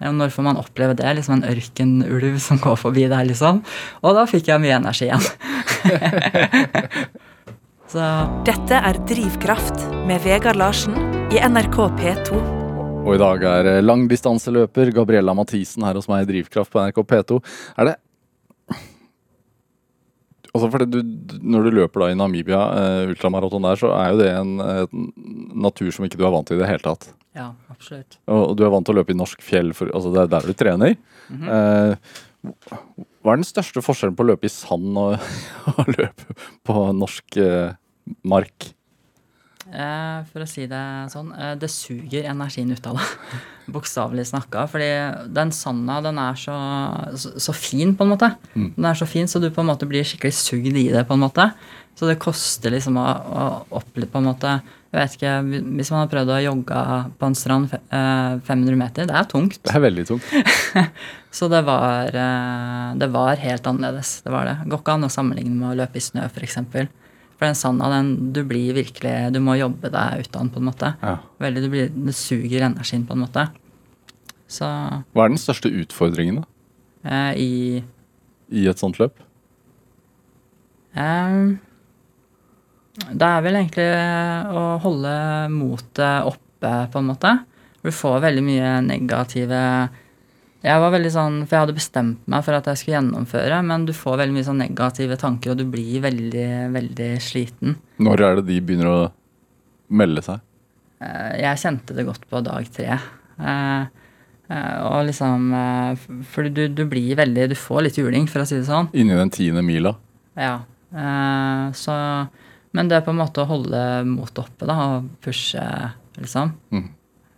Når 0.00 0.32
får 0.32 0.46
man 0.46 0.56
oppleve 0.56 0.94
det? 0.96 1.10
Liksom 1.18 1.34
en 1.36 1.48
ørkenulv 1.50 2.38
som 2.40 2.60
går 2.62 2.78
forbi 2.80 3.04
der, 3.10 3.26
liksom. 3.28 3.60
Og 4.00 4.16
da 4.16 4.24
fikk 4.28 4.48
jeg 4.48 4.62
mye 4.62 4.78
energi 4.78 5.10
igjen. 5.10 5.24
Så. 7.90 8.06
Dette 8.46 8.78
er 8.86 9.00
Drivkraft 9.02 9.82
med 10.06 10.22
Vegard 10.22 10.56
Larsen 10.56 10.94
i 11.34 11.40
NRK 11.42 11.78
P2. 11.98 12.38
Og 13.00 13.16
i 13.16 13.20
dag 13.20 13.42
er 13.50 13.70
langdistanseløper 13.82 14.92
Gabriella 14.94 15.34
Mathisen 15.34 15.82
her 15.82 15.98
hos 15.98 16.06
meg 16.08 16.22
i 16.22 16.28
Drivkraft 16.30 16.70
på 16.70 16.84
NRK 16.84 17.02
P2. 17.10 17.40
Er 17.76 17.90
det 17.90 17.96
Altså 20.50 20.66
for 20.66 20.82
du, 20.82 20.98
Når 21.42 21.66
du 21.66 21.70
løper 21.78 22.02
da 22.02 22.10
i 22.10 22.18
Namibia, 22.18 22.60
eh, 22.74 23.10
ultramaraton 23.12 23.62
der, 23.62 23.78
så 23.78 23.92
er 23.94 24.10
jo 24.10 24.18
det 24.18 24.30
en 24.34 24.56
en 24.60 25.10
natur 25.62 25.90
som 25.94 26.06
ikke 26.06 26.18
du 26.18 26.24
er 26.26 26.32
vant 26.34 26.46
til 26.46 26.58
i 26.58 26.62
det 26.62 26.70
hele 26.70 26.82
tatt. 26.82 27.10
Ja, 27.36 27.52
absolutt. 27.70 28.18
Og, 28.26 28.56
du 28.58 28.64
er 28.66 28.72
vant 28.72 28.86
til 28.86 28.96
å 28.96 29.00
løpe 29.00 29.14
i 29.14 29.18
norsk 29.18 29.42
fjell, 29.44 29.70
for, 29.76 29.92
altså 29.94 30.10
det 30.14 30.24
er 30.24 30.34
der 30.34 30.48
du 30.50 30.56
trener. 30.58 30.96
Mm 31.28 31.40
-hmm. 31.40 31.48
eh, 31.54 31.96
hva 33.20 33.32
er 33.32 33.36
den 33.36 33.44
største 33.44 33.82
forskjellen 33.84 34.16
på 34.16 34.24
å 34.24 34.30
løpe 34.32 34.48
i 34.48 34.52
sand 34.52 34.98
og, 34.98 35.18
og 35.78 35.88
løpe 35.98 36.36
på 36.64 36.92
norsk 36.96 37.36
eh, 37.36 37.72
mark? 38.24 38.72
Eh, 39.70 40.22
for 40.32 40.42
å 40.42 40.48
si 40.50 40.64
det 40.66 40.82
sånn, 41.12 41.30
eh, 41.36 41.52
det 41.60 41.68
suger 41.70 42.26
energien 42.26 42.72
ut 42.72 42.86
av 42.90 42.98
deg. 42.98 43.36
Bokstavelig 43.74 44.26
snakka. 44.32 44.64
Fordi 44.72 44.88
den 45.30 45.52
sanda, 45.54 46.00
den 46.02 46.18
er 46.18 46.34
så, 46.40 46.56
så, 47.14 47.36
så, 47.38 47.54
fin, 47.54 47.94
på 47.94 48.06
en 48.06 48.14
måte. 48.16 48.32
Mm. 48.56 48.72
Den 48.74 48.88
er 48.90 48.98
så 48.98 49.06
fin, 49.06 49.30
så 49.30 49.38
du 49.38 49.50
på 49.54 49.62
en 49.62 49.70
måte 49.70 49.86
blir 49.86 50.06
skikkelig 50.06 50.34
sugd 50.34 50.74
i 50.74 50.88
det, 50.90 51.04
på 51.06 51.14
en 51.14 51.22
måte. 51.22 51.52
Så 51.94 52.08
det 52.08 52.18
koster 52.22 52.74
liksom 52.74 52.98
å, 52.98 53.06
å 53.06 53.46
oppleve 53.82 54.10
på 54.10 54.18
en 54.18 54.30
måte 54.32 54.58
jeg 54.90 54.98
vet 54.98 55.12
ikke, 55.14 55.32
Hvis 55.78 55.90
man 55.92 56.00
har 56.02 56.08
prøvd 56.10 56.32
å 56.34 56.38
jogge 56.42 56.80
på 57.20 57.28
en 57.28 57.36
strand 57.38 57.70
500 57.70 58.72
eh, 58.72 58.78
meter, 58.78 59.06
det 59.06 59.14
er 59.14 59.28
tungt. 59.30 59.60
Det 59.62 59.74
er 59.76 59.84
veldig 59.84 60.04
tungt. 60.08 60.32
så 61.38 61.46
det 61.52 61.60
var, 61.68 62.10
eh, 62.10 62.88
det 62.98 63.08
var 63.14 63.38
helt 63.38 63.68
annerledes. 63.70 64.16
Det 64.24 64.32
var 64.34 64.50
det. 64.50 64.56
Går 64.66 64.82
ikke 64.82 64.96
an 64.98 65.06
å 65.06 65.12
sammenligne 65.14 65.54
med 65.54 65.68
å 65.70 65.76
løpe 65.78 66.00
i 66.00 66.02
snø, 66.02 66.24
f.eks. 66.26 66.34
For, 66.34 66.48
eksempel. 66.48 66.90
for 67.36 67.46
den 67.46 67.60
sanda, 67.60 67.92
den, 67.94 68.32
du 68.34 68.42
blir 68.42 68.74
virkelig 68.74 69.14
Du 69.36 69.38
må 69.46 69.54
jobbe 69.60 69.92
deg 69.94 70.26
ut 70.26 70.34
av 70.34 70.40
den, 70.42 70.52
på 70.56 70.58
en 70.58 70.68
måte. 70.72 70.92
Ja. 71.06 71.16
Veldig, 71.46 71.62
du 71.62 71.70
blir, 71.76 71.94
det 72.10 72.18
suger 72.18 72.66
energien, 72.66 73.06
på 73.06 73.14
en 73.14 73.24
måte. 73.28 73.46
Så 74.50 74.66
Hva 74.66 75.28
er 75.28 75.30
den 75.30 75.38
største 75.38 75.70
utfordringen, 75.70 76.42
da? 76.42 76.50
Eh, 77.06 77.32
I 77.38 77.50
I 78.50 78.66
et 78.66 78.82
sånt 78.82 78.98
løp? 78.98 79.22
Eh, 80.98 81.54
det 83.12 83.26
er 83.26 83.42
vel 83.44 83.56
egentlig 83.60 83.86
å 84.56 84.64
holde 84.84 85.14
motet 85.54 86.28
oppe, 86.28 86.72
på 86.92 87.00
en 87.00 87.08
måte. 87.08 87.32
Du 87.80 87.88
får 87.94 88.18
veldig 88.20 88.42
mye 88.44 88.70
negative 88.84 89.60
Jeg 90.60 90.80
var 90.82 90.90
veldig 90.92 91.10
sånn, 91.14 91.38
For 91.48 91.56
jeg 91.56 91.62
hadde 91.64 91.76
bestemt 91.78 92.26
meg 92.28 92.42
for 92.44 92.52
at 92.58 92.66
jeg 92.68 92.76
skulle 92.76 92.98
gjennomføre, 92.98 93.62
men 93.64 93.86
du 93.88 93.94
får 93.96 94.18
veldig 94.20 94.34
mye 94.36 94.44
sånn 94.50 94.60
negative 94.60 95.16
tanker, 95.16 95.54
og 95.54 95.62
du 95.62 95.64
blir 95.72 96.02
veldig, 96.04 96.50
veldig 96.74 97.08
sliten. 97.24 97.78
Når 98.04 98.20
er 98.26 98.36
det 98.40 98.44
de 98.50 98.58
begynner 98.60 98.90
å 98.92 98.98
melde 99.96 100.20
seg? 100.26 100.42
Eh, 101.00 101.40
Jeg 101.40 101.62
kjente 101.64 101.96
det 101.96 102.04
godt 102.04 102.28
på 102.28 102.42
dag 102.44 102.68
tre. 102.76 102.98
Eh, 103.40 103.86
eh, 104.52 104.76
Og 104.84 105.06
liksom 105.08 105.48
eh, 105.56 106.04
For 106.28 106.50
du, 106.52 106.66
du 106.68 106.84
blir 106.84 107.16
veldig 107.16 107.48
Du 107.48 107.56
får 107.56 107.86
litt 107.86 107.96
juling, 107.96 108.28
for 108.28 108.44
å 108.44 108.46
si 108.46 108.58
det 108.60 108.68
sånn. 108.68 108.90
Inni 108.92 109.16
den 109.16 109.32
tiende 109.32 109.64
mila? 109.64 109.94
Ja. 110.36 110.58
Eh, 110.92 111.72
Så 111.72 111.96
Men 112.76 112.90
det 112.90 112.98
er 113.00 113.06
på 113.06 113.10
en 113.14 113.18
måte 113.18 113.42
å 113.42 113.48
holde 113.50 113.80
motet 114.06 114.44
oppe, 114.44 114.66
da, 114.68 114.76
og 114.94 115.08
pushe, 115.24 115.62
liksom. 116.20 116.52
Mm. 116.70 116.86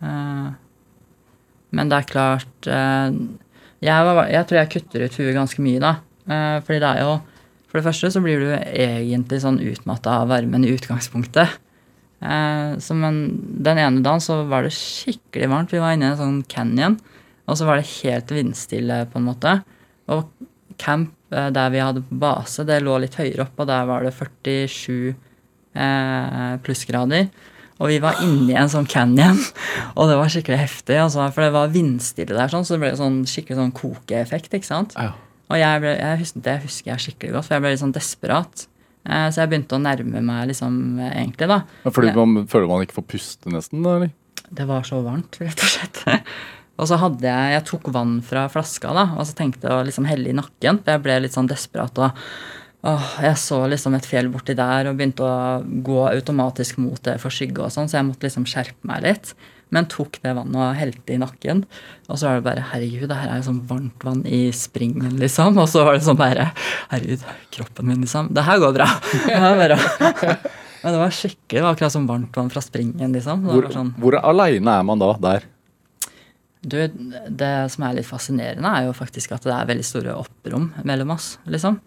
Eh, 0.05 0.49
Men 1.73 1.89
det 1.89 1.97
er 1.97 2.09
klart 2.09 2.67
eh, 2.69 3.15
jeg, 3.81 4.05
var, 4.05 4.27
jeg 4.29 4.45
tror 4.49 4.59
jeg 4.59 4.71
kutter 4.75 5.05
ut 5.05 5.15
huet 5.17 5.37
ganske 5.37 5.63
mye, 5.65 5.81
da. 5.81 5.93
Eh, 6.29 6.57
Fordi 6.65 6.81
det 6.83 6.91
er 6.91 7.01
jo 7.07 7.15
For 7.67 7.79
det 7.79 7.87
første 7.87 8.11
så 8.13 8.21
blir 8.21 8.43
du 8.43 8.51
egentlig 8.53 9.39
sånn 9.41 9.57
utmatta 9.57 10.19
av 10.21 10.29
varmen 10.29 10.65
i 10.67 10.73
utgangspunktet. 10.75 11.55
Så 12.21 12.93
men 12.95 13.15
den 13.65 13.79
ene 13.81 14.03
dagen 14.05 14.21
så 14.21 14.43
var 14.47 14.61
det 14.63 14.75
skikkelig 14.77 15.47
varmt. 15.49 15.73
Vi 15.73 15.81
var 15.81 15.95
inne 15.95 16.05
i 16.05 16.13
en 16.13 16.19
sånn 16.19 16.37
canyon, 16.47 16.99
og 17.49 17.57
så 17.57 17.65
var 17.65 17.81
det 17.81 17.89
helt 17.97 18.29
vindstille, 18.31 18.99
på 19.09 19.17
en 19.17 19.25
måte. 19.25 19.55
Og 20.13 20.29
camp 20.77 21.09
der 21.55 21.69
vi 21.73 21.81
hadde 21.83 22.03
base, 22.09 22.65
det 22.67 22.81
lå 22.83 22.97
litt 23.03 23.15
høyere 23.19 23.45
opp, 23.47 23.57
og 23.63 23.67
der 23.69 23.85
var 23.89 24.05
det 24.05 24.13
47 24.15 25.13
eh, 25.75 26.53
plussgrader. 26.65 27.27
Og 27.81 27.89
vi 27.89 27.97
var 28.03 28.19
inni 28.23 28.53
en 28.55 28.69
sånn 28.71 28.85
canyon, 28.87 29.39
og 29.97 30.07
det 30.11 30.17
var 30.19 30.29
skikkelig 30.31 30.59
heftig. 30.61 30.97
Altså, 31.01 31.25
for 31.33 31.43
det 31.47 31.53
var 31.55 31.71
vindstille 31.73 32.35
der, 32.37 32.51
sånn, 32.53 32.65
så 32.67 32.77
det 32.77 32.83
ble 32.85 32.91
sånn 32.99 33.21
skikkelig 33.27 33.59
sånn 33.59 33.73
kokeeffekt. 33.75 34.53
ikke 34.53 34.69
sant? 34.69 34.93
Ja. 34.99 35.11
Og 35.51 35.59
jeg 35.59 35.81
ble, 35.83 35.95
jeg 35.99 36.21
husker, 36.21 36.43
det 36.45 36.53
husker 36.63 36.93
jeg 36.93 37.03
skikkelig 37.07 37.33
godt, 37.35 37.49
for 37.49 37.57
jeg 37.57 37.65
ble 37.65 37.73
litt 37.73 37.81
sånn 37.83 37.95
desperat. 37.97 38.67
Eh, 39.03 39.27
så 39.33 39.41
jeg 39.43 39.51
begynte 39.51 39.75
å 39.75 39.81
nærme 39.83 40.21
meg 40.23 40.47
liksom 40.53 40.77
eh, 41.03 41.15
egentlig, 41.25 41.49
da. 41.51 41.57
Fordi 41.89 42.13
Ja. 42.13 42.23
man 42.23 42.45
føler 42.47 42.69
man 42.71 42.85
ikke 42.85 42.99
får 43.01 43.09
puste, 43.17 43.51
nesten? 43.51 43.83
da, 43.83 43.97
Eller? 43.97 44.13
Det 44.53 44.67
var 44.69 44.85
så 44.87 45.01
varmt, 45.03 45.39
rett 45.41 45.59
og 45.65 45.71
slett. 45.73 46.03
og 46.73 46.89
så 46.89 46.97
hadde 46.97 47.29
jeg 47.29 47.53
Jeg 47.53 47.65
tok 47.69 47.87
vann 47.93 48.17
fra 48.25 48.47
flaska, 48.51 48.93
da, 48.95 49.05
og 49.17 49.27
så 49.29 49.37
tenkte 49.37 49.69
jeg 49.69 49.77
å 49.77 49.85
liksom 49.85 50.07
helle 50.09 50.31
i 50.31 50.37
nakken. 50.37 50.81
For 50.81 50.95
jeg 50.95 51.03
ble 51.05 51.19
litt 51.23 51.35
sånn 51.35 51.49
desperat 51.49 51.99
og 52.01 52.21
åh, 52.83 53.09
Jeg 53.23 53.39
så 53.39 53.61
liksom 53.69 53.97
et 53.97 54.07
fjell 54.09 54.31
borti 54.33 54.55
der 54.57 54.89
og 54.89 54.97
begynte 54.99 55.25
å 55.27 55.61
gå 55.61 55.99
automatisk 56.09 56.81
mot 56.81 57.01
det 57.05 57.19
for 57.21 57.33
skygge 57.33 57.63
og 57.63 57.73
sånn, 57.73 57.91
så 57.91 57.99
jeg 57.99 58.09
måtte 58.09 58.27
liksom 58.27 58.47
skjerpe 58.49 58.89
meg 58.89 59.05
litt. 59.05 59.35
Men 59.73 59.87
tok 59.89 60.19
det 60.21 60.35
vannet 60.37 60.59
og 60.59 60.75
helte 60.77 61.15
i 61.15 61.19
nakken. 61.21 61.63
Og 62.05 62.19
så 62.19 62.27
var 62.27 62.37
det 62.37 62.45
bare 62.45 62.65
Herregud, 62.73 63.07
det 63.09 63.17
her 63.17 63.31
er 63.31 63.39
jo 63.39 63.47
sånn 63.47 63.63
varmt 63.69 64.03
vann 64.05 64.21
i 64.29 64.43
springen, 64.53 65.15
liksom. 65.21 65.57
Og 65.57 65.69
så 65.71 65.85
var 65.87 65.97
det 65.97 66.05
sånn 66.05 66.19
bare 66.19 66.51
Herregud, 66.91 67.23
kroppen 67.55 67.89
min, 67.89 68.03
liksom. 68.05 68.29
Det 68.33 68.45
her 68.45 68.61
går 68.61 68.75
bra. 68.77 68.89
Bra. 69.63 69.79
Men 70.83 70.97
det 70.97 70.99
var 70.99 71.15
skikkelig 71.15 71.61
det 71.61 71.63
var 71.63 71.77
akkurat 71.77 71.93
som 71.95 72.05
varmt 72.09 72.37
vann 72.37 72.51
fra 72.53 72.61
springen, 72.61 73.15
liksom. 73.15 73.47
Hvor, 73.47 73.65
var 73.69 73.75
sånn, 73.77 73.93
hvor 74.03 74.19
aleine 74.19 74.77
er 74.81 74.85
man 74.85 75.01
da 75.01 75.13
der? 75.23 75.45
Du, 76.63 76.77
det 77.27 77.51
som 77.73 77.83
er 77.83 77.97
litt 77.97 78.07
fascinerende, 78.07 78.69
er 78.71 78.85
jo 78.87 78.93
faktisk 78.95 79.33
at 79.35 79.43
det 79.43 79.51
er 79.51 79.67
veldig 79.67 79.83
store 79.87 80.13
opprom 80.15 80.69
mellom 80.87 81.11
oss, 81.17 81.33
liksom. 81.51 81.79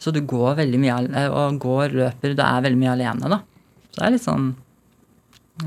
Så 0.00 0.10
du 0.10 0.22
går 0.26 0.56
veldig 0.62 0.80
mye 0.82 0.94
al- 0.96 1.32
og 1.36 1.58
går, 1.62 1.92
løper, 2.00 2.32
du 2.34 2.40
er 2.42 2.64
veldig 2.64 2.80
mye 2.80 2.94
alene, 2.96 3.28
da. 3.36 3.38
Så 3.92 4.00
det 4.00 4.06
er 4.08 4.14
litt 4.16 4.24
sånn 4.24 4.46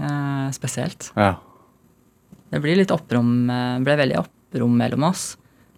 eh, 0.01 0.48
spesielt. 0.55 1.12
Ja. 1.15 1.36
Det 2.50 2.62
blir 2.63 2.77
litt 2.79 2.91
opprom, 2.93 3.50
eh, 3.50 3.77
ble 3.86 3.95
veldig 4.01 4.17
opprom 4.24 4.75
mellom 4.81 5.05
oss. 5.12 5.36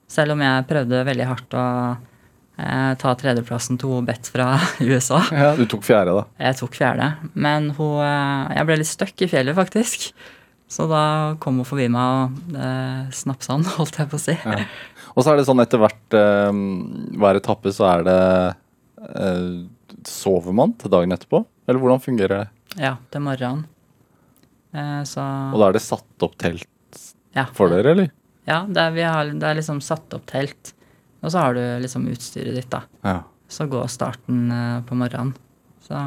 Selv 0.08 0.36
om 0.38 0.42
jeg 0.46 0.68
prøvde 0.70 1.04
veldig 1.08 1.28
hardt 1.28 1.58
å 1.60 1.66
eh, 1.98 2.94
ta 3.02 3.14
tredjeplassen 3.20 3.78
til 3.82 3.98
hun 3.98 4.08
Beth 4.08 4.32
fra 4.32 4.54
USA. 4.88 5.22
ja. 5.36 5.52
Du 5.60 5.66
tok 5.70 5.84
fjerde, 5.88 6.16
da. 6.22 6.26
Jeg 6.48 6.60
tok 6.62 6.78
fjerde, 6.80 7.12
men 7.36 7.72
hun, 7.78 8.00
eh, 8.06 8.56
jeg 8.62 8.70
ble 8.72 8.80
litt 8.82 8.92
stuck 8.96 9.26
i 9.28 9.30
fjellet, 9.32 9.58
faktisk. 9.60 10.10
Så 10.68 10.88
da 10.92 11.02
kom 11.40 11.62
hun 11.62 11.68
forbi 11.68 11.88
meg 11.92 12.04
og 12.04 12.58
eh, 12.60 13.08
snapsa 13.16 13.56
han, 13.56 13.66
holdt 13.78 14.02
jeg 14.02 14.12
på 14.12 14.20
å 14.20 14.24
si. 14.24 14.36
Ja. 14.36 14.66
Og 15.16 15.24
så 15.24 15.32
er 15.32 15.40
det 15.40 15.48
sånn 15.48 15.64
etter 15.64 15.82
hvert 15.82 16.18
eh, 16.18 16.62
hver 17.18 17.40
etappe 17.40 17.74
så 17.76 17.88
er 17.94 18.06
det 18.08 18.22
eh, 19.08 19.50
Sover 20.08 20.54
man 20.56 20.74
til 20.80 20.92
dagen 20.92 21.16
etterpå? 21.16 21.42
Eller 21.68 21.82
hvordan 21.82 22.04
fungerer 22.04 22.44
det? 22.44 22.80
Ja, 22.80 22.94
til 23.12 23.24
morgenen. 23.24 23.66
Eh, 24.76 25.02
så 25.08 25.24
Og 25.54 25.62
da 25.62 25.70
er 25.70 25.78
det 25.78 25.84
satt 25.84 26.28
opp 26.28 26.36
telt 26.40 26.68
ja, 27.36 27.48
for 27.56 27.72
dere, 27.72 27.94
eller? 27.96 28.12
Ja, 28.48 28.62
det 28.68 28.84
er, 28.84 28.94
vi 28.96 29.04
har, 29.04 29.32
det 29.32 29.48
er 29.48 29.58
liksom 29.60 29.82
satt 29.84 30.14
opp 30.16 30.28
telt. 30.30 30.74
Og 31.24 31.32
så 31.34 31.42
har 31.44 31.58
du 31.58 31.64
liksom 31.84 32.06
utstyret 32.12 32.56
ditt, 32.56 32.70
da. 32.72 32.84
Ja. 33.04 33.18
Så 33.52 33.68
går 33.72 33.90
starten 33.92 34.48
eh, 34.54 34.80
på 34.88 34.96
morgenen. 35.00 35.34
Så 35.84 35.98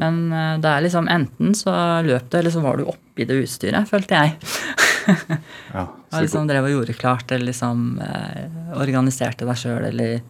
Men 0.00 0.20
eh, 0.32 0.54
det 0.62 0.70
er 0.70 0.84
liksom 0.86 1.08
enten 1.12 1.56
så 1.56 1.74
løp 2.06 2.30
du, 2.30 2.38
eller 2.38 2.54
så 2.54 2.62
var 2.64 2.80
du 2.80 2.86
oppi 2.88 3.26
det 3.28 3.42
utstyret, 3.42 3.88
følte 3.90 4.20
jeg. 4.20 4.36
ja. 5.76 5.86
Og 6.12 6.20
liksom 6.20 6.48
drev 6.48 6.66
og 6.68 6.74
gjorde 6.74 6.96
klart, 6.96 7.32
eller 7.32 7.48
liksom 7.48 7.96
eh, 8.04 8.42
organiserte 8.76 9.48
deg 9.48 9.56
sjøl, 9.58 9.86
eller 9.88 10.20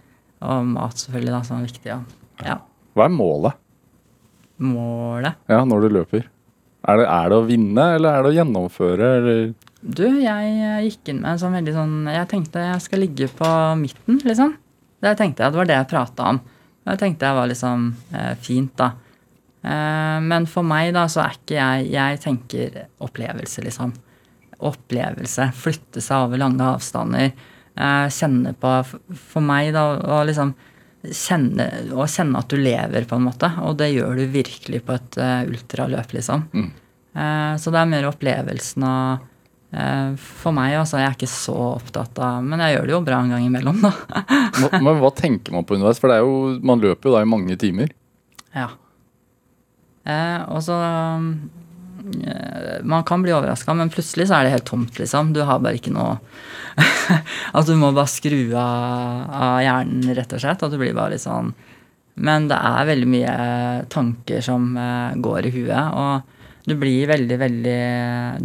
Og 0.43 0.67
mat, 0.67 0.99
selvfølgelig, 0.99 1.33
da, 1.35 1.41
som 1.47 1.59
er 1.59 1.67
viktig. 1.67 1.91
Ja. 1.91 1.99
ja. 2.43 2.57
Hva 2.95 3.07
er 3.07 3.15
målet 3.15 3.59
Målet 4.63 5.51
ja, 5.51 5.63
når 5.67 5.85
du 5.85 5.95
løper? 5.99 6.25
Er 6.83 6.99
det, 6.99 7.05
er 7.07 7.29
det 7.31 7.37
å 7.39 7.45
vinne, 7.47 7.85
eller 7.97 8.17
er 8.17 8.25
det 8.25 8.31
å 8.33 8.37
gjennomføre, 8.37 9.11
eller 9.21 9.45
Du, 9.83 10.07
jeg 10.23 10.57
eh, 10.59 10.81
gikk 10.89 11.13
inn 11.13 11.23
med 11.23 11.35
en 11.35 11.43
sånn 11.43 11.55
veldig 11.59 11.75
sånn 11.77 11.95
Jeg 12.11 12.29
tenkte 12.31 12.65
jeg 12.67 12.83
skal 12.87 13.03
ligge 13.03 13.31
på 13.39 13.51
midten, 13.79 14.19
liksom. 14.27 14.57
Det 15.03 15.15
tenkte 15.19 15.43
jeg, 15.43 15.55
det 15.55 15.59
var 15.59 15.71
det 15.71 15.79
jeg 15.81 15.91
prata 15.91 16.29
om. 16.31 16.43
Det 16.87 16.99
tenkte 16.99 17.27
jeg 17.27 17.39
var 17.39 17.51
liksom 17.51 17.89
eh, 18.15 18.35
fint, 18.43 18.75
da. 18.79 18.93
Eh, 19.63 20.19
men 20.27 20.47
for 20.51 20.67
meg, 20.67 20.91
da, 20.97 21.07
så 21.11 21.23
er 21.23 21.37
ikke 21.37 21.55
jeg 21.55 21.91
Jeg 21.93 22.21
tenker 22.25 22.83
opplevelse, 23.03 23.63
liksom. 23.63 23.95
Opplevelse. 24.63 25.49
Flytte 25.55 26.03
seg 26.03 26.27
over 26.27 26.43
lange 26.43 26.67
avstander. 26.67 27.33
Eh, 27.73 28.07
kjenne 28.13 28.55
på 28.59 28.75
For 28.85 29.45
meg, 29.45 29.73
da, 29.77 29.87
å 30.19 30.23
liksom 30.27 30.55
kjenne, 31.03 31.67
å 31.99 32.07
kjenne 32.07 32.39
at 32.39 32.53
du 32.53 32.61
lever, 32.61 33.07
på 33.11 33.19
en 33.19 33.27
måte. 33.27 33.51
Og 33.67 33.79
det 33.79 33.93
gjør 33.95 34.19
du 34.19 34.27
virkelig 34.35 34.85
på 34.87 34.95
et 34.99 35.19
eh, 35.19 35.43
ultraløp, 35.51 36.17
liksom. 36.19 36.49
Mm. 36.55 36.71
Så 37.61 37.69
det 37.69 37.77
er 37.77 37.89
mer 37.91 38.07
opplevelsen 38.09 38.85
av 38.89 39.27
For 40.17 40.55
meg, 40.57 40.79
altså, 40.79 40.97
jeg 40.97 41.11
er 41.11 41.17
ikke 41.19 41.29
så 41.29 41.57
opptatt 41.75 42.17
av 42.25 42.39
Men 42.41 42.63
jeg 42.65 42.73
gjør 42.73 42.87
det 42.89 42.95
jo 42.95 43.01
bra 43.05 43.19
en 43.21 43.35
gang 43.35 43.45
imellom, 43.45 43.83
da. 43.85 44.23
Men 44.87 44.97
hva 44.97 45.11
tenker 45.13 45.53
man 45.53 45.67
på 45.69 45.77
underveis? 45.77 46.01
For 46.01 46.09
det 46.09 46.17
er 46.17 46.25
jo, 46.25 46.55
man 46.65 46.81
løper 46.81 47.11
jo 47.11 47.15
da 47.19 47.21
i 47.21 47.29
mange 47.29 47.59
timer. 47.61 47.93
Ja. 48.57 48.71
Eh, 50.05 50.41
og 50.51 50.63
så 50.67 50.77
eh, 50.83 52.81
Man 52.83 53.05
kan 53.07 53.23
bli 53.23 53.35
overraska, 53.35 53.75
men 53.79 53.91
plutselig 53.93 54.27
så 54.29 54.39
er 54.39 54.47
det 54.47 54.57
helt 54.57 54.69
tomt, 54.71 54.99
liksom. 54.99 55.33
Du 55.35 55.43
har 55.47 55.63
bare 55.63 55.79
ikke 55.79 55.95
noe 55.95 56.19
At 57.53 57.67
du 57.69 57.77
må 57.79 57.93
bare 57.93 58.11
skru 58.11 58.55
av, 58.59 59.29
av 59.31 59.59
hjernen, 59.63 60.15
rett 60.17 60.35
og 60.35 60.43
slett. 60.43 60.63
At 60.63 60.73
du 60.73 60.81
blir 60.81 60.97
bare 60.97 61.15
litt 61.15 61.25
sånn 61.25 61.53
Men 62.19 62.49
det 62.51 62.59
er 62.59 62.91
veldig 62.91 63.11
mye 63.15 63.37
tanker 63.93 64.45
som 64.45 64.73
eh, 64.77 65.19
går 65.23 65.49
i 65.49 65.55
huet, 65.61 65.93
og 65.95 66.41
du 66.63 66.77
blir 66.79 67.09
veldig, 67.11 67.37
veldig 67.41 67.81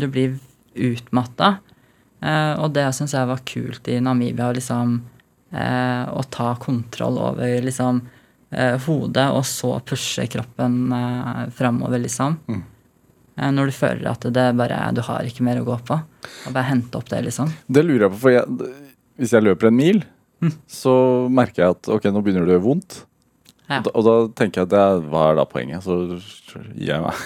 Du 0.02 0.08
blir 0.10 0.40
utmatta. 0.74 1.60
Og 2.58 2.72
det 2.74 2.88
syns 2.98 3.14
jeg 3.14 3.30
var 3.30 3.44
kult 3.46 3.86
i 3.94 4.00
Namibia, 4.02 4.48
liksom 4.58 4.96
å 5.54 6.24
ta 6.34 6.48
kontroll 6.58 7.20
over 7.22 7.62
liksom 7.62 8.02
hodet, 8.86 9.26
og 9.36 9.44
så 9.46 9.74
pushe 9.84 10.24
kroppen 10.32 10.92
eh, 10.96 11.46
framover, 11.58 12.00
liksom. 12.00 12.38
Mm. 12.48 12.62
Eh, 13.38 13.50
når 13.54 13.70
du 13.70 13.76
føler 13.76 14.08
at 14.10 14.24
det 14.34 14.46
bare 14.58 14.78
Du 14.96 15.02
har 15.06 15.28
ikke 15.28 15.44
mer 15.46 15.60
å 15.62 15.66
gå 15.68 15.76
på. 15.86 15.98
Og 16.48 16.54
bare 16.56 16.70
hente 16.72 16.96
opp 16.98 17.10
det, 17.12 17.24
liksom. 17.28 17.52
Det 17.68 17.84
lurer 17.86 18.08
jeg 18.08 18.14
på, 18.16 18.22
for 18.24 18.32
jeg, 18.34 18.72
hvis 19.20 19.34
jeg 19.36 19.44
løper 19.50 19.68
en 19.72 19.78
mil, 19.82 20.04
Mm. 20.38 20.52
så 20.70 20.92
merker 21.34 21.64
jeg 21.64 21.74
at 21.74 21.88
ok, 21.90 22.04
nå 22.14 22.20
begynner 22.22 22.44
det 22.46 22.52
å 22.52 22.56
gjøre 22.60 22.66
vondt. 22.68 22.98
Ja. 23.68 23.80
Og, 23.80 23.88
da, 23.88 23.92
og 23.98 24.04
da 24.06 24.12
tenker 24.38 24.62
jeg 24.62 24.68
at 24.70 24.74
er, 24.78 25.00
hva 25.10 25.24
er 25.32 25.40
da 25.40 25.46
poenget? 25.50 25.82
Så 25.82 25.96
gir 26.78 26.92
jeg 26.92 27.02
meg. 27.02 27.24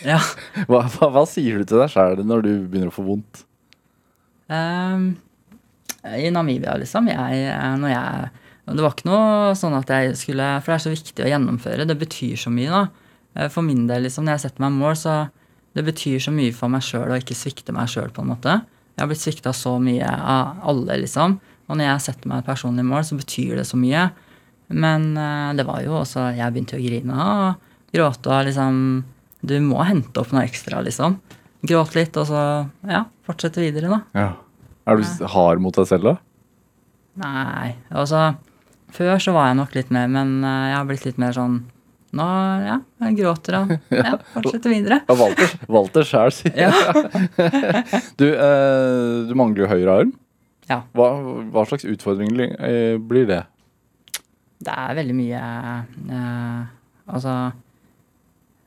Ja. 0.00 0.16
Hva, 0.70 0.80
hva, 0.94 1.10
hva 1.12 1.24
sier 1.28 1.60
du 1.60 1.64
til 1.68 1.82
deg 1.82 1.92
sjæl 1.92 2.22
når 2.24 2.40
du 2.46 2.48
begynner 2.64 2.88
å 2.88 2.94
få 2.96 3.04
vondt? 3.04 3.42
Um, 4.48 5.04
I 6.08 6.30
Namibia, 6.32 6.78
liksom. 6.80 7.08
Jeg, 7.12 7.44
eh, 7.52 7.76
når 7.80 7.92
jeg 7.92 8.30
Det 8.64 8.80
var 8.80 8.94
ikke 8.94 9.08
noe 9.10 9.54
sånn 9.60 9.74
at 9.76 9.90
jeg 9.92 10.14
skulle 10.16 10.44
For 10.64 10.72
det 10.72 10.76
er 10.78 10.84
så 10.86 10.92
viktig 10.94 11.24
å 11.24 11.28
gjennomføre. 11.28 11.84
Det 11.88 11.96
betyr 12.00 12.38
så 12.40 12.52
mye, 12.52 12.70
da. 12.72 12.84
Eh, 13.36 13.48
For 13.52 13.66
min 13.66 13.86
del, 13.90 14.06
liksom, 14.06 14.24
når 14.24 14.38
jeg 14.38 14.44
setter 14.46 14.64
meg 14.64 14.76
mål, 14.78 14.94
så 14.96 15.16
det 15.74 15.84
betyr 15.84 16.22
så 16.22 16.30
mye 16.32 16.54
for 16.54 16.70
meg 16.72 16.84
sjøl 16.86 17.10
å 17.12 17.18
ikke 17.18 17.34
svikte 17.36 17.74
meg 17.74 17.90
sjøl, 17.90 18.12
på 18.14 18.22
en 18.22 18.30
måte. 18.30 18.60
Jeg 18.94 19.02
har 19.02 19.10
blitt 19.10 19.20
svikta 19.24 19.52
så 19.56 19.74
mye 19.82 20.06
av 20.06 20.62
alle, 20.70 21.00
liksom. 21.02 21.36
Og 21.66 21.76
når 21.76 21.88
jeg 21.88 22.04
setter 22.06 22.30
meg 22.30 22.40
et 22.44 22.48
personlig 22.48 22.84
mål, 22.86 23.02
så 23.08 23.18
betyr 23.18 23.56
det 23.58 23.66
så 23.68 23.76
mye. 23.80 24.04
Men 24.70 25.10
eh, 25.18 25.50
det 25.58 25.66
var 25.68 25.82
jo 25.84 25.98
også 26.00 26.30
Jeg 26.38 26.52
begynte 26.54 26.78
å 26.78 26.80
grine 26.80 27.16
og 27.20 27.72
gråte 27.92 28.30
og 28.32 28.46
liksom 28.48 28.78
Du 29.44 29.52
må 29.60 29.82
hente 29.84 30.22
opp 30.22 30.32
noe 30.32 30.46
ekstra, 30.48 30.80
liksom. 30.86 31.18
gråte 31.68 31.98
litt, 31.98 32.16
og 32.16 32.30
så 32.30 32.40
ja, 32.88 33.02
fortsette 33.28 33.60
videre, 33.60 33.90
da. 33.92 34.00
Ja. 34.16 34.30
Er 34.88 35.00
du 35.00 35.04
hard 35.32 35.60
mot 35.64 35.76
deg 35.76 35.86
selv, 35.88 36.04
da? 36.08 36.16
Nei, 37.20 37.74
altså 37.94 38.34
Før 38.94 39.18
så 39.22 39.32
var 39.34 39.48
jeg 39.50 39.58
nok 39.58 39.72
litt 39.76 39.90
mer, 39.94 40.10
men 40.12 40.36
eh, 40.46 40.66
jeg 40.70 40.76
har 40.78 40.88
blitt 40.90 41.06
litt 41.08 41.18
mer 41.22 41.34
sånn 41.36 41.62
Nå, 42.14 42.24
ja, 42.62 42.76
jeg 43.02 43.16
gråter 43.18 43.56
og 43.58 43.70
ja, 43.90 44.12
fortsetter 44.36 44.70
videre. 44.70 45.00
Ja, 45.08 45.14
Walter, 45.18 45.54
Walter 45.74 46.04
sjæl, 46.06 46.30
sier 46.36 46.54
Ja. 46.62 46.70
Du, 48.20 48.28
eh, 48.30 49.24
du 49.26 49.32
mangler 49.38 49.64
jo 49.64 49.70
høyre 49.72 49.96
arm. 50.04 50.12
ja. 50.70 50.78
Hva, 50.94 51.08
hva 51.50 51.64
slags 51.66 51.88
utfordringer 51.90 52.54
eh, 52.54 52.94
blir 53.02 53.26
det? 53.32 53.40
Det 54.64 54.76
er 54.78 54.94
veldig 54.96 55.16
mye 55.18 55.40
eh, 56.14 56.60
Altså 57.10 57.32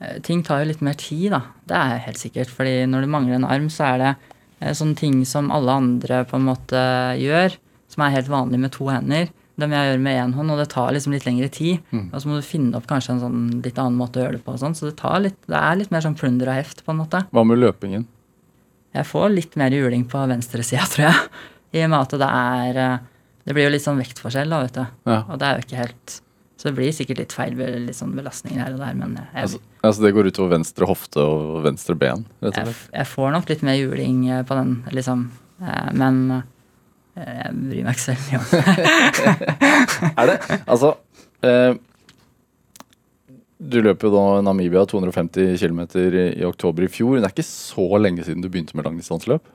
eh, 0.03 0.17
Ting 0.27 0.43
tar 0.45 0.61
jo 0.65 0.67
litt 0.73 0.83
mer 0.85 0.99
tid, 0.99 1.31
da. 1.37 1.39
Det 1.71 1.79
er 1.79 2.03
helt 2.09 2.19
sikkert. 2.21 2.51
fordi 2.51 2.81
når 2.91 3.07
du 3.07 3.13
mangler 3.15 3.39
en 3.39 3.47
arm, 3.47 3.71
så 3.73 3.93
er 3.93 4.03
det 4.03 4.11
eh, 4.59 4.75
sånne 4.75 4.99
ting 4.99 5.23
som 5.25 5.47
alle 5.55 5.71
andre 5.85 6.25
på 6.27 6.35
en 6.37 6.49
måte 6.51 6.83
gjør, 7.23 7.55
som 7.95 8.03
er 8.03 8.17
helt 8.19 8.27
vanlig 8.35 8.59
med 8.67 8.75
to 8.75 8.91
hender. 8.91 9.31
Det 9.57 9.65
må 9.65 9.73
jeg 9.73 9.89
gjøre 9.89 10.01
med 10.05 10.17
én 10.21 10.33
hånd, 10.37 10.51
og 10.53 10.59
det 10.61 10.67
tar 10.69 10.91
liksom 10.93 11.13
litt 11.15 11.25
lengre 11.25 11.47
tid. 11.49 11.79
Mm. 11.89 12.03
Og 12.13 12.21
så 12.21 12.29
må 12.29 12.35
du 12.37 12.45
finne 12.45 12.77
opp 12.77 12.85
kanskje 12.89 13.15
en 13.15 13.21
sånn 13.23 13.39
litt 13.65 13.79
annen 13.81 13.97
måte 13.97 14.19
å 14.19 14.25
gjøre 14.27 14.37
det 14.37 14.43
på. 14.45 14.53
sånn, 14.61 14.75
Så 14.77 14.85
det, 14.91 14.95
tar 14.99 15.19
litt, 15.23 15.39
det 15.49 15.57
er 15.57 15.79
litt 15.79 15.89
mer 15.91 16.03
sånn 16.05 16.17
plunder 16.19 16.51
og 16.51 16.59
heft, 16.59 16.83
på 16.85 16.93
en 16.93 16.99
måte. 17.01 17.23
Hva 17.33 17.43
med 17.47 17.57
løpingen? 17.57 18.05
Jeg 18.93 19.05
får 19.09 19.29
litt 19.33 19.55
mer 19.59 19.73
juling 19.73 20.05
på 20.09 20.21
venstresida, 20.29 20.85
tror 20.93 21.07
jeg. 21.09 21.23
I 21.73 21.81
og 21.87 21.89
med 21.91 21.99
at 21.99 22.13
det 22.21 22.29
er 22.31 22.77
eh, 22.85 22.97
Det 23.47 23.55
blir 23.55 23.65
jo 23.67 23.73
litt 23.73 23.83
sånn 23.83 23.97
vektforskjell, 23.99 24.49
da, 24.53 24.61
vet 24.63 24.77
du. 24.77 24.85
Ja. 25.09 25.17
Og 25.27 25.39
det 25.41 25.47
er 25.49 25.57
jo 25.57 25.65
ikke 25.65 25.81
helt 25.81 26.13
Så 26.57 26.69
det 26.69 26.75
blir 26.77 26.93
sikkert 26.95 27.19
litt 27.21 27.33
feil 27.35 27.57
litt 27.57 27.97
sånn 27.97 28.13
belastninger 28.17 28.61
her 28.63 28.73
og 28.77 28.79
der, 28.81 28.93
men 28.97 29.17
jeg, 29.19 29.27
Altså, 29.43 29.59
altså 29.83 30.05
det 30.05 30.13
går 30.15 30.29
utover 30.31 30.53
venstre 30.55 30.87
hofte 30.89 31.19
og 31.21 31.59
venstre 31.65 31.93
ben, 31.99 32.23
rett 32.41 32.53
og 32.53 32.61
jeg, 32.61 32.71
slett? 32.77 32.93
jeg 32.95 33.09
får 33.11 33.33
nok 33.35 33.49
litt 33.51 33.65
mer 33.67 33.75
juling 33.81 34.21
eh, 34.31 34.45
på 34.47 34.55
den, 34.57 34.71
liksom. 34.95 35.27
Eh, 35.61 35.89
Men 35.93 36.21
jeg 37.17 37.53
bryr 37.57 37.83
meg 37.87 37.97
ikke 37.97 38.05
så 38.05 38.15
om. 38.37 38.47
Er 40.21 40.29
det 40.29 40.37
Altså 40.67 40.93
eh, 41.45 41.73
Du 43.57 43.79
løp 43.81 44.03
jo 44.05 44.11
da 44.13 44.23
Namibia 44.45 44.83
250 44.85 45.57
km 45.57 45.81
i, 45.97 46.45
oktober 46.45 46.85
i 46.85 46.91
fjor. 46.91 47.17
Det 47.17 47.25
er 47.25 47.33
ikke 47.33 47.47
så 47.47 47.87
lenge 48.01 48.25
siden 48.27 48.43
du 48.45 48.49
begynte 48.53 48.77
med 48.77 48.85
langdistanseløp? 48.85 49.47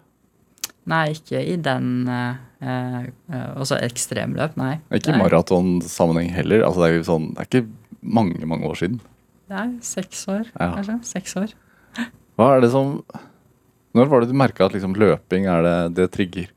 Nei, 0.90 1.12
ikke 1.14 1.38
i 1.46 1.54
den 1.62 2.08
eh, 2.10 2.40
eh, 2.66 3.50
Også 3.54 3.78
ekstremløp, 3.78 4.56
nei. 4.58 4.74
Ikke 4.98 5.14
i 5.14 5.20
maratonsammenheng 5.20 6.32
heller. 6.34 6.64
Altså 6.66 6.82
det, 6.82 6.88
er 6.88 6.96
jo 6.98 7.04
sånn, 7.06 7.28
det 7.36 7.44
er 7.44 7.50
ikke 7.50 7.66
mange 8.02 8.48
mange 8.50 8.66
år 8.66 8.80
siden. 8.80 8.98
Det 9.52 9.60
er 9.60 9.70
seks 9.86 10.24
år, 10.32 10.48
Ja. 10.56 10.72
kanskje. 10.74 10.96
Seks 11.06 11.36
år. 11.38 11.54
Hva 12.40 12.56
er 12.56 12.64
det 12.64 12.72
som 12.72 13.02
Når 13.94 14.08
var 14.08 14.24
det 14.24 14.32
du 14.32 14.38
merka 14.40 14.64
at 14.64 14.72
liksom 14.74 14.94
løping 14.96 15.46
er 15.52 15.62
det, 15.66 15.76
det 15.98 16.10
trigger? 16.14 16.48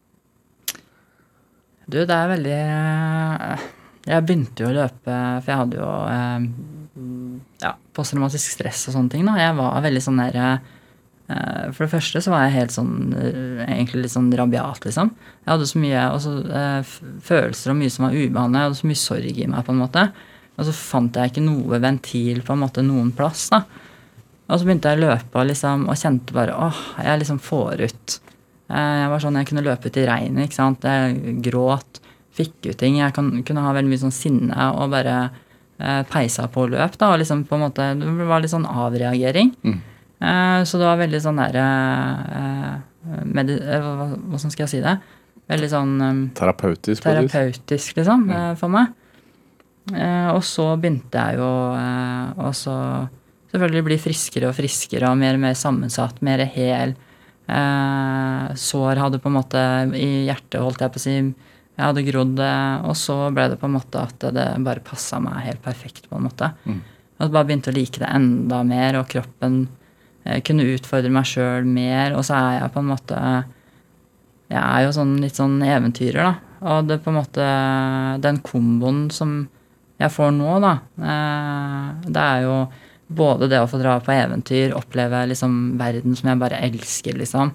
Du, 1.85 1.99
det 2.01 2.15
er 2.15 2.31
veldig 2.31 2.55
eh, 2.55 3.65
Jeg 4.09 4.25
begynte 4.25 4.63
jo 4.63 4.71
å 4.71 4.77
løpe, 4.79 5.17
for 5.43 5.51
jeg 5.51 5.59
hadde 5.61 5.77
jo 5.79 5.89
eh, 6.09 6.47
ja, 7.61 7.75
posttraumatisk 7.95 8.55
stress 8.57 8.87
og 8.89 8.97
sånne 8.97 9.13
ting. 9.13 9.27
da. 9.27 9.37
Jeg 9.41 9.57
var 9.59 9.85
veldig 9.85 10.03
sånn 10.03 10.21
der 10.23 10.39
eh, 10.41 10.57
For 11.75 11.85
det 11.85 11.91
første 11.93 12.23
så 12.25 12.33
var 12.33 12.45
jeg 12.45 12.55
helt 12.57 12.75
sånn 12.75 12.93
egentlig 13.67 14.05
litt 14.05 14.15
sånn 14.15 14.31
rabiat, 14.33 14.85
liksom. 14.87 15.13
Jeg 15.43 15.51
hadde 15.53 15.69
så 15.69 15.81
mye 15.81 16.05
også, 16.17 16.35
eh, 16.61 16.93
følelser 17.29 17.73
og 17.73 17.81
mye 17.81 17.93
som 17.93 18.07
var 18.07 18.17
ubehandla. 18.17 18.61
Jeg 18.63 18.71
hadde 18.71 18.81
så 18.81 18.91
mye 18.91 19.03
sorg 19.05 19.41
i 19.45 19.49
meg, 19.49 19.65
på 19.65 19.75
en 19.75 19.83
måte. 19.85 20.05
Og 20.55 20.67
så 20.67 20.75
fant 20.77 21.17
jeg 21.19 21.33
ikke 21.33 21.43
noe 21.43 21.81
ventil 21.83 22.39
på 22.45 22.55
en 22.55 22.63
måte 22.63 22.85
noen 22.85 23.11
plass. 23.15 23.49
da. 23.53 23.65
Og 24.45 24.61
så 24.61 24.67
begynte 24.67 24.91
jeg 24.91 25.01
å 25.01 25.07
løpe 25.09 25.43
liksom, 25.49 25.87
og 25.89 25.97
kjente 25.99 26.35
bare 26.35 26.53
åh, 26.53 26.81
jeg 27.01 27.21
liksom 27.21 27.41
får 27.41 27.81
ut 27.87 28.19
Jeg 28.69 29.09
var 29.11 29.21
sånn, 29.21 29.35
jeg 29.37 29.47
kunne 29.51 29.63
løpe 29.65 29.91
ut 29.91 29.97
i 30.01 30.05
regnet, 30.07 30.47
ikke 30.47 30.57
sant. 30.57 30.85
Jeg 30.87 31.35
gråt, 31.45 31.99
fikk 32.35 32.71
ut 32.71 32.77
ting. 32.81 32.97
Jeg 32.97 33.13
kan, 33.15 33.27
kunne 33.45 33.61
ha 33.65 33.73
veldig 33.75 33.91
mye 33.91 34.01
sånn 34.01 34.15
sinne 34.15 34.69
og 34.75 34.89
bare 34.91 35.17
eh, 35.79 36.01
peisa 36.09 36.47
på 36.51 36.65
løp, 36.71 36.97
da. 36.97 37.11
Og 37.13 37.21
liksom 37.21 37.43
på 37.47 37.55
en 37.59 37.65
måte, 37.67 37.91
det 38.01 38.29
var 38.29 38.41
litt 38.41 38.53
sånn 38.53 38.65
avreagering. 38.65 39.53
Mm. 39.63 39.77
Eh, 40.25 40.63
så 40.65 40.79
det 40.81 40.87
var 40.89 40.97
veldig 41.03 41.21
sånn 41.21 41.37
derre 41.43 41.67
eh, 42.39 43.23
medi- 43.37 43.61
eh, 43.61 43.85
hva, 43.85 44.39
skal 44.41 44.65
jeg 44.65 44.73
si 44.73 44.81
det? 44.83 44.95
Veldig 45.51 45.69
sånn 45.69 45.95
eh, 46.01 46.21
Terapeutisk? 46.39 47.03
terapeutisk, 47.05 47.97
liksom, 48.01 48.29
eh, 48.33 48.53
for 48.59 48.73
meg. 48.73 48.93
Eh, 49.93 50.29
og 50.33 50.41
så 50.41 50.71
begynte 50.81 51.21
jeg 51.21 51.37
jo 51.37 51.49
eh, 51.77 52.39
å 52.41 52.49
så 52.57 52.75
selvfølgelig 53.53 53.83
bli 53.85 53.97
friskere 54.01 54.49
og 54.49 54.55
friskere 54.57 55.11
og 55.11 55.19
mer 55.21 55.37
og 55.37 55.43
mer 55.45 55.53
sammensatt, 55.59 56.17
mer 56.25 56.41
hel. 56.49 56.95
Eh, 57.45 58.55
sår 58.57 59.01
hadde 59.01 59.19
på 59.21 59.29
en 59.29 59.37
måte 59.37 59.61
i 59.93 60.25
hjertet, 60.25 60.61
holdt 60.63 60.81
jeg 60.81 60.93
på 60.93 61.01
å 61.01 61.03
si. 61.03 61.15
Jeg 61.75 61.83
hadde 61.83 62.05
grodd, 62.07 62.39
og 62.87 62.93
så 62.95 63.17
ble 63.35 63.49
det 63.51 63.59
på 63.59 63.67
en 63.67 63.75
måte 63.75 63.99
at 64.07 64.27
det 64.33 64.45
bare 64.63 64.83
passa 64.85 65.19
meg 65.19 65.43
helt 65.43 65.63
perfekt. 65.63 66.07
på 66.09 66.17
en 66.17 66.27
måte. 66.29 66.51
Mm. 66.65 66.81
jeg 67.19 67.31
bare 67.31 67.45
begynte 67.45 67.71
å 67.71 67.75
like 67.75 67.99
det 67.99 68.11
enda 68.11 68.63
mer, 68.63 68.99
og 68.99 69.09
kroppen 69.11 69.67
eh, 70.23 70.41
kunne 70.41 70.67
utfordre 70.71 71.11
meg 71.11 71.27
sjøl 71.27 71.67
mer. 71.67 72.15
Og 72.15 72.23
så 72.25 72.39
er 72.39 72.61
jeg 72.61 72.73
på 72.73 72.79
en 72.79 72.91
måte 72.93 73.19
Jeg 74.45 74.61
er 74.61 74.83
jo 74.85 74.91
sånn 74.93 75.15
litt 75.19 75.35
sånn 75.35 75.61
eventyrer, 75.65 76.21
da. 76.21 76.33
Og 76.65 76.87
det 76.87 77.01
på 77.03 77.09
en 77.11 77.17
måte 77.17 77.45
Den 78.21 78.39
komboen 78.45 79.09
som 79.11 79.47
jeg 79.99 80.11
får 80.11 80.31
nå, 80.35 80.57
da, 80.59 80.73
eh, 80.99 82.09
det 82.11 82.21
er 82.21 82.41
jo 82.43 82.55
både 83.07 83.47
det 83.51 83.59
å 83.61 83.67
få 83.69 83.77
dra 83.81 83.99
på 84.01 84.11
eventyr, 84.15 84.73
oppleve 84.77 85.25
liksom 85.29 85.77
verden 85.77 86.15
som 86.17 86.29
jeg 86.31 86.39
bare 86.41 86.61
elsker, 86.65 87.13
liksom. 87.19 87.51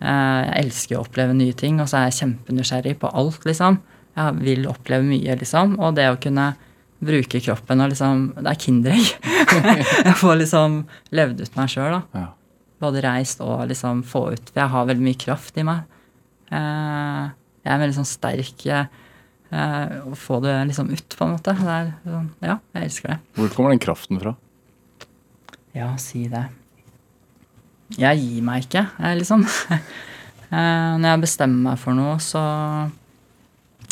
Eh, 0.00 0.42
Jeg 0.48 0.64
elsker 0.64 0.96
å 0.98 1.04
oppleve 1.06 1.34
nye 1.34 1.52
ting, 1.54 1.80
og 1.80 1.88
så 1.90 1.98
er 2.00 2.10
jeg 2.10 2.20
kjempenysgjerrig 2.22 2.98
på 3.00 3.10
alt, 3.12 3.44
liksom. 3.44 3.80
Jeg 4.16 4.34
vil 4.44 4.66
oppleve 4.68 5.02
mye, 5.08 5.36
liksom. 5.40 5.78
Og 5.80 5.94
det 5.96 6.08
å 6.10 6.20
kunne 6.20 6.52
bruke 7.02 7.40
kroppen 7.42 7.80
og 7.82 7.88
liksom 7.90 8.28
Det 8.36 8.46
er 8.46 8.60
Kinderegg. 8.62 9.08
jeg 10.06 10.14
får 10.20 10.36
liksom 10.38 10.84
levd 11.10 11.40
ut 11.42 11.56
meg 11.56 11.68
sjøl, 11.72 11.96
da. 11.98 12.02
Ja. 12.20 12.28
Både 12.82 13.02
reist 13.02 13.40
og 13.42 13.64
liksom 13.70 14.02
få 14.06 14.32
ut 14.34 14.48
For 14.50 14.58
jeg 14.60 14.70
har 14.72 14.86
veldig 14.86 15.02
mye 15.06 15.18
kraft 15.18 15.58
i 15.58 15.64
meg. 15.66 15.82
Eh, 16.50 17.30
Jeg 17.64 17.72
er 17.74 17.78
veldig 17.82 17.96
sånn 17.98 18.08
sterk. 18.10 18.66
eh, 18.66 18.86
Å 20.02 20.14
få 20.18 20.40
det 20.42 20.54
liksom 20.70 20.90
ut, 20.92 21.08
på 21.18 21.24
en 21.26 21.34
måte. 21.36 21.54
Er 21.58 21.92
sånn, 22.06 22.30
ja, 22.42 22.58
jeg 22.74 22.84
elsker 22.88 23.08
det. 23.14 23.18
Hvor 23.38 23.48
kommer 23.54 23.70
den 23.74 23.82
kraften 23.82 24.18
fra? 24.22 24.34
Ja, 25.76 25.94
si 26.00 26.26
det. 26.28 26.46
Jeg 27.98 28.20
gir 28.20 28.42
meg 28.46 28.66
ikke, 28.68 28.86
liksom. 29.18 29.46
Eh, 30.52 30.94
Når 31.00 31.06
jeg 31.14 31.20
bestemmer 31.22 31.62
meg 31.70 31.78
for 31.80 31.96
noe, 31.96 32.18
så 32.20 32.40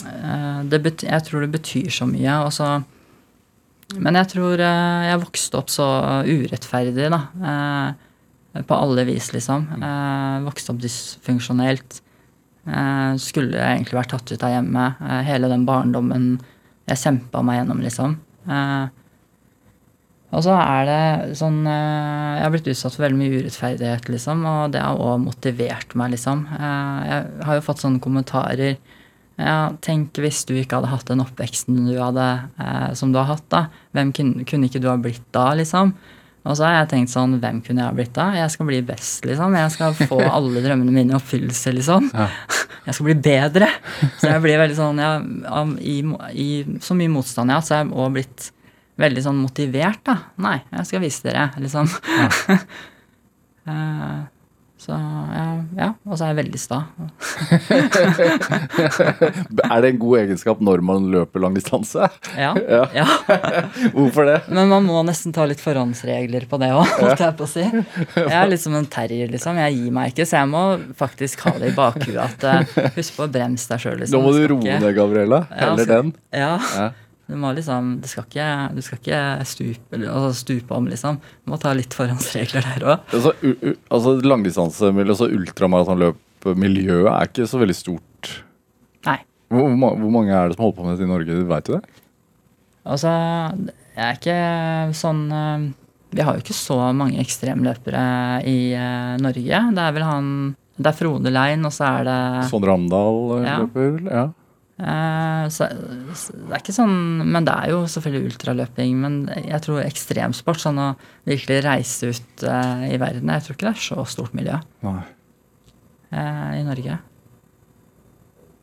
eh, 0.05 0.59
Jeg 0.69 1.23
tror 1.25 1.41
det 1.41 1.55
betyr 1.55 1.87
så 1.89 2.05
mye, 2.05 2.35
og 2.45 2.51
så 2.53 2.67
Men 3.97 4.19
jeg 4.21 4.29
tror 4.35 4.61
eh, 4.61 5.07
jeg 5.09 5.23
vokste 5.23 5.57
opp 5.57 5.73
så 5.73 5.87
urettferdig, 6.29 7.09
da. 7.17 7.23
På 8.69 8.77
alle 8.77 9.07
vis, 9.09 9.31
liksom. 9.33 9.71
Eh, 9.81 10.37
Vokste 10.51 10.75
opp 10.75 10.85
dysfunksjonelt. 10.85 12.03
Skulle 13.25 13.57
egentlig 13.57 13.97
vært 13.97 14.13
tatt 14.13 14.37
ut 14.37 14.45
av 14.45 14.53
hjemmet. 14.53 15.01
Hele 15.25 15.49
den 15.49 15.65
barndommen 15.65 16.35
jeg 16.93 17.01
kjempa 17.07 17.41
meg 17.41 17.63
gjennom, 17.63 17.81
liksom. 17.81 18.19
Og 20.31 20.45
så 20.47 20.55
er 20.55 20.85
det 20.87 21.37
sånn 21.41 21.65
eh, 21.67 22.37
Jeg 22.39 22.45
har 22.45 22.53
blitt 22.55 22.69
utsatt 22.71 22.95
for 22.95 23.03
veldig 23.07 23.19
mye 23.19 23.41
urettferdighet, 23.41 24.11
liksom, 24.15 24.45
og 24.47 24.77
det 24.77 24.83
har 24.85 25.01
òg 25.03 25.25
motivert 25.25 25.97
meg, 25.99 26.13
liksom. 26.15 26.45
Eh, 26.55 27.01
Jeg 27.09 27.49
har 27.49 27.59
jo 27.59 27.65
fått 27.67 27.83
sånne 27.83 28.03
kommentarer. 28.05 28.77
Ja, 29.41 29.73
tenk 29.83 30.19
hvis 30.21 30.45
du 30.47 30.53
ikke 30.61 30.79
hadde 30.79 30.93
hatt 30.93 31.09
den 31.09 31.23
oppveksten 31.25 31.83
du 31.89 31.97
hadde, 31.99 32.29
eh, 32.61 32.93
som 32.95 33.11
du 33.11 33.19
har 33.19 33.31
hatt, 33.33 33.47
da. 33.51 33.65
Hvem 33.97 34.13
kunne, 34.15 34.47
kunne 34.47 34.69
ikke 34.71 34.83
du 34.85 34.89
ha 34.91 34.97
blitt 35.01 35.25
da, 35.35 35.49
liksom? 35.59 35.95
Og 36.41 36.55
så 36.57 36.65
har 36.65 36.77
jeg 36.79 36.89
tenkt 36.93 37.13
sånn, 37.13 37.35
hvem 37.41 37.59
kunne 37.65 37.83
jeg 37.83 37.91
ha 37.91 37.97
blitt 37.97 38.15
da? 38.17 38.31
Jeg 38.39 38.53
skal 38.55 38.69
bli 38.71 38.79
best, 38.87 39.27
liksom. 39.29 39.57
Jeg 39.59 39.75
skal 39.75 39.99
få 39.99 40.21
alle 40.37 40.63
drømmene 40.65 40.95
mine 40.95 41.13
i 41.13 41.19
oppfyllelse, 41.19 41.75
liksom. 41.81 42.07
Ja. 42.15 42.29
Jeg 42.87 42.97
skal 42.97 43.11
bli 43.11 43.19
bedre. 43.23 43.67
Så 44.23 44.31
jeg 44.31 44.41
blir 44.41 44.57
veldig 44.57 44.77
sånn, 44.79 44.99
ja, 45.03 45.11
i, 45.85 45.99
i 46.33 46.47
så 46.81 46.95
mye 46.97 47.13
motstand 47.13 47.53
jeg 47.53 47.53
har 47.53 47.61
hatt, 47.61 47.69
så 47.69 47.75
har 47.77 47.83
jeg 47.85 47.93
òg 47.93 48.15
blitt 48.15 48.47
veldig 49.01 49.23
sånn 49.27 49.41
motivert, 49.43 50.03
da. 50.07 50.15
Nei, 50.45 50.59
jeg 50.77 50.85
skal 50.91 51.01
vise 51.07 51.21
dere, 51.29 51.45
liksom. 51.63 51.87
Eh, 53.71 54.21
så 54.81 54.95
ja, 54.97 55.43
ja. 55.77 55.87
Og 56.09 56.17
så 56.17 56.25
er 56.25 56.31
jeg 56.33 56.39
veldig 56.39 56.59
sta. 56.59 56.79
Er 59.71 59.83
det 59.85 59.91
en 59.93 59.99
god 60.01 60.17
egenskap 60.23 60.63
når 60.65 60.81
man 60.89 61.05
løper 61.13 61.43
lang 61.45 61.53
distanse? 61.55 62.09
Ja, 62.41 62.55
Ja. 62.77 62.85
ja. 62.97 63.05
Hvorfor 63.93 64.25
det? 64.27 64.39
Men 64.49 64.73
man 64.73 64.83
må 64.89 65.03
nesten 65.07 65.35
ta 65.37 65.45
litt 65.47 65.61
forhåndsregler 65.63 66.49
på 66.51 66.57
det 66.63 66.71
òg, 66.73 66.89
holdt 67.03 67.21
jeg 67.23 67.37
på 67.39 67.45
å 67.47 67.51
si. 67.53 67.67
Jeg 68.17 68.33
er 68.41 68.49
litt 68.51 68.65
som 68.65 68.75
en 68.81 68.89
terrier, 68.91 69.29
liksom. 69.31 69.61
Jeg 69.61 69.77
gir 69.77 69.91
meg 70.01 70.05
ikke, 70.15 70.25
så 70.33 70.41
jeg 70.41 70.49
må 70.57 70.65
faktisk 70.99 71.45
ha 71.47 71.53
det 71.61 71.69
i 71.75 71.77
bakhuet 71.77 72.19
at 72.25 72.41
eh, 72.49 72.65
husk 72.97 73.13
på 73.21 73.29
å 73.29 73.31
bremse 73.37 73.69
deg 73.75 73.79
sjøl, 73.85 73.99
liksom. 74.03 74.17
Nå 74.17 74.21
må 74.25 74.31
du 74.39 74.43
roe 74.57 74.65
deg, 74.81 74.93
Gabriella. 74.97 75.41
Ja, 75.53 75.57
Heller 75.69 75.87
den. 75.93 76.07
den. 76.17 76.41
Ja. 76.41 76.57
Du 77.31 77.37
må 77.39 77.53
liksom 77.55 77.97
Du 78.03 78.09
skal 78.11 78.27
ikke, 78.27 78.51
du 78.75 78.83
skal 78.85 78.99
ikke 78.99 79.23
stupe, 79.49 80.01
altså 80.01 80.33
stupe 80.41 80.77
om, 80.77 80.89
liksom. 80.91 81.21
Du 81.45 81.53
må 81.53 81.59
ta 81.63 81.73
litt 81.77 81.95
forhåndsregler 81.97 82.67
der 82.67 82.87
òg. 82.87 83.11
Altså, 83.15 83.35
altså 83.89 84.17
langdistansemiljøet, 84.27 85.15
altså 85.15 85.31
ultramaratonløpmiljøet, 85.39 87.11
er 87.13 87.31
ikke 87.31 87.49
så 87.51 87.61
veldig 87.63 87.77
stort. 87.79 88.33
Nei. 89.07 89.21
Hvor, 89.51 89.71
hvor, 89.77 90.11
mange 90.15 90.35
er 90.35 90.51
det 90.51 90.59
som 90.59 90.67
holder 90.67 90.79
på 90.79 90.87
med 90.87 90.97
dette 90.97 91.07
i 91.07 91.13
Norge? 91.13 91.43
Veit 91.51 91.69
du 91.69 91.77
det? 91.77 91.83
Altså, 92.91 93.13
jeg 93.95 94.07
er 94.07 94.19
ikke 94.19 94.41
sånn 94.97 95.23
eh, 95.37 95.69
Vi 96.17 96.25
har 96.25 96.37
jo 96.37 96.43
ikke 96.43 96.57
så 96.57 96.79
mange 96.97 97.21
ekstremløpere 97.23 98.05
i 98.49 98.59
eh, 98.73 99.15
Norge. 99.23 99.63
Det 99.77 99.85
er 99.85 99.97
vel 99.97 100.07
han 100.09 100.31
Det 100.81 100.91
er 100.91 100.97
Frode 100.97 101.33
Lein, 101.35 101.67
og 101.69 101.75
så 101.77 101.91
er 102.01 102.09
det 102.09 102.21
Sondre 102.51 102.75
Amdal 102.75 103.45
Ja. 103.45 103.59
løper? 103.63 103.99
Ja. 104.09 104.27
Eh, 104.81 105.45
så, 105.53 105.67
det 105.69 106.55
er 106.55 106.63
ikke 106.63 106.73
sånn 106.73 106.95
Men 107.29 107.45
det 107.45 107.53
er 107.53 107.73
jo 107.75 107.83
selvfølgelig 107.91 108.31
ultraløping. 108.31 108.95
Men 109.03 109.19
jeg 109.37 109.61
tror 109.67 109.83
ekstremsport, 109.85 110.63
sånn 110.63 110.81
å 110.81 110.89
virkelig 111.29 111.61
reise 111.67 112.13
ut 112.15 112.45
eh, 112.49 112.87
i 112.95 113.01
verden 113.01 113.33
Jeg 113.35 113.47
tror 113.47 113.59
ikke 113.59 113.69
det 113.69 113.75
er 113.75 113.89
så 113.91 114.07
stort 114.09 114.37
miljø 114.37 114.57
Nei. 114.87 115.03
eh, 116.15 116.49
i 116.61 116.65
Norge. 116.69 116.97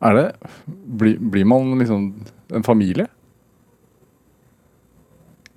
Er 0.08 0.14
det 0.14 0.26
blir, 0.66 1.16
blir 1.18 1.46
man 1.50 1.72
liksom 1.80 2.10
en 2.54 2.66
familie? 2.66 3.08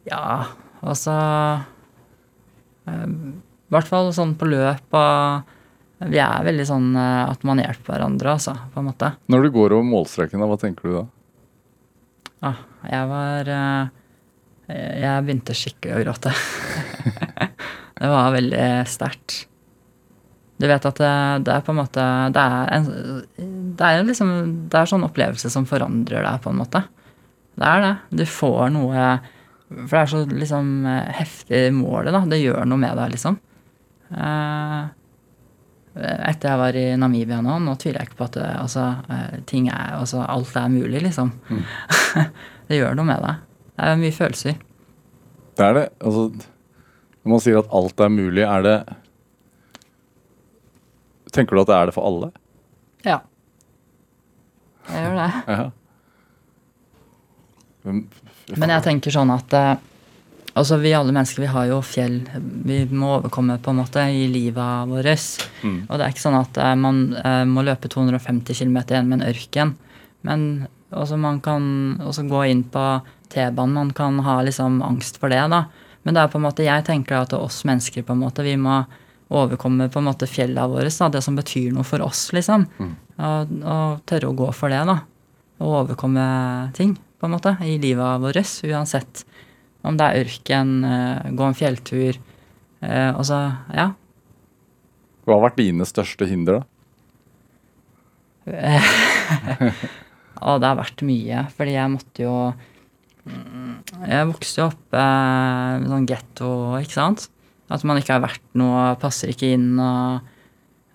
Ja, 0.10 0.48
altså 0.82 1.14
I 2.90 2.96
hvert 3.70 3.90
fall 3.90 4.10
sånn 4.18 4.34
på 4.36 4.50
løp 4.50 4.98
og 4.98 5.52
Vi 6.10 6.18
er 6.18 6.46
veldig 6.48 6.66
sånn 6.66 6.92
eh, 6.98 7.30
at 7.30 7.44
man 7.46 7.62
hjelper 7.62 7.96
hverandre, 7.96 8.34
altså, 8.34 8.56
på 8.74 8.82
en 8.82 8.90
måte. 8.90 9.12
Når 9.30 9.46
du 9.46 9.52
går 9.54 9.76
over 9.78 9.86
målstreken, 9.86 10.42
hva 10.42 10.58
tenker 10.62 10.88
du 10.88 10.96
da? 10.96 11.04
Ah, 12.42 12.62
jeg 12.90 13.10
var 13.12 13.50
eh, 13.54 13.90
Jeg 14.98 15.26
begynte 15.28 15.58
skikkelig 15.58 16.00
å 16.00 16.02
gråte. 16.08 16.34
det 18.02 18.10
var 18.10 18.34
veldig 18.34 18.68
sterkt. 18.90 19.44
Du 20.62 20.68
vet 20.70 20.86
at 20.86 21.02
det, 21.02 21.12
det 21.46 21.54
er 21.54 21.64
på 21.66 21.74
en 21.74 21.80
måte 21.80 22.04
Det 22.36 22.42
er 22.42 22.68
en 22.76 22.84
Det 23.74 23.88
er 23.88 24.04
liksom 24.06 24.34
Det 24.70 24.78
er 24.78 24.90
sånn 24.92 25.08
opplevelse 25.08 25.50
som 25.50 25.66
forandrer 25.66 26.22
deg, 26.22 26.42
på 26.44 26.52
en 26.52 26.60
måte. 26.62 26.84
Det 27.58 27.68
er 27.68 27.86
det. 27.86 27.94
Du 28.22 28.26
får 28.30 28.70
noe 28.74 29.06
For 29.70 29.94
det 29.96 30.02
er 30.02 30.12
så 30.12 30.24
liksom 30.30 30.74
eh, 30.90 31.14
heftig 31.22 31.62
målet, 31.78 32.14
da. 32.16 32.24
Det 32.30 32.42
gjør 32.42 32.66
noe 32.70 32.82
med 32.82 32.98
deg, 33.00 33.14
liksom. 33.16 33.38
Eh, 34.12 34.82
etter 35.96 36.48
jeg 36.54 36.60
var 36.62 36.78
i 36.80 36.86
Namibia 36.96 37.42
nå, 37.44 37.58
nå 37.60 37.74
tviler 37.80 38.00
jeg 38.00 38.12
ikke 38.12 38.20
på 38.22 38.28
at 38.30 38.38
det, 38.38 38.48
altså, 38.62 38.86
eh, 39.12 39.40
ting 39.50 39.68
er, 39.68 39.98
altså, 39.98 40.22
alt 40.24 40.56
er 40.56 40.70
mulig, 40.72 41.02
liksom. 41.04 41.34
det 42.70 42.80
gjør 42.80 42.96
noe 42.96 43.10
med 43.10 43.26
deg. 43.26 43.42
Det 43.76 43.90
er 43.90 44.00
mye 44.00 44.16
følelser. 44.16 44.62
Det 45.60 45.66
er 45.68 45.76
det. 45.76 45.86
Altså, 46.00 46.30
når 47.22 47.34
man 47.34 47.44
sier 47.44 47.60
at 47.60 47.76
alt 47.82 48.06
er 48.06 48.14
mulig, 48.14 48.46
er 48.48 48.68
det 48.68 48.78
Tenker 51.32 51.56
du 51.56 51.62
at 51.62 51.70
det 51.70 51.76
er 51.78 51.88
det 51.88 51.94
for 51.96 52.04
alle? 52.04 52.28
Ja. 53.08 53.22
Jeg 54.90 55.06
gjør 55.06 55.14
det. 55.16 55.28
Ja. 55.48 55.70
Men, 57.88 58.02
Men 58.60 58.74
jeg 58.76 58.84
tenker 58.84 59.16
sånn 59.16 59.32
at 59.32 59.56
eh, 59.56 59.70
altså 60.58 60.78
vi 60.82 60.94
alle 60.96 61.14
mennesker 61.16 61.46
vi 61.46 61.52
har 61.52 61.70
jo 61.70 61.80
fjell 61.86 62.20
vi 62.68 62.82
må 62.92 63.16
overkomme 63.18 63.58
på 63.64 63.72
en 63.72 63.80
måte 63.82 64.04
i 64.12 64.26
livet 64.32 64.90
vårt. 64.92 65.48
Mm. 65.64 65.80
Og 65.88 65.96
det 65.96 66.06
er 66.06 66.14
ikke 66.14 66.26
sånn 66.26 66.40
at 66.40 66.60
eh, 66.60 66.76
man 66.80 67.02
eh, 67.22 67.44
må 67.48 67.64
løpe 67.66 67.92
250 67.92 68.58
km 68.60 68.82
gjennom 68.84 69.18
en 69.18 69.28
ørken. 69.30 69.76
Men 70.28 70.48
også 70.92 71.18
man 71.18 71.40
kan 71.44 71.64
også 72.04 72.28
gå 72.30 72.44
inn 72.52 72.66
på 72.72 72.86
T-banen. 73.32 73.78
Man 73.78 73.94
kan 73.96 74.20
ha 74.26 74.42
liksom 74.44 74.82
angst 74.86 75.22
for 75.22 75.32
det, 75.32 75.42
da. 75.54 75.66
Men 76.04 76.18
det 76.18 76.24
er 76.24 76.34
på 76.34 76.40
en 76.40 76.48
måte, 76.48 76.66
jeg 76.66 76.86
tenker 76.88 77.22
at 77.22 77.36
oss 77.38 77.62
mennesker 77.68 78.04
på 78.06 78.16
en 78.16 78.24
måte, 78.24 78.44
vi 78.46 78.58
må 78.60 78.82
overkomme 79.32 79.88
på 79.92 80.02
en 80.02 80.10
måte 80.10 80.28
fjellene 80.28 80.68
våre. 80.72 80.92
Da, 80.92 81.10
det 81.14 81.22
som 81.24 81.38
betyr 81.38 81.72
noe 81.76 81.88
for 81.88 82.04
oss, 82.04 82.28
liksom. 82.36 82.66
Og, 82.82 83.54
og 83.62 84.02
tørre 84.10 84.32
å 84.32 84.38
gå 84.38 84.50
for 84.58 84.74
det, 84.74 84.82
da. 84.90 84.98
Og 85.62 85.78
overkomme 85.86 86.26
ting, 86.76 86.98
på 87.22 87.30
en 87.30 87.36
måte, 87.38 87.56
i 87.64 87.78
livet 87.80 88.24
vårt. 88.24 88.56
Uansett 88.68 89.24
om 89.88 89.98
det 89.98 90.08
er 90.08 90.26
ørken, 90.26 90.76
eh, 90.86 91.32
gå 91.38 91.48
en 91.48 91.58
fjelltur. 91.58 92.20
Eh, 92.82 93.12
og 93.14 93.26
så, 93.28 93.40
ja. 93.76 93.92
Hva 95.26 95.38
har 95.38 95.46
vært 95.50 95.62
dine 95.62 95.86
største 95.86 96.28
hinder, 96.30 96.62
da? 96.62 96.68
Og 100.42 100.58
det 100.62 100.66
har 100.66 100.80
vært 100.80 101.04
mye, 101.06 101.44
fordi 101.54 101.76
jeg 101.76 101.94
måtte 101.94 102.24
jo 102.24 102.36
mm, 103.30 103.76
Jeg 104.10 104.30
vokste 104.32 104.64
jo 104.64 104.68
opp 104.72 104.98
eh, 104.98 105.76
i 105.78 105.92
sånn 105.92 106.08
getto, 106.10 106.50
ikke 106.82 106.98
sant? 106.98 107.28
At 107.72 107.86
man 107.88 108.02
ikke 108.02 108.18
har 108.18 108.26
vært 108.26 108.44
noe, 108.58 108.96
passer 109.02 109.32
ikke 109.32 109.54
inn 109.54 109.76
og 109.78 110.26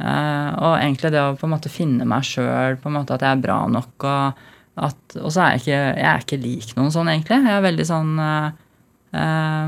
eh, 0.03 0.51
Og 0.59 0.72
egentlig 0.75 1.14
det 1.14 1.22
å 1.22 1.37
på 1.38 1.46
en 1.46 1.55
måte 1.55 1.72
finne 1.72 2.09
meg 2.09 2.27
sjøl, 2.27 2.77
at 2.83 3.14
jeg 3.14 3.31
er 3.31 3.44
bra 3.46 3.62
nok 3.70 4.11
og 4.11 4.44
at 4.77 5.16
Og 5.22 5.31
så 5.31 5.46
er 5.46 5.55
jeg 5.55 5.62
ikke 5.62 5.81
Jeg 6.03 6.09
er 6.11 6.27
ikke 6.27 6.42
lik 6.42 6.75
noen 6.77 6.92
sånn, 6.92 7.09
egentlig. 7.09 7.38
Jeg 7.46 7.55
er 7.55 7.68
veldig 7.70 7.87
sånn 7.88 8.16
eh, 8.20 8.51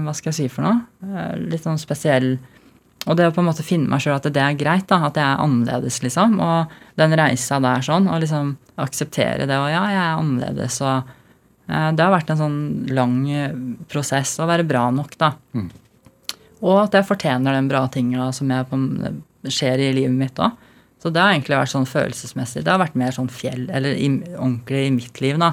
Hva 0.04 0.14
skal 0.16 0.32
jeg 0.32 0.38
si 0.38 0.46
for 0.52 0.66
noe? 0.66 0.80
Eh, 1.08 1.34
litt 1.48 1.64
sånn 1.66 1.80
spesiell 1.80 2.36
og 3.08 3.16
det 3.16 3.28
å 3.28 3.32
på 3.32 3.40
en 3.40 3.48
måte 3.48 3.64
finne 3.64 3.88
meg 3.88 4.02
sjøl 4.04 4.18
at 4.18 4.26
det 4.34 4.42
er 4.42 4.56
greit, 4.58 4.88
da, 4.90 5.00
at 5.06 5.16
jeg 5.16 5.24
er 5.24 5.40
annerledes, 5.40 6.00
liksom. 6.04 6.36
Og 6.44 6.74
den 7.00 7.14
reisa 7.16 7.60
der 7.62 7.84
sånn, 7.84 8.08
og 8.10 8.20
liksom 8.24 8.56
akseptere 8.80 9.46
det. 9.48 9.56
Og 9.56 9.70
ja, 9.72 9.84
jeg 9.94 10.02
er 10.02 10.18
annerledes, 10.18 10.80
og 10.84 11.12
eh, 11.70 11.88
Det 11.96 12.04
har 12.04 12.12
vært 12.12 12.32
en 12.34 12.40
sånn 12.42 12.58
lang 12.92 13.16
eh, 13.32 13.54
prosess 13.88 14.34
å 14.42 14.48
være 14.50 14.66
bra 14.68 14.88
nok, 14.92 15.16
da. 15.20 15.32
Mm. 15.56 15.70
Og 16.58 16.80
at 16.82 16.98
jeg 16.98 17.08
fortjener 17.08 17.54
den 17.54 17.70
bra 17.70 17.86
tinga 17.92 18.28
som 18.34 18.50
på, 18.68 18.80
skjer 19.46 19.86
i 19.86 19.92
livet 19.94 20.18
mitt 20.18 20.42
òg. 20.42 20.66
Så 20.98 21.12
det 21.14 21.22
har 21.22 21.30
egentlig 21.30 21.54
vært 21.54 21.70
sånn 21.70 21.86
følelsesmessig. 21.86 22.64
Det 22.66 22.72
har 22.72 22.82
vært 22.82 22.98
mer 22.98 23.14
sånn 23.14 23.30
fjell, 23.30 23.68
eller 23.70 23.94
i, 23.94 24.08
ordentlig 24.34 24.88
i 24.88 24.94
mitt 24.96 25.20
liv, 25.22 25.38
da. 25.38 25.52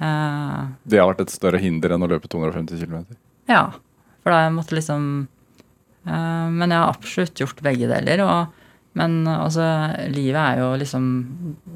Eh, 0.00 0.60
Det 0.88 0.98
har 1.00 1.10
vært 1.10 1.26
et 1.26 1.34
større 1.34 1.60
hinder 1.60 1.92
enn 1.94 2.06
å 2.06 2.08
løpe 2.10 2.28
250 2.32 2.80
km. 2.86 3.04
ja. 3.50 3.66
For 4.20 4.32
da 4.34 4.42
jeg 4.44 4.52
måtte 4.52 4.76
liksom 4.76 5.04
uh, 6.04 6.48
Men 6.52 6.68
jeg 6.68 6.76
har 6.76 6.90
absolutt 6.92 7.40
gjort 7.40 7.62
begge 7.64 7.86
deler. 7.88 8.20
Og, 8.20 8.50
men 9.00 9.14
altså, 9.28 9.64
livet 10.12 10.36
er 10.42 10.58
jo 10.60 10.66
liksom 10.76 11.06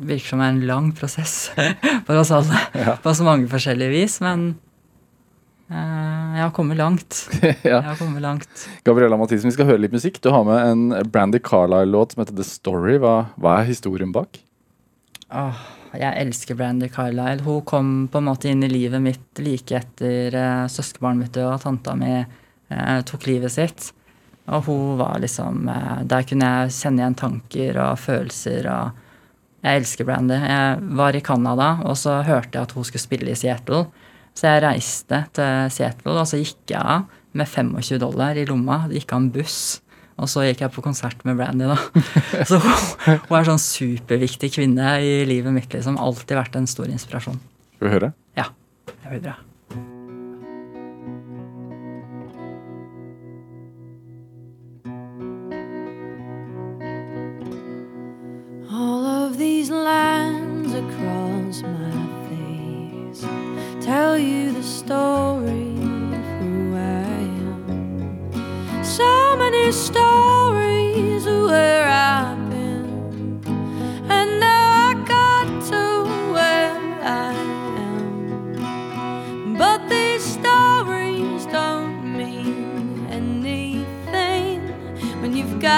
Virker 0.04 0.34
som 0.34 0.42
en 0.44 0.58
lang 0.68 0.90
prosess 0.92 1.48
for 2.06 2.20
oss 2.20 2.32
alle. 2.37 2.60
Ja. 2.76 2.98
På 3.00 3.14
så 3.16 3.24
mange 3.24 3.48
forskjellige 3.48 3.94
vis. 3.94 4.18
Men 4.20 4.44
uh, 5.72 6.37
jeg 6.37 6.42
har 6.44 6.52
kommet 6.52 6.76
langt. 6.76 7.22
Jeg 7.64 7.80
har 7.88 7.96
kommet 7.96 8.20
langt. 8.24 8.66
Gabriella 8.84 9.16
Mathisen, 9.16 9.48
vi 9.48 9.56
skal 9.56 9.70
høre 9.72 9.80
litt 9.87 9.96
musikk. 9.96 10.20
Du 10.20 10.28
har 10.34 10.44
med 10.44 10.68
en 10.68 11.08
Brandy 11.08 11.40
Carlisle-låt 11.40 12.12
som 12.12 12.24
heter 12.26 12.37
The 12.37 12.44
Story. 12.44 12.98
Hva, 13.00 13.30
hva 13.40 13.60
er 13.62 13.70
historien 13.72 14.12
bak? 14.12 14.37
Åh, 15.32 15.64
jeg 16.00 16.20
elsker 16.24 16.57
Brandy 16.59 16.88
Carlisle. 16.92 17.44
Hun 17.44 17.62
kom 17.66 17.90
på 18.11 18.20
en 18.20 18.28
måte 18.28 18.50
inn 18.50 18.64
i 18.64 18.70
livet 18.70 19.02
mitt 19.02 19.42
like 19.42 19.76
etter 19.78 20.35
uh, 20.35 20.64
søskenbarnet 20.70 21.26
mitt 21.26 21.38
og 21.42 21.61
tanta 21.62 21.94
mi 21.98 22.14
uh, 22.20 23.00
tok 23.07 23.28
livet 23.28 23.54
sitt. 23.54 23.90
Og 24.52 24.66
hun 24.66 24.98
var 25.00 25.22
liksom 25.22 25.68
uh, 25.70 26.02
Der 26.04 26.26
kunne 26.28 26.50
jeg 26.50 26.74
kjenne 26.76 27.00
igjen 27.00 27.16
tanker 27.16 27.78
og 27.87 28.00
følelser 28.02 28.68
og 28.68 29.02
Jeg 29.64 29.80
elsker 29.80 30.04
Brandy. 30.04 30.37
Jeg 30.37 30.80
var 30.98 31.16
i 31.16 31.22
Canada, 31.24 31.68
og 31.88 31.96
så 31.96 32.18
hørte 32.20 32.59
jeg 32.59 32.66
at 32.66 32.74
hun 32.76 32.85
skulle 32.85 33.00
spille 33.00 33.30
i 33.33 33.38
Seattle. 33.38 33.87
Så 34.37 34.50
jeg 34.50 34.61
reiste 34.61 35.22
til 35.33 35.70
Seattle, 35.72 36.18
og 36.18 36.28
så 36.28 36.37
gikk 36.37 36.74
jeg 36.74 36.83
av 36.83 37.07
med 37.33 37.48
25 37.48 38.02
dollar 38.02 38.37
i 38.37 38.44
lomma. 38.44 38.83
Det 38.90 39.00
gikk 39.00 39.14
av 39.14 39.22
en 39.22 39.30
buss. 39.33 39.61
Og 40.14 40.31
så 40.31 40.44
gikk 40.46 40.62
jeg 40.62 40.70
på 40.74 40.83
konsert 40.85 41.24
med 41.27 41.38
Brandy, 41.40 41.66
da. 41.66 41.79
Så 42.48 42.61
hun, 42.62 43.35
er 43.35 43.48
sånn 43.48 43.62
superviktig 43.62 44.53
kvinne 44.55 44.98
i 45.03 45.16
livet 45.27 45.55
mitt, 45.55 45.72
liksom. 45.74 45.98
Alltid 45.98 46.38
vært 46.38 46.61
en 46.61 46.70
stor 46.70 46.87
inspirasjon. 46.90 47.40
Skal 47.74 47.88
vi 47.88 47.96
høre? 47.96 48.12
Ja, 48.38 48.46
det 48.87 49.11
blir 49.11 49.24
bra. 49.27 49.35
All 58.70 59.07
of 59.07 59.37
these 59.38 59.70
lines 59.70 60.74
across 60.74 61.62
my 61.62 61.90
face 62.31 63.27
tell 63.85 64.16
you 64.16 64.53
the 64.53 64.62
story 64.62 65.74
of 66.14 66.24
who 66.38 66.77
I 66.77 67.20
am. 67.50 68.85
So 68.85 69.37
many 69.37 69.72
stories 69.72 70.03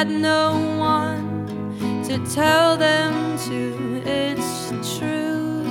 got 0.04 0.08
no 0.08 0.50
one 0.78 2.04
to 2.04 2.18
tell 2.34 2.76
them 2.76 3.38
to. 3.38 4.02
It's 4.04 4.68
true. 4.98 5.64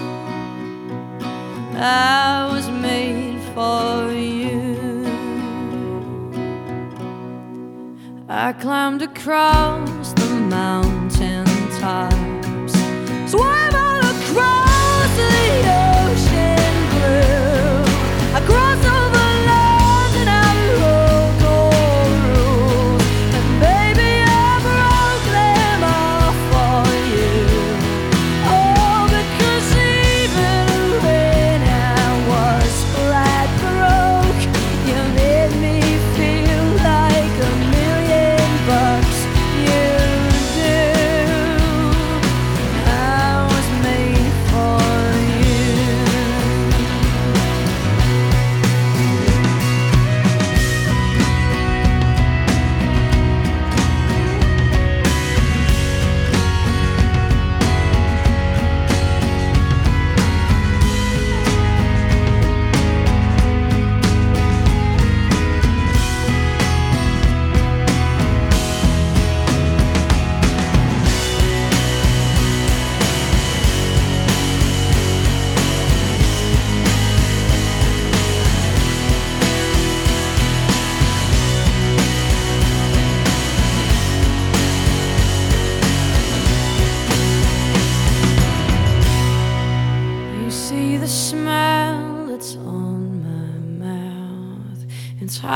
I 1.76 2.50
was 2.52 2.68
made 2.70 3.40
for 3.54 4.12
you. 4.12 5.06
I 8.28 8.54
climbed 8.54 9.04
across 9.04 10.14
the 10.14 10.30
mountain 10.58 11.46
tops, 11.80 12.15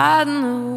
I 0.02 0.24
don't 0.24 0.42
know 0.42 0.69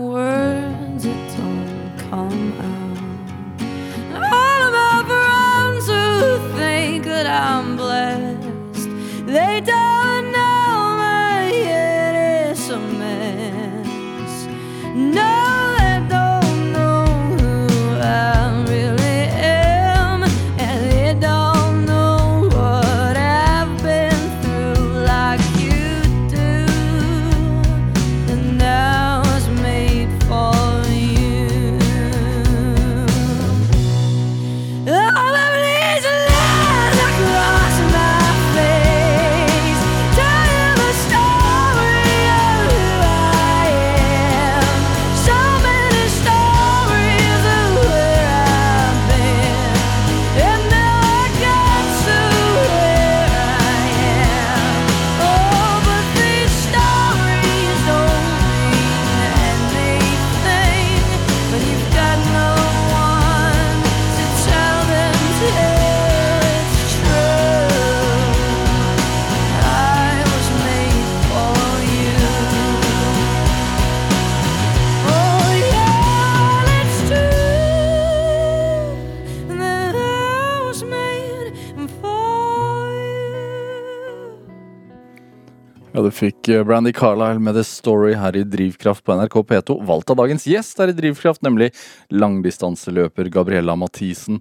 fikk 86.23 86.51
eh, 86.53 86.63
Brandy 86.67 86.93
Carlisle 86.97 87.43
med 87.43 87.57
The 87.59 87.65
Story 87.67 88.15
her 88.19 88.37
i 88.39 88.45
Drivkraft 88.49 89.05
på 89.05 89.17
NRK 89.19 89.39
P2. 89.51 89.79
Valgt 89.89 90.13
av 90.13 90.21
dagens 90.23 90.47
gjest 90.49 90.79
her 90.83 90.93
i 90.93 90.97
Drivkraft, 90.97 91.43
nemlig 91.47 91.73
langdistanseløper 92.15 93.31
Gabriella 93.33 93.77
Mathisen. 93.79 94.41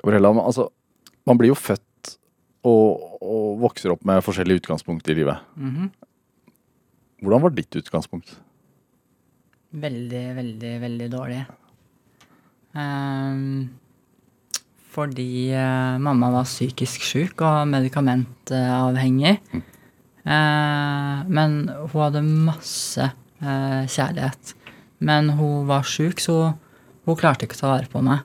Gabriella, 0.00 0.32
altså, 0.42 0.68
man 1.28 1.40
blir 1.40 1.52
jo 1.52 1.58
født 1.58 2.14
og, 2.68 3.18
og 3.18 3.60
vokser 3.64 3.94
opp 3.94 4.06
med 4.06 4.22
forskjellige 4.24 4.62
utgangspunkt 4.62 5.10
i 5.10 5.18
livet. 5.18 5.42
Hvordan 7.22 7.42
var 7.44 7.54
ditt 7.54 7.78
utgangspunkt? 7.78 8.34
Veldig, 9.72 10.24
veldig, 10.36 10.72
veldig 10.82 11.08
dårlig. 11.12 11.42
Um, 12.72 13.70
fordi 14.92 15.52
uh, 15.56 15.98
mamma 16.02 16.30
var 16.34 16.48
psykisk 16.48 17.04
syk 17.08 17.40
og 17.44 17.68
medikamentavhengig. 17.70 19.36
Eh, 19.38 19.62
men 20.24 21.56
hun 21.68 21.96
hadde 21.98 22.22
masse 22.22 23.08
eh, 23.42 23.82
kjærlighet. 23.90 24.52
Men 25.02 25.32
hun 25.38 25.66
var 25.66 25.86
syk, 25.88 26.22
så 26.22 26.52
hun 27.06 27.18
klarte 27.18 27.48
ikke 27.48 27.58
å 27.58 27.62
ta 27.62 27.72
vare 27.72 27.90
på 27.90 28.02
meg. 28.06 28.22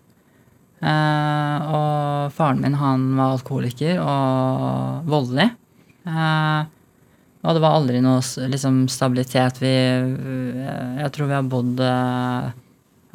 Eh, 0.77 1.69
og 1.73 2.33
faren 2.37 2.61
min 2.61 2.77
han 2.77 3.09
var 3.17 3.37
alkoholiker 3.37 3.97
og 4.03 5.09
voldelig. 5.09 5.49
Eh, 6.05 6.61
og 7.47 7.55
det 7.55 7.63
var 7.63 7.77
aldri 7.77 8.01
noe 8.03 8.21
liksom, 8.51 8.85
stabilitet. 8.91 9.61
Vi, 9.63 9.73
jeg 11.01 11.11
tror 11.15 11.29
vi 11.29 11.37
har 11.37 11.49
bodd 11.49 11.81
eh, 11.81 12.51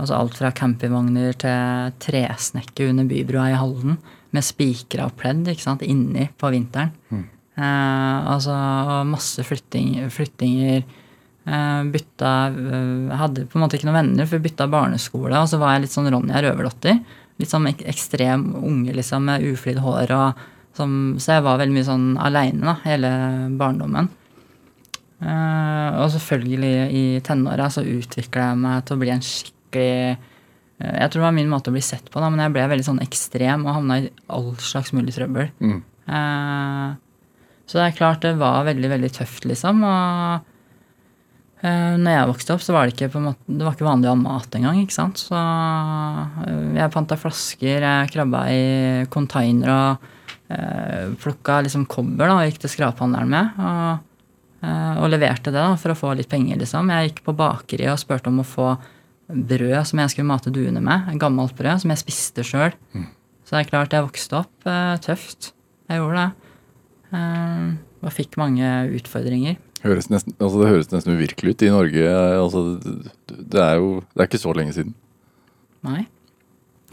altså 0.01 0.19
alt 0.19 0.39
fra 0.39 0.53
campingvogner 0.57 1.37
til 1.39 1.95
tresnekke 2.03 2.89
under 2.91 3.07
Bybrua 3.11 3.51
i 3.53 3.59
Halden 3.59 3.99
med 4.33 4.47
spikra 4.47 5.11
pledd 5.15 5.51
ikke 5.53 5.67
sant, 5.67 5.85
inni 5.85 6.29
på 6.41 6.51
vinteren. 6.55 6.95
Eh, 7.13 7.29
altså 7.61 8.55
og 8.57 9.11
masse 9.11 9.45
flytting, 9.45 9.97
flyttinger. 10.13 10.85
Eh, 11.43 11.85
bytta 11.91 12.47
eh, 12.47 13.17
Hadde 13.19 13.49
på 13.51 13.59
en 13.59 13.65
måte 13.65 13.75
ikke 13.75 13.89
noen 13.89 13.99
venner, 13.99 14.29
for 14.31 14.43
bytta 14.43 14.69
barneskole. 14.71 15.35
Og 15.41 15.51
så 15.51 15.59
var 15.61 15.75
jeg 15.75 15.87
litt 15.87 15.95
sånn 15.95 16.11
Ronja 16.13 16.43
Røverdotter. 16.45 17.03
Litt 17.41 17.51
sånn 17.51 17.69
ek 17.71 17.83
ekstrem 17.91 18.53
unge 18.61 18.95
liksom, 18.97 19.27
med 19.29 19.47
uflidd 19.51 19.83
hår. 19.83 20.15
Og, 20.17 20.43
som, 20.79 20.99
så 21.21 21.37
jeg 21.37 21.47
var 21.47 21.61
veldig 21.61 21.77
mye 21.77 21.89
sånn 21.89 22.11
aleine 22.23 22.77
hele 22.87 23.13
barndommen. 23.61 24.11
Eh, 25.23 25.89
og 26.03 26.11
selvfølgelig 26.15 26.77
i 26.99 27.07
tenåra 27.27 27.69
så 27.71 27.85
utvikla 27.87 28.53
jeg 28.53 28.63
meg 28.63 28.87
til 28.87 28.97
å 28.97 29.03
bli 29.03 29.11
en 29.13 29.21
skikkelig 29.23 29.91
eh, 30.11 30.17
Jeg 30.97 31.13
tror 31.13 31.21
det 31.21 31.27
var 31.29 31.37
min 31.37 31.53
måte 31.53 31.71
å 31.71 31.77
bli 31.77 31.83
sett 31.85 32.09
på, 32.11 32.19
da, 32.19 32.27
men 32.27 32.43
jeg 32.43 32.55
ble 32.57 32.65
veldig 32.73 32.87
sånn 32.89 33.03
ekstrem 33.05 33.63
og 33.69 33.77
havna 33.77 34.01
i 34.03 34.09
all 34.35 34.51
slags 34.59 34.91
mulig 34.97 35.15
trøbbel. 35.15 35.53
Mm. 35.63 35.79
Eh, 36.11 36.89
så 37.73 37.79
det 37.79 37.85
er 37.87 37.95
klart 37.97 38.21
det 38.21 38.35
var 38.37 38.67
veldig, 38.69 38.89
veldig 38.93 39.09
tøft, 39.17 39.47
liksom. 39.49 39.79
Og 39.89 40.43
uh, 41.65 41.95
når 41.97 42.11
jeg 42.13 42.29
vokste 42.29 42.53
opp, 42.53 42.65
så 42.67 42.75
var 42.77 42.85
det 42.85 42.93
ikke 42.93 43.09
på 43.15 43.21
en 43.23 43.31
måte, 43.31 43.41
det 43.49 43.65
var 43.65 43.79
ikke 43.79 43.87
vanlig 43.87 44.11
å 44.11 44.13
ha 44.13 44.19
mat 44.21 44.59
engang. 44.59 44.83
ikke 44.83 44.97
sant? 44.99 45.23
Så 45.25 45.39
eh, 45.39 46.59
jeg 46.77 46.93
panta 46.93 47.17
flasker, 47.17 47.87
jeg 47.87 48.11
krabba 48.13 48.43
i 48.53 48.63
containere 49.15 49.79
og 49.79 50.05
uh, 50.53 51.15
plukka 51.23 51.63
liksom 51.65 51.89
kobber 51.89 52.29
da, 52.29 52.37
og 52.43 52.51
gikk 52.51 52.61
til 52.67 52.75
skraphandleren 52.75 53.33
med. 53.33 53.65
Og, 53.65 54.29
eh, 54.69 55.01
og 55.01 55.09
leverte 55.15 55.49
det 55.49 55.57
da, 55.57 55.73
for 55.81 55.95
å 55.95 55.99
få 56.03 56.13
litt 56.21 56.29
penger, 56.29 56.61
liksom. 56.61 56.93
Jeg 56.93 57.09
gikk 57.09 57.25
på 57.31 57.39
bakeriet 57.41 57.95
og 57.95 58.05
spurte 58.05 58.29
om 58.29 58.45
å 58.45 58.49
få 58.53 58.75
brød 59.33 59.81
som 59.89 60.05
jeg 60.05 60.13
skulle 60.13 60.29
mate 60.29 60.53
duene 60.53 60.85
med. 60.85 61.09
Gammelt 61.17 61.57
brød 61.57 61.87
som 61.87 61.97
jeg 61.97 62.05
spiste 62.05 62.45
sjøl. 62.45 62.77
Så 63.49 63.57
det 63.57 63.65
er 63.65 63.73
klart 63.73 63.97
jeg 63.97 64.05
vokste 64.05 64.43
opp 64.45 64.69
eh, 64.69 64.95
tøft. 65.09 65.55
Jeg 65.89 66.05
gjorde 66.05 66.21
det. 66.21 66.42
Eh, 67.13 67.69
og 68.03 68.15
fikk 68.15 68.39
mange 68.41 68.69
utfordringer. 68.97 69.59
Høres 69.83 70.09
nesten, 70.13 70.35
altså 70.39 70.63
det 70.63 70.71
høres 70.71 70.91
nesten 70.93 71.17
uvirkelig 71.19 71.55
ut 71.55 71.65
i 71.67 71.71
Norge. 71.75 72.09
Altså, 72.39 72.63
det 73.29 73.63
er 73.63 73.79
jo 73.81 73.95
det 74.13 74.23
er 74.23 74.31
ikke 74.31 74.43
så 74.43 74.55
lenge 74.57 74.75
siden. 74.77 74.95
Nei. 75.87 76.07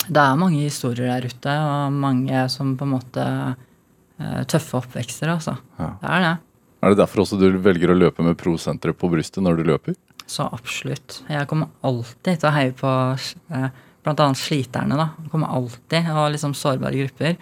Det 0.10 0.22
er 0.22 0.40
mange 0.42 0.64
historier 0.64 1.12
der 1.12 1.28
ute, 1.30 1.56
og 1.70 1.94
mange 1.94 2.46
som 2.50 2.74
på 2.80 2.88
en 2.88 2.94
måte 2.96 3.26
eh, 3.26 4.44
Tøffe 4.50 4.80
oppvekster, 4.82 5.32
altså. 5.36 5.58
Ja. 5.80 5.92
Det 6.02 6.14
er 6.16 6.26
det. 6.26 6.36
Er 6.80 6.94
det 6.94 7.02
derfor 7.02 7.26
også 7.26 7.38
du 7.40 7.50
velger 7.62 7.92
å 7.92 7.98
løpe 7.98 8.24
med 8.24 8.38
pro-senteret 8.40 8.98
på 8.98 9.10
brystet 9.12 9.44
når 9.44 9.60
du 9.60 9.68
løper? 9.68 9.98
Så 10.30 10.46
absolutt. 10.48 11.22
Jeg 11.30 11.48
kommer 11.50 11.72
alltid 11.86 12.40
til 12.40 12.50
å 12.50 12.56
heie 12.56 12.74
på 12.78 12.90
eh, 13.58 13.70
bl.a. 14.06 14.28
sliterne. 14.38 14.98
da. 14.98 15.10
Jeg 15.24 15.34
kommer 15.34 15.54
alltid, 15.58 16.10
Og 16.14 16.32
liksom 16.36 16.56
sårbare 16.58 17.04
grupper. 17.04 17.38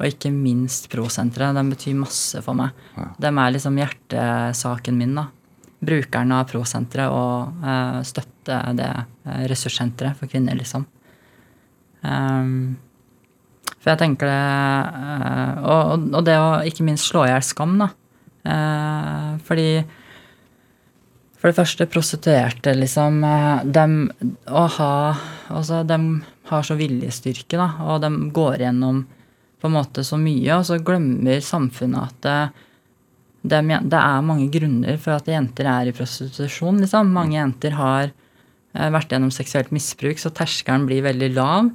Og 0.00 0.08
ikke 0.08 0.32
minst 0.32 0.88
Prosenteret. 0.92 1.56
De 1.56 1.74
betyr 1.74 1.98
masse 1.98 2.40
for 2.44 2.56
meg. 2.56 2.72
Ja. 2.96 3.10
De 3.20 3.30
er 3.30 3.54
liksom 3.54 3.76
hjertesaken 3.78 4.96
min. 4.96 5.14
da. 5.18 5.26
Brukerne 5.80 6.40
av 6.40 6.48
Pro-senteret 6.48 7.12
og 7.12 7.64
uh, 7.64 8.00
støtte 8.04 8.58
det 8.76 8.88
eh, 8.90 9.44
ressurssenteret 9.48 10.18
for 10.18 10.28
kvinner, 10.28 10.56
liksom. 10.58 10.84
Um, 12.04 12.76
for 13.80 13.92
jeg 13.92 14.00
tenker 14.02 14.28
det 14.28 14.34
uh, 14.36 15.54
og, 15.64 16.04
og 16.18 16.26
det 16.26 16.36
å 16.36 16.50
ikke 16.68 16.84
minst 16.84 17.08
slå 17.08 17.24
i 17.24 17.30
hjel 17.32 17.46
skam, 17.48 17.78
da. 17.80 17.88
Uh, 18.44 19.40
fordi 19.48 19.70
for 21.40 21.48
det 21.48 21.56
første, 21.56 21.88
prostituerte, 21.88 22.76
liksom. 22.76 23.22
Dem 23.72 23.94
ha 24.52 24.90
Altså, 25.48 25.80
dem 25.88 26.20
har 26.50 26.66
så 26.68 26.76
viljestyrke, 26.76 27.56
da, 27.56 27.72
og 27.88 28.04
de 28.04 28.12
går 28.36 28.60
gjennom 28.66 29.00
på 29.60 29.68
en 29.68 29.76
måte 29.76 30.04
så 30.06 30.18
mye, 30.20 30.56
og 30.56 30.66
så 30.68 30.80
glemmer 30.84 31.42
samfunnet 31.44 32.00
at 32.26 32.56
det, 33.42 33.60
det 33.88 34.00
er 34.00 34.24
mange 34.26 34.48
grunner 34.52 34.98
for 35.00 35.16
at 35.16 35.28
jenter 35.30 35.68
er 35.70 35.88
i 35.88 35.94
prostitusjon, 35.96 36.80
liksom. 36.82 37.12
Mange 37.14 37.38
jenter 37.38 37.76
har 37.78 38.10
eh, 38.10 38.90
vært 38.92 39.14
gjennom 39.14 39.32
seksuelt 39.32 39.70
misbruk, 39.72 40.20
så 40.20 40.32
terskelen 40.36 40.84
blir 40.88 41.04
veldig 41.06 41.30
lav 41.36 41.70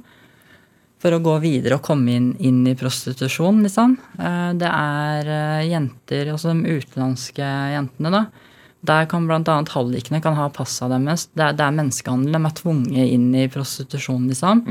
for 1.02 1.12
å 1.12 1.20
gå 1.20 1.34
videre 1.42 1.76
og 1.76 1.84
komme 1.84 2.14
inn, 2.14 2.28
inn 2.38 2.62
i 2.70 2.76
prostitusjon, 2.78 3.64
liksom. 3.66 3.96
Eh, 4.18 4.52
Det 4.62 4.70
er 4.70 5.32
eh, 5.38 5.64
jenter, 5.72 6.30
også 6.34 6.54
de 6.54 6.76
utenlandske 6.78 7.50
jentene, 7.74 8.14
da. 8.14 8.52
Der 8.86 9.08
kan 9.10 9.26
bl.a. 9.26 9.40
hallikene 9.72 10.20
kan 10.22 10.36
ha 10.38 10.46
passa 10.54 10.86
deres. 10.92 11.26
Det 11.34 11.42
er, 11.42 11.56
det 11.58 11.64
er 11.64 11.74
menneskehandel. 11.74 12.36
De 12.36 12.38
er 12.46 12.54
tvunget 12.60 13.14
inn 13.16 13.32
i 13.34 13.48
prostitusjon, 13.50 14.28
liksom. 14.30 14.62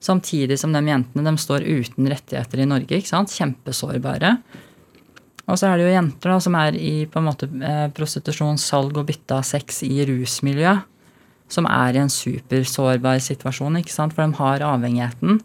Samtidig 0.00 0.56
som 0.60 0.72
de 0.72 0.80
jentene 0.88 1.26
de 1.26 1.40
står 1.40 1.66
uten 1.66 2.08
rettigheter 2.08 2.62
i 2.62 2.68
Norge. 2.68 2.96
ikke 2.96 3.10
sant? 3.10 3.32
Kjempesårbare. 3.36 4.38
Og 5.50 5.58
så 5.58 5.68
er 5.68 5.76
det 5.76 5.88
jo 5.88 5.96
jenter 5.96 6.32
da, 6.32 6.38
som 6.40 6.56
er 6.56 6.78
i 6.78 6.92
på 7.10 7.20
en 7.20 7.26
måte 7.26 7.48
eh, 7.66 7.88
prostitusjon, 7.92 8.60
salg 8.60 8.96
og 8.96 9.08
bytte 9.10 9.40
av 9.40 9.44
sex 9.46 9.82
i 9.84 9.98
rusmiljø. 10.08 10.76
Som 11.50 11.66
er 11.66 11.98
i 11.98 12.00
en 12.04 12.12
supersårbar 12.12 13.18
situasjon, 13.24 13.80
ikke 13.80 13.92
sant? 13.92 14.14
for 14.14 14.22
de 14.22 14.38
har 14.38 14.64
avhengigheten. 14.68 15.40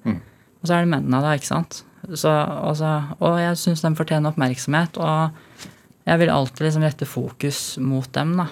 Og 0.62 0.70
så 0.70 0.78
er 0.78 0.86
det 0.86 0.94
mennene, 0.94 1.22
da, 1.24 1.34
ikke 1.36 1.50
sant. 1.50 1.82
Så, 2.06 2.30
og, 2.30 2.76
så, 2.78 2.92
og 3.18 3.40
jeg 3.42 3.58
syns 3.58 3.82
de 3.82 3.92
fortjener 3.98 4.30
oppmerksomhet. 4.30 5.00
Og 5.02 5.66
jeg 6.06 6.22
vil 6.22 6.32
alltid 6.32 6.68
liksom 6.68 6.86
rette 6.86 7.10
fokus 7.10 7.60
mot 7.82 8.08
dem, 8.14 8.36
da, 8.38 8.48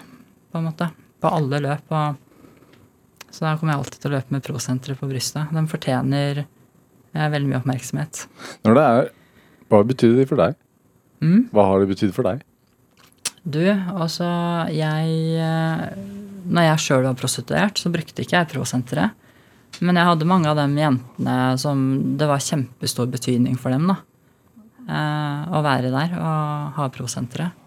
på 0.52 0.60
en 0.60 0.68
måte. 0.72 0.90
På 1.22 1.32
alle 1.38 1.62
løp. 1.64 1.94
Og, 1.94 2.23
så 3.34 3.48
da 3.48 3.56
kommer 3.58 3.74
jeg 3.74 3.82
alltid 3.82 4.02
til 4.04 4.12
å 4.12 4.14
løpe 4.14 4.36
med 4.36 4.46
prosenteret 4.46 5.00
på 5.00 5.10
brystet. 5.10 5.54
De 5.56 5.64
fortjener 5.72 6.44
eh, 6.44 7.30
veldig 7.34 7.50
mye 7.50 7.62
oppmerksomhet. 7.64 8.26
Når 8.68 8.78
det 8.78 8.84
er, 8.94 9.12
Hva 9.74 9.80
betyr 9.90 10.18
det 10.20 10.28
for 10.30 10.38
deg? 10.38 10.58
Mm. 11.24 11.48
Hva 11.56 11.66
har 11.72 11.82
det 11.82 11.90
betydd 11.90 12.14
for 12.14 12.28
deg? 12.30 12.44
Du, 13.44 13.64
altså 13.68 14.28
jeg 14.72 15.18
eh, 15.42 15.84
Når 16.46 16.68
jeg 16.70 16.84
sjøl 16.86 17.08
var 17.08 17.18
prostituert, 17.20 17.82
så 17.82 17.92
brukte 17.92 18.24
ikke 18.24 18.38
jeg 18.38 18.52
prosenteret. 18.54 19.18
Men 19.82 19.98
jeg 19.98 20.06
hadde 20.06 20.30
mange 20.30 20.52
av 20.52 20.60
de 20.60 20.68
jentene 20.78 21.38
som 21.58 21.80
det 22.20 22.28
var 22.30 22.44
kjempestor 22.44 23.10
betydning 23.10 23.58
for 23.58 23.74
dem. 23.74 23.90
da. 23.90 23.98
Eh, 24.84 25.54
å 25.58 25.64
være 25.66 25.90
der 25.94 26.18
og 26.20 26.78
ha 26.78 26.90
prosenteret. 26.94 27.60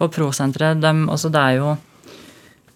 For 0.00 0.08
prosenteret, 0.12 0.80
de, 0.80 0.90
altså 1.12 1.28
det 1.32 1.40
er 1.40 1.56
jo 1.58 1.72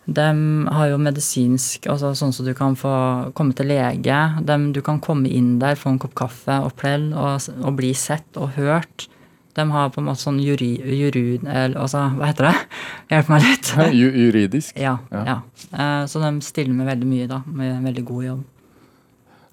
De 0.06 0.68
har 0.68 0.90
jo 0.90 0.98
medisinsk 1.00 1.86
altså 1.88 2.10
Sånn 2.18 2.34
som 2.36 2.44
du 2.44 2.52
kan 2.56 2.76
få 2.76 2.92
komme 3.36 3.56
til 3.56 3.70
lege. 3.72 4.18
De, 4.44 4.58
du 4.74 4.82
kan 4.84 5.00
komme 5.00 5.30
inn 5.32 5.56
der, 5.62 5.78
få 5.80 5.94
en 5.94 6.00
kopp 6.02 6.14
kaffe 6.18 6.58
og 6.60 6.74
plell 6.76 7.10
og, 7.16 7.48
og 7.64 7.76
bli 7.78 7.94
sett 7.96 8.36
og 8.36 8.52
hørt. 8.58 9.08
De 9.54 9.64
har 9.70 9.90
på 9.94 10.02
en 10.02 10.08
måte 10.08 10.24
sånn 10.24 10.40
juri. 10.42 10.72
Eller 10.82 11.76
altså, 11.78 12.04
hva 12.18 12.30
heter 12.32 12.50
det? 12.50 12.54
Hjelp 13.12 13.30
meg 13.32 13.44
litt. 13.46 13.72
Ja, 13.78 13.90
juridisk? 13.94 14.80
Ja. 14.80 14.96
Ja. 15.14 15.24
ja. 15.30 15.36
Eh, 15.70 16.00
så 16.10 16.22
de 16.24 16.32
stiller 16.44 16.74
med 16.74 16.90
veldig 16.90 17.08
mye, 17.08 17.28
da. 17.30 17.40
Med 17.46 17.76
en 17.76 17.86
veldig 17.86 18.04
god 18.10 18.24
jobb. 18.30 18.42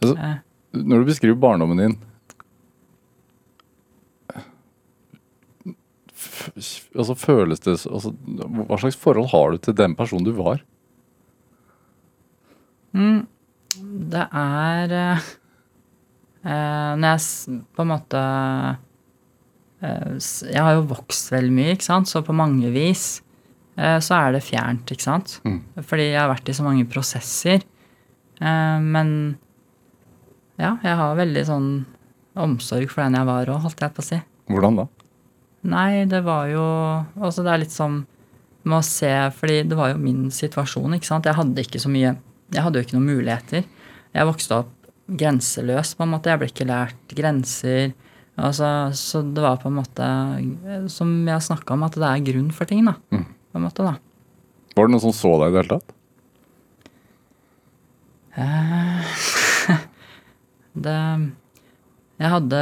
Altså, 0.02 0.16
Eh, 0.18 0.40
når 0.82 1.04
du 1.04 1.12
beskriver 1.12 1.36
barndommen 1.38 1.78
din 1.78 1.98
altså 6.96 7.16
Føles 7.18 7.64
det 7.64 7.78
altså, 7.88 8.12
Hva 8.68 8.78
slags 8.82 9.00
forhold 9.00 9.32
har 9.32 9.54
du 9.54 9.62
til 9.66 9.78
den 9.78 9.96
personen 9.98 10.26
du 10.28 10.34
var? 10.38 10.62
Det 14.12 14.24
er 14.28 14.96
eh, 14.98 15.28
eh, 16.44 16.94
Når 17.00 17.08
jeg 17.08 17.60
på 17.76 17.84
en 17.86 17.92
måte 17.92 18.24
eh, 19.82 20.16
Jeg 20.52 20.62
har 20.62 20.76
jo 20.76 20.88
vokst 20.92 21.32
veldig 21.34 21.56
mye, 21.56 21.76
ikke 21.76 21.88
sant, 21.88 22.12
så 22.12 22.24
på 22.26 22.36
mange 22.36 22.72
vis 22.74 23.22
eh, 23.78 24.00
så 24.04 24.18
er 24.20 24.36
det 24.36 24.46
fjernt, 24.46 24.92
ikke 24.92 25.08
sant. 25.08 25.40
Mm. 25.48 25.62
Fordi 25.80 26.12
jeg 26.12 26.20
har 26.20 26.32
vært 26.34 26.52
i 26.52 26.58
så 26.58 26.66
mange 26.68 26.88
prosesser. 26.92 27.64
Eh, 28.42 28.78
men 28.84 29.16
ja, 30.62 30.76
jeg 30.84 30.98
har 31.00 31.18
veldig 31.18 31.46
sånn 31.48 31.70
omsorg 32.42 32.92
for 32.92 33.04
den 33.04 33.18
jeg 33.18 33.28
var 33.28 33.50
òg, 33.50 33.64
holdt 33.66 33.82
jeg 33.82 33.96
på 33.96 34.04
å 34.04 34.10
si. 34.12 34.20
Hvordan 34.52 34.84
da? 34.84 34.90
Nei, 35.62 36.06
det 36.10 36.24
var 36.26 36.48
jo 36.50 36.64
Altså, 37.22 37.44
det 37.46 37.52
er 37.54 37.62
litt 37.62 37.74
sånn 37.74 38.02
med 38.66 38.78
å 38.80 38.86
se 38.86 39.12
Fordi 39.38 39.62
det 39.70 39.78
var 39.78 39.94
jo 39.94 40.02
min 40.02 40.30
situasjon, 40.34 40.98
ikke 40.98 41.10
sant. 41.10 41.28
Jeg 41.30 41.38
hadde 41.38 41.66
ikke 41.66 41.82
så 41.82 41.92
mye 41.92 42.16
Jeg 42.52 42.66
hadde 42.66 42.82
jo 42.82 42.88
ikke 42.88 42.98
noen 42.98 43.12
muligheter. 43.14 43.68
Jeg 44.12 44.28
vokste 44.28 44.58
opp 44.64 44.72
grenseløs, 45.12 45.94
på 45.96 46.06
en 46.06 46.12
måte. 46.14 46.32
Jeg 46.32 46.40
ble 46.42 46.50
ikke 46.52 46.68
lært 46.68 47.14
grenser. 47.16 47.94
Altså, 48.42 48.68
så 48.96 49.22
det 49.24 49.44
var 49.44 49.60
på 49.62 49.70
en 49.70 49.78
måte 49.78 50.04
eh, 50.04 50.86
Som 50.92 51.14
jeg 51.28 51.36
har 51.36 51.44
snakka 51.44 51.76
om, 51.76 51.86
at 51.88 51.96
det 52.00 52.10
er 52.10 52.28
grunn 52.32 52.52
for 52.56 52.68
ting, 52.70 52.84
da. 52.88 52.96
Mm. 53.14 53.26
På 53.52 53.60
en 53.60 53.66
måte, 53.68 53.88
da. 53.88 53.96
Var 54.76 54.88
det 54.88 54.94
noen 54.94 55.04
som 55.04 55.16
så 55.16 55.32
deg 55.42 55.48
i 55.48 55.54
det 55.56 55.62
hele 55.62 55.76
tatt? 55.78 55.90
Det 60.72 61.00
Jeg 62.22 62.30
hadde 62.30 62.58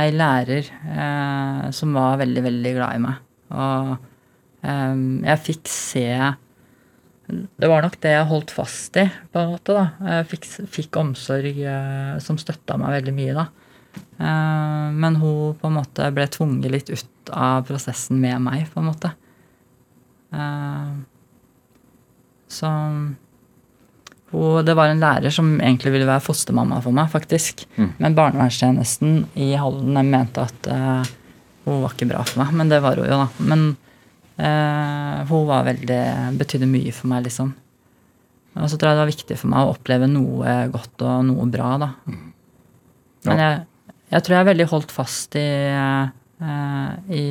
ei 0.00 0.12
lærer 0.14 0.68
eh, 0.72 1.66
som 1.76 1.92
var 1.96 2.20
veldig, 2.22 2.44
veldig 2.46 2.72
glad 2.78 2.96
i 2.96 3.02
meg. 3.02 3.18
Og 3.52 3.90
eh, 4.64 5.02
jeg 5.28 5.42
fikk 5.48 5.68
se 5.68 6.06
Det 7.28 7.68
var 7.68 7.84
nok 7.84 7.98
det 8.00 8.14
jeg 8.14 8.30
holdt 8.30 8.54
fast 8.56 8.96
i, 9.02 9.04
på 9.32 9.42
en 9.42 9.52
måte. 9.52 9.76
da. 9.76 10.14
Jeg 10.16 10.30
fikk, 10.32 10.48
fikk 10.78 11.00
omsorg 11.02 11.60
eh, 11.60 12.14
som 12.24 12.40
støtta 12.40 12.78
meg 12.80 12.96
veldig 13.00 13.14
mye, 13.18 13.36
da. 13.36 13.46
Eh, 14.00 14.88
men 15.04 15.20
hun 15.20 15.58
på 15.60 15.68
en 15.68 15.76
måte 15.76 16.08
ble 16.16 16.28
tvunget 16.32 16.72
litt 16.72 16.92
ut 16.92 17.32
av 17.36 17.66
prosessen 17.68 18.20
med 18.22 18.40
meg, 18.44 18.64
på 18.72 18.80
en 18.80 18.88
måte. 18.88 19.12
Eh, 20.32 20.94
så 22.52 22.72
hun, 24.32 24.64
det 24.64 24.74
var 24.74 24.88
en 24.88 25.00
lærer 25.02 25.32
som 25.34 25.54
egentlig 25.60 25.92
ville 25.92 26.08
være 26.08 26.24
fostermamma 26.24 26.80
for 26.84 26.96
meg, 26.96 27.10
faktisk. 27.12 27.66
Men 28.00 28.16
barnevernstjenesten 28.16 29.26
i 29.36 29.52
Halden 29.60 29.98
mente 30.08 30.46
at 30.46 30.68
uh, 30.72 31.02
hun 31.66 31.82
var 31.84 31.92
ikke 31.92 32.08
bra 32.10 32.22
for 32.26 32.42
meg. 32.42 32.54
Men 32.56 32.70
det 32.72 32.80
var 32.84 33.00
hun 33.00 33.10
jo, 33.10 33.18
da. 33.20 33.48
Men 33.50 33.66
uh, 34.40 35.18
hun 35.28 35.44
var 35.50 35.68
veldig 35.68 36.02
betydde 36.40 36.70
mye 36.70 36.94
for 36.96 37.12
meg, 37.12 37.26
liksom. 37.28 37.52
Og 38.56 38.68
så 38.68 38.76
tror 38.76 38.90
jeg 38.90 38.98
det 38.98 39.04
var 39.04 39.12
viktig 39.12 39.36
for 39.40 39.52
meg 39.52 39.64
å 39.64 39.74
oppleve 39.74 40.08
noe 40.12 40.56
godt 40.72 41.04
og 41.08 41.26
noe 41.28 41.48
bra, 41.52 41.68
da. 41.80 41.90
Men 43.28 43.42
jeg, 43.44 43.60
jeg 44.12 44.26
tror 44.26 44.36
jeg 44.38 44.48
veldig 44.48 44.70
holdt 44.72 44.92
fast 44.92 45.36
i, 45.40 45.48
uh, 45.72 46.88
i 47.12 47.26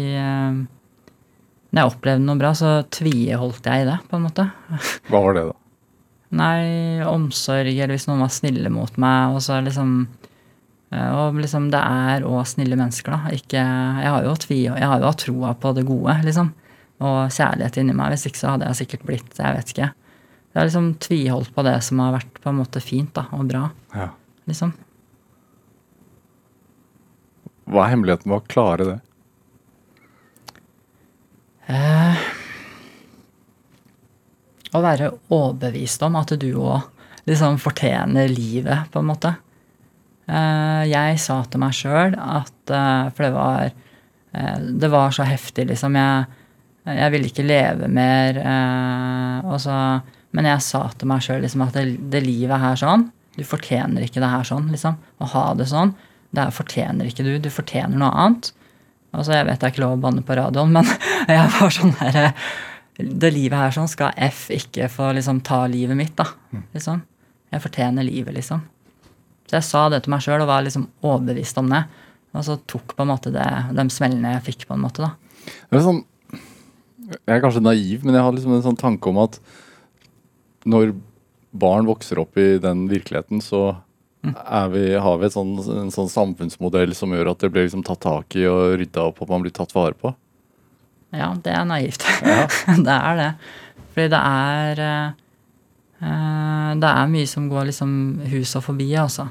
Når 1.71 1.81
jeg 1.81 1.91
opplevde 1.91 2.25
noe 2.25 2.41
bra, 2.41 2.53
så 2.57 2.77
tviholdt 2.93 3.69
jeg 3.69 3.85
i 3.85 3.89
det, 3.89 3.97
på 4.05 4.17
en 4.17 4.25
måte. 4.29 4.47
Hva 5.09 5.25
var 5.25 5.37
det, 5.37 5.47
da? 5.49 5.57
Nei, 6.31 7.01
omsorg, 7.03 7.67
eller 7.75 7.91
hvis 7.97 8.07
noen 8.07 8.21
var 8.23 8.31
snille 8.31 8.69
mot 8.71 8.95
meg, 9.01 9.33
og 9.35 9.41
så 9.43 9.57
liksom 9.65 9.89
eh, 10.93 11.09
Og 11.11 11.35
liksom, 11.43 11.65
det 11.73 11.81
er 11.83 12.23
òg 12.23 12.45
snille 12.47 12.77
mennesker, 12.79 13.11
da. 13.11 13.33
Ikke 13.35 13.59
Jeg 13.59 14.13
har 14.15 14.23
jo 14.23 14.35
tvi, 14.39 14.61
jeg 14.69 14.87
har 14.87 14.99
jo 15.03 15.09
hatt 15.09 15.23
troa 15.25 15.51
på 15.59 15.73
det 15.75 15.83
gode, 15.89 16.15
liksom. 16.23 16.53
Og 17.01 17.33
kjærlighet 17.33 17.81
inni 17.81 17.95
meg. 17.97 18.13
Hvis 18.13 18.27
ikke 18.29 18.39
så 18.43 18.53
hadde 18.53 18.69
jeg 18.69 18.79
sikkert 18.83 19.03
blitt 19.09 19.39
Jeg 19.41 19.57
vet 19.57 19.73
ikke. 19.73 19.89
Jeg 20.53 20.59
har 20.59 20.67
liksom 20.69 20.89
tviholdt 21.03 21.53
på 21.55 21.63
det 21.67 21.75
som 21.83 21.99
har 22.03 22.15
vært 22.19 22.39
på 22.43 22.49
en 22.51 22.57
måte 22.59 22.81
fint 22.83 23.11
da, 23.15 23.25
og 23.35 23.47
bra, 23.51 23.69
Ja. 23.95 24.09
liksom. 24.47 24.73
Hva 27.71 27.85
er 27.85 27.91
hemmeligheten 27.93 28.27
med 28.27 28.41
å 28.41 28.47
klare 28.51 28.87
det? 28.87 28.97
Eh, 31.71 32.15
å 34.71 34.81
være 34.83 35.11
overbevist 35.29 36.03
om 36.07 36.17
at 36.19 36.33
du 36.39 36.49
òg 36.55 36.87
liksom 37.29 37.59
fortjener 37.61 38.31
livet, 38.31 38.89
på 38.91 39.01
en 39.01 39.09
måte. 39.09 39.33
Eh, 40.31 40.83
jeg 40.91 41.17
sa 41.21 41.41
til 41.49 41.61
meg 41.61 41.75
sjøl 41.75 42.13
at 42.15 42.71
eh, 42.71 43.07
For 43.11 43.25
det 43.25 43.31
var 43.33 43.63
eh, 43.67 44.59
Det 44.79 44.89
var 44.93 45.11
så 45.15 45.25
heftig, 45.27 45.65
liksom. 45.71 45.97
Jeg, 45.97 46.27
jeg 46.87 47.13
ville 47.13 47.31
ikke 47.31 47.45
leve 47.45 47.89
mer. 47.91 48.39
så, 49.59 49.75
men 50.31 50.47
jeg 50.49 50.63
sa 50.65 50.85
til 50.95 51.09
meg 51.11 51.25
sjøl 51.25 51.43
liksom, 51.43 51.65
at 51.65 51.75
det, 51.75 51.97
det 52.13 52.23
livet 52.25 52.61
her 52.63 52.79
sånn 52.79 53.09
Du 53.35 53.43
fortjener 53.45 54.05
ikke 54.05 54.23
det 54.23 54.31
her 54.31 54.47
sånn, 54.47 54.71
liksom. 54.71 54.97
Å 55.19 55.29
ha 55.35 55.45
det 55.57 55.67
sånn. 55.69 55.93
Det 56.31 56.47
fortjener 56.55 57.09
ikke 57.09 57.27
du. 57.27 57.35
Du 57.43 57.51
fortjener 57.51 57.99
noe 57.99 58.13
annet. 58.15 58.53
Altså, 59.11 59.35
jeg 59.35 59.45
vet 59.49 59.59
det 59.59 59.67
er 59.67 59.73
ikke 59.73 59.83
lov 59.83 59.97
å 59.97 60.03
banne 60.05 60.23
på 60.23 60.35
radioen, 60.39 60.71
men 60.71 60.87
jeg 61.27 61.49
var 61.57 61.73
sånn 61.75 61.97
herre 61.99 62.29
Det 62.97 63.31
livet 63.33 63.57
her 63.57 63.73
sånn 63.73 63.89
skal 63.89 64.13
F 64.27 64.49
ikke 64.53 64.89
få 64.91 65.13
liksom 65.15 65.39
ta 65.47 65.63
livet 65.71 65.97
mitt, 65.97 66.13
da. 66.19 66.27
Liksom. 66.75 67.01
Jeg 67.51 67.63
fortjener 67.63 68.05
livet, 68.05 68.35
liksom. 68.35 68.61
Så 69.47 69.57
jeg 69.57 69.67
sa 69.67 69.87
det 69.91 70.03
til 70.03 70.13
meg 70.13 70.23
sjøl 70.23 70.43
og 70.43 70.49
var 70.51 70.63
liksom 70.63 70.87
overbevist 71.03 71.57
om 71.59 71.71
det. 71.71 71.81
Og 72.31 72.45
så 72.47 72.55
tok 72.69 72.93
på 72.95 73.03
en 73.03 73.11
måte 73.11 73.33
det, 73.33 73.47
de 73.75 73.85
smellene 73.91 74.35
jeg 74.37 74.45
fikk, 74.51 74.67
på 74.69 74.77
en 74.77 74.83
måte, 74.85 75.03
da. 75.03 75.15
Det 75.71 75.79
er 75.79 75.87
sånn, 75.87 76.03
jeg 77.11 77.33
er 77.35 77.41
kanskje 77.43 77.63
naiv, 77.65 78.05
men 78.05 78.15
jeg 78.15 78.23
har 78.23 78.35
liksom 78.35 78.53
en 78.55 78.65
sånn 78.67 78.79
tanke 78.79 79.11
om 79.11 79.19
at 79.23 79.39
når 80.69 80.93
barn 81.51 81.89
vokser 81.89 82.21
opp 82.21 82.37
i 82.39 82.53
den 82.63 82.85
virkeligheten, 82.91 83.41
så 83.43 83.81
vi, 84.21 84.85
har 84.95 85.17
vi 85.17 85.29
sånn, 85.33 85.55
en 85.81 85.91
sånn 85.91 86.11
samfunnsmodell 86.11 86.93
som 86.95 87.11
gjør 87.11 87.33
at 87.33 87.41
det 87.41 87.49
blir 87.51 87.65
liksom 87.65 87.83
tatt 87.83 88.03
tak 88.05 88.37
i 88.37 88.45
og 88.47 88.77
rydda 88.79 89.07
opp, 89.09 89.23
og 89.23 89.31
man 89.33 89.43
blir 89.43 89.53
tatt 89.55 89.73
vare 89.75 89.97
på. 89.97 90.13
Ja, 91.11 91.33
det 91.43 91.51
er 91.51 91.67
naivt. 91.67 92.05
Ja. 92.23 92.45
det 92.87 92.95
er 92.95 93.19
det. 93.19 93.31
Fordi 93.91 94.07
det 94.13 94.21
er 94.21 94.81
eh, 94.85 96.71
Det 96.79 96.91
er 96.91 97.11
mye 97.11 97.29
som 97.29 97.49
går 97.51 97.69
liksom 97.71 97.93
husa 98.31 98.61
forbi, 98.63 98.89
altså. 98.95 99.27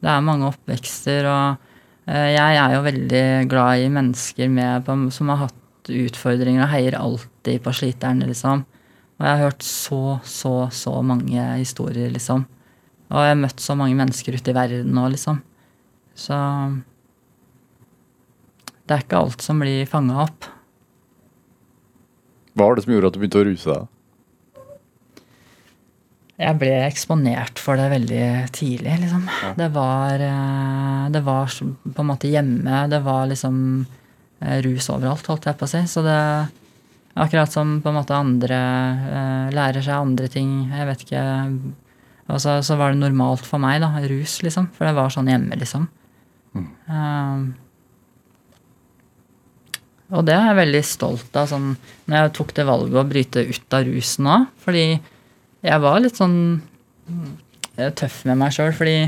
Det 0.00 0.12
er 0.12 0.24
mange 0.24 0.46
oppvekster, 0.46 1.26
og 1.26 2.06
eh, 2.06 2.32
jeg 2.36 2.60
er 2.62 2.76
jo 2.76 2.84
veldig 2.86 3.26
glad 3.50 3.82
i 3.82 3.90
mennesker 3.92 4.52
med, 4.52 4.86
på, 4.86 4.98
som 5.10 5.32
har 5.32 5.46
hatt 5.48 5.90
utfordringer, 5.90 6.62
og 6.64 6.72
heier 6.72 6.98
alltid 7.00 7.62
på 7.64 7.74
sliterne, 7.74 8.28
liksom. 8.30 8.64
Og 9.16 9.24
jeg 9.24 9.32
har 9.32 9.46
hørt 9.48 9.64
så, 9.64 10.18
så, 10.28 10.54
så 10.70 10.98
mange 11.02 11.42
historier, 11.56 12.10
liksom. 12.12 12.44
Og 13.10 13.22
jeg 13.22 13.32
har 13.32 13.40
møtt 13.40 13.62
så 13.62 13.76
mange 13.78 13.96
mennesker 13.98 14.36
ute 14.36 14.52
i 14.52 14.56
verden 14.56 14.92
nå, 14.94 15.06
liksom. 15.14 15.40
Så 16.16 16.36
det 18.86 18.94
er 18.94 19.02
ikke 19.02 19.20
alt 19.20 19.42
som 19.42 19.58
blir 19.62 19.88
fanga 19.90 20.20
opp. 20.26 20.46
Hva 22.56 22.70
var 22.70 22.78
det 22.78 22.86
som 22.86 22.94
gjorde 22.94 23.10
at 23.12 23.16
du 23.16 23.20
begynte 23.20 23.42
å 23.42 23.46
ruse 23.46 23.68
deg? 23.68 23.92
Jeg 26.36 26.58
ble 26.60 26.72
eksponert 26.84 27.60
for 27.60 27.80
det 27.80 27.86
veldig 27.88 28.24
tidlig, 28.52 28.98
liksom. 29.06 29.22
Det 29.56 29.70
var 29.72 30.20
eh, 30.20 31.06
Det 31.12 31.22
var 31.24 31.48
på 31.48 32.02
en 32.02 32.10
måte 32.10 32.28
hjemme. 32.28 32.82
Det 32.92 33.00
var 33.04 33.28
liksom 33.30 33.58
eh, 34.44 34.58
rus 34.64 34.90
overalt, 34.92 35.28
holdt 35.32 35.48
jeg 35.48 35.56
på 35.56 35.68
å 35.68 35.72
si. 35.72 35.82
Så 35.88 36.04
det 36.04 36.20
Akkurat 37.16 37.48
som 37.48 37.78
på 37.80 37.88
en 37.88 37.96
måte 37.96 38.12
andre 38.12 38.56
eh, 39.08 39.52
lærer 39.56 39.80
seg 39.80 39.96
andre 39.96 40.28
ting. 40.28 40.66
Jeg 40.68 40.88
vet 40.90 41.04
ikke 41.06 41.22
Og 42.28 42.40
så, 42.42 42.58
så 42.60 42.76
var 42.76 42.92
det 42.92 43.00
normalt 43.00 43.46
for 43.48 43.62
meg, 43.62 43.80
da. 43.80 43.88
Rus, 44.04 44.42
liksom. 44.44 44.68
For 44.76 44.84
det 44.84 44.96
var 44.98 45.14
sånn 45.14 45.30
hjemme, 45.32 45.56
liksom. 45.56 45.86
Eh, 46.56 47.46
og 50.14 50.26
det 50.26 50.34
er 50.36 50.50
jeg 50.50 50.58
veldig 50.60 50.82
stolt 50.86 51.38
av, 51.38 51.48
sånn 51.50 51.72
når 52.06 52.18
jeg 52.18 52.34
tok 52.38 52.52
det 52.54 52.66
valget 52.68 52.98
å 53.00 53.06
bryte 53.10 53.46
ut 53.48 53.76
av 53.76 53.86
rusen 53.88 54.28
òg. 54.30 54.44
Fordi 54.62 54.84
jeg 55.66 55.82
var 55.82 56.02
litt 56.02 56.20
sånn 56.20 56.36
eh, 57.74 57.90
tøff 57.98 58.20
med 58.28 58.38
meg 58.38 58.54
sjøl, 58.54 58.70
fordi 58.76 58.98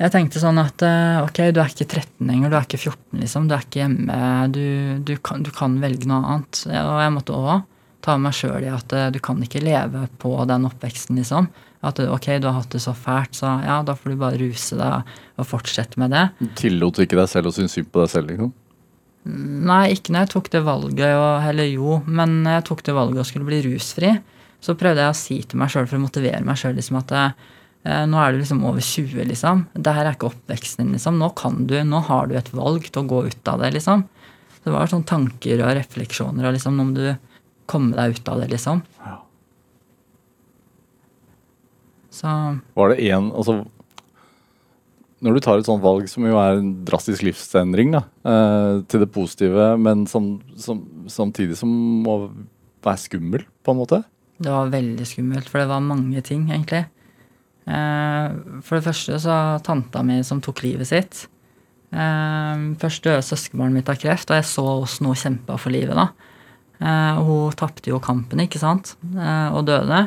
jeg 0.00 0.12
tenkte 0.14 0.40
sånn 0.40 0.60
at 0.62 0.80
eh, 0.86 1.18
ok, 1.20 1.42
du 1.52 1.60
er 1.60 1.68
ikke 1.68 1.84
13 1.84 2.30
lenger, 2.30 2.48
du 2.48 2.56
er 2.56 2.64
ikke 2.64 2.80
14, 2.80 3.20
liksom. 3.20 3.50
Du 3.50 3.56
er 3.56 3.66
ikke 3.66 3.82
hjemme. 3.82 4.20
Du, 4.54 4.64
du, 5.04 5.12
kan, 5.20 5.44
du 5.44 5.52
kan 5.52 5.76
velge 5.82 6.08
noe 6.08 6.22
annet. 6.24 6.62
Og 6.70 7.02
jeg 7.04 7.14
måtte 7.18 7.36
òg 7.36 7.66
ta 8.00 8.14
meg 8.16 8.32
sjøl 8.32 8.64
i 8.64 8.72
at 8.72 8.94
eh, 8.96 9.10
du 9.12 9.20
kan 9.20 9.42
ikke 9.44 9.60
leve 9.60 10.06
på 10.22 10.32
den 10.48 10.64
oppveksten, 10.70 11.20
liksom. 11.20 11.50
At 11.84 12.00
ok, 12.00 12.30
du 12.40 12.48
har 12.48 12.58
hatt 12.58 12.72
det 12.72 12.80
så 12.84 12.92
fælt, 12.96 13.36
så 13.36 13.52
ja, 13.64 13.78
da 13.84 13.92
får 13.96 14.12
du 14.12 14.16
bare 14.20 14.40
ruse 14.40 14.76
deg 14.76 15.12
og 15.40 15.46
fortsette 15.48 16.00
med 16.00 16.12
det. 16.12 16.26
Tillot 16.60 17.00
ikke 17.04 17.16
deg 17.20 17.28
selv 17.32 17.52
å 17.52 17.54
synes 17.56 17.76
synd 17.76 17.88
på 17.92 18.02
deg 18.02 18.12
selv? 18.12 18.32
liksom? 18.32 18.50
Nei, 19.28 19.92
ikke 19.92 20.14
når 20.14 20.24
jeg 20.24 20.32
tok 20.32 20.50
det 20.52 20.62
valget, 20.64 21.12
og, 21.12 21.46
eller 21.50 21.68
jo, 21.68 21.98
men 22.08 22.40
når 22.44 22.58
jeg 22.58 22.66
tok 22.70 22.84
det 22.86 22.96
valget 22.96 23.20
og 23.20 23.28
skulle 23.28 23.48
bli 23.48 23.60
rusfri, 23.66 24.14
så 24.64 24.76
prøvde 24.80 25.04
jeg 25.04 25.12
å 25.12 25.16
si 25.18 25.36
til 25.44 25.60
meg 25.60 25.72
sjøl 25.72 25.88
for 25.88 25.98
å 25.98 26.04
motivere 26.04 26.40
meg 26.44 26.58
sjøl 26.60 26.76
liksom 26.76 26.98
at 27.00 27.12
eh, 27.16 28.04
nå 28.08 28.20
er 28.20 28.32
du 28.32 28.40
liksom 28.40 28.62
over 28.68 28.84
20, 28.84 29.24
liksom. 29.28 29.64
Det 29.76 29.94
her 29.96 30.08
er 30.08 30.16
ikke 30.16 30.30
oppveksten 30.30 30.86
din, 30.86 30.94
liksom. 30.96 31.20
Nå 31.20 31.30
kan 31.36 31.64
du, 31.68 31.76
nå 31.84 32.02
har 32.08 32.28
du 32.28 32.36
et 32.40 32.52
valg 32.56 32.88
til 32.88 33.02
å 33.02 33.08
gå 33.12 33.22
ut 33.28 33.52
av 33.52 33.64
det, 33.64 33.74
liksom. 33.76 34.06
Det 34.64 34.72
var 34.72 34.88
sånne 34.92 35.08
tanker 35.08 35.64
og 35.64 35.74
refleksjoner 35.78 36.48
og 36.48 36.56
liksom, 36.56 36.80
om 36.80 36.94
du 36.96 37.04
komme 37.70 37.96
deg 37.96 38.16
ut 38.16 38.32
av 38.32 38.40
det, 38.42 38.50
liksom. 38.54 38.82
Ja. 39.04 39.18
Så 42.10 42.32
Var 42.76 42.92
det 42.92 43.04
én 43.06 43.30
altså, 43.30 43.62
Når 45.20 45.36
du 45.36 45.40
tar 45.44 45.60
et 45.60 45.68
sånt 45.68 45.82
valg, 45.84 46.06
som 46.08 46.24
jo 46.24 46.38
er 46.40 46.58
en 46.58 46.70
drastisk 46.88 47.24
livsendring 47.26 47.92
da, 47.92 48.04
eh, 48.24 48.78
til 48.88 49.02
det 49.04 49.10
positive, 49.12 49.74
men 49.76 50.06
som, 50.08 50.38
som, 50.56 50.80
samtidig 51.12 51.58
som 51.60 51.72
må 52.06 52.16
være 52.84 53.02
skummel, 53.02 53.44
på 53.60 53.74
en 53.74 53.80
måte 53.82 54.00
Det 54.40 54.48
var 54.48 54.72
veldig 54.72 55.04
skummelt, 55.04 55.50
for 55.50 55.60
det 55.60 55.68
var 55.68 55.84
mange 55.84 56.22
ting, 56.24 56.48
egentlig. 56.48 56.86
Eh, 57.68 58.38
for 58.64 58.78
det 58.78 58.86
første 58.88 59.20
så 59.20 59.36
tanta 59.66 60.02
mi 60.06 60.22
som 60.24 60.40
tok 60.40 60.64
livet 60.64 60.88
sitt. 60.88 61.26
Eh, 61.92 62.64
først 62.80 63.04
døde 63.04 63.26
søskenbarnet 63.26 63.82
mitt 63.82 63.92
av 63.92 64.00
kreft, 64.00 64.32
og 64.32 64.40
jeg 64.40 64.48
så 64.48 64.64
åssen 64.78 65.10
hun 65.10 65.20
kjempa 65.20 65.58
for 65.60 65.74
livet. 65.74 66.00
da. 66.00 66.08
Eh, 66.80 67.20
hun 67.20 67.52
tapte 67.52 67.92
jo 67.92 68.00
kampen, 68.00 68.40
ikke 68.40 68.60
sant, 68.60 68.94
eh, 69.12 69.48
og 69.52 69.66
døde. 69.68 70.06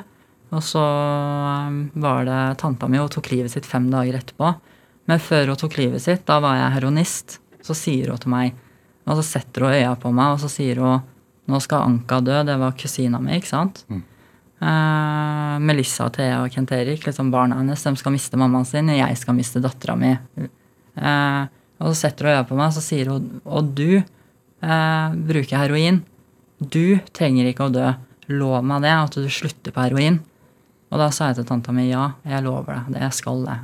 Og 0.54 0.62
så 0.66 0.82
eh, 0.82 1.76
var 2.02 2.26
det 2.26 2.42
tanta 2.62 2.90
mi, 2.90 2.98
hun 3.02 3.12
tok 3.14 3.30
livet 3.34 3.54
sitt 3.54 3.70
fem 3.70 3.92
dager 3.94 4.18
etterpå. 4.18 4.56
Men 5.10 5.20
før 5.20 5.52
hun 5.52 5.60
tok 5.60 5.78
livet 5.80 6.04
sitt, 6.04 6.24
da 6.30 6.40
var 6.44 6.60
jeg 6.60 6.76
heronist, 6.78 7.40
Så 7.64 7.72
sier 7.80 8.10
hun 8.12 8.20
til 8.20 8.28
meg, 8.28 8.58
og 9.08 9.16
så 9.16 9.24
setter 9.24 9.64
hun 9.64 9.72
øya 9.72 9.94
på 9.96 10.10
meg, 10.12 10.34
og 10.34 10.42
så 10.44 10.50
sier 10.52 10.82
hun 10.84 11.04
nå 11.48 11.60
skal 11.64 11.86
Anka 11.88 12.20
dø. 12.24 12.42
Det 12.44 12.58
var 12.60 12.76
kusina 12.76 13.22
mi, 13.24 13.38
ikke 13.38 13.52
sant. 13.52 13.86
Eh, 14.64 15.56
Melissa, 15.64 16.08
Thea 16.14 16.42
og 16.44 16.52
Kent 16.54 16.72
Erik, 16.76 17.04
liksom 17.08 17.32
barna 17.34 17.60
hennes, 17.60 17.84
de 17.84 17.96
skal 18.00 18.16
miste 18.16 18.40
mammaen 18.40 18.68
sin, 18.68 18.92
og 18.92 19.00
jeg 19.00 19.20
skal 19.20 19.38
miste 19.38 19.64
dattera 19.64 19.96
mi. 20.00 20.14
Uh, 20.94 21.50
og 21.82 21.90
så 21.90 22.04
setter 22.04 22.28
hun 22.28 22.36
øya 22.36 22.46
på 22.48 22.58
meg, 22.60 22.70
og 22.70 22.76
så 22.76 22.84
sier 22.86 23.10
hun 23.10 23.42
og 23.44 23.72
du 23.76 23.98
uh, 23.98 25.16
bruker 25.32 25.58
heroin. 25.58 26.04
Du 26.60 27.00
trenger 27.16 27.50
ikke 27.50 27.68
å 27.68 27.74
dø. 27.74 27.90
Lov 28.32 28.62
meg 28.64 28.86
det, 28.86 28.94
at 28.94 29.18
du 29.20 29.28
slutter 29.28 29.76
på 29.76 29.84
heroin. 29.84 30.22
Og 30.94 31.02
da 31.02 31.10
sa 31.12 31.32
jeg 31.32 31.42
til 31.42 31.50
tanta 31.50 31.74
mi 31.76 31.90
ja, 31.90 32.14
jeg 32.28 32.46
lover 32.46 32.78
deg 32.78 33.00
det. 33.00 33.10
Skal 33.18 33.44
det. 33.48 33.58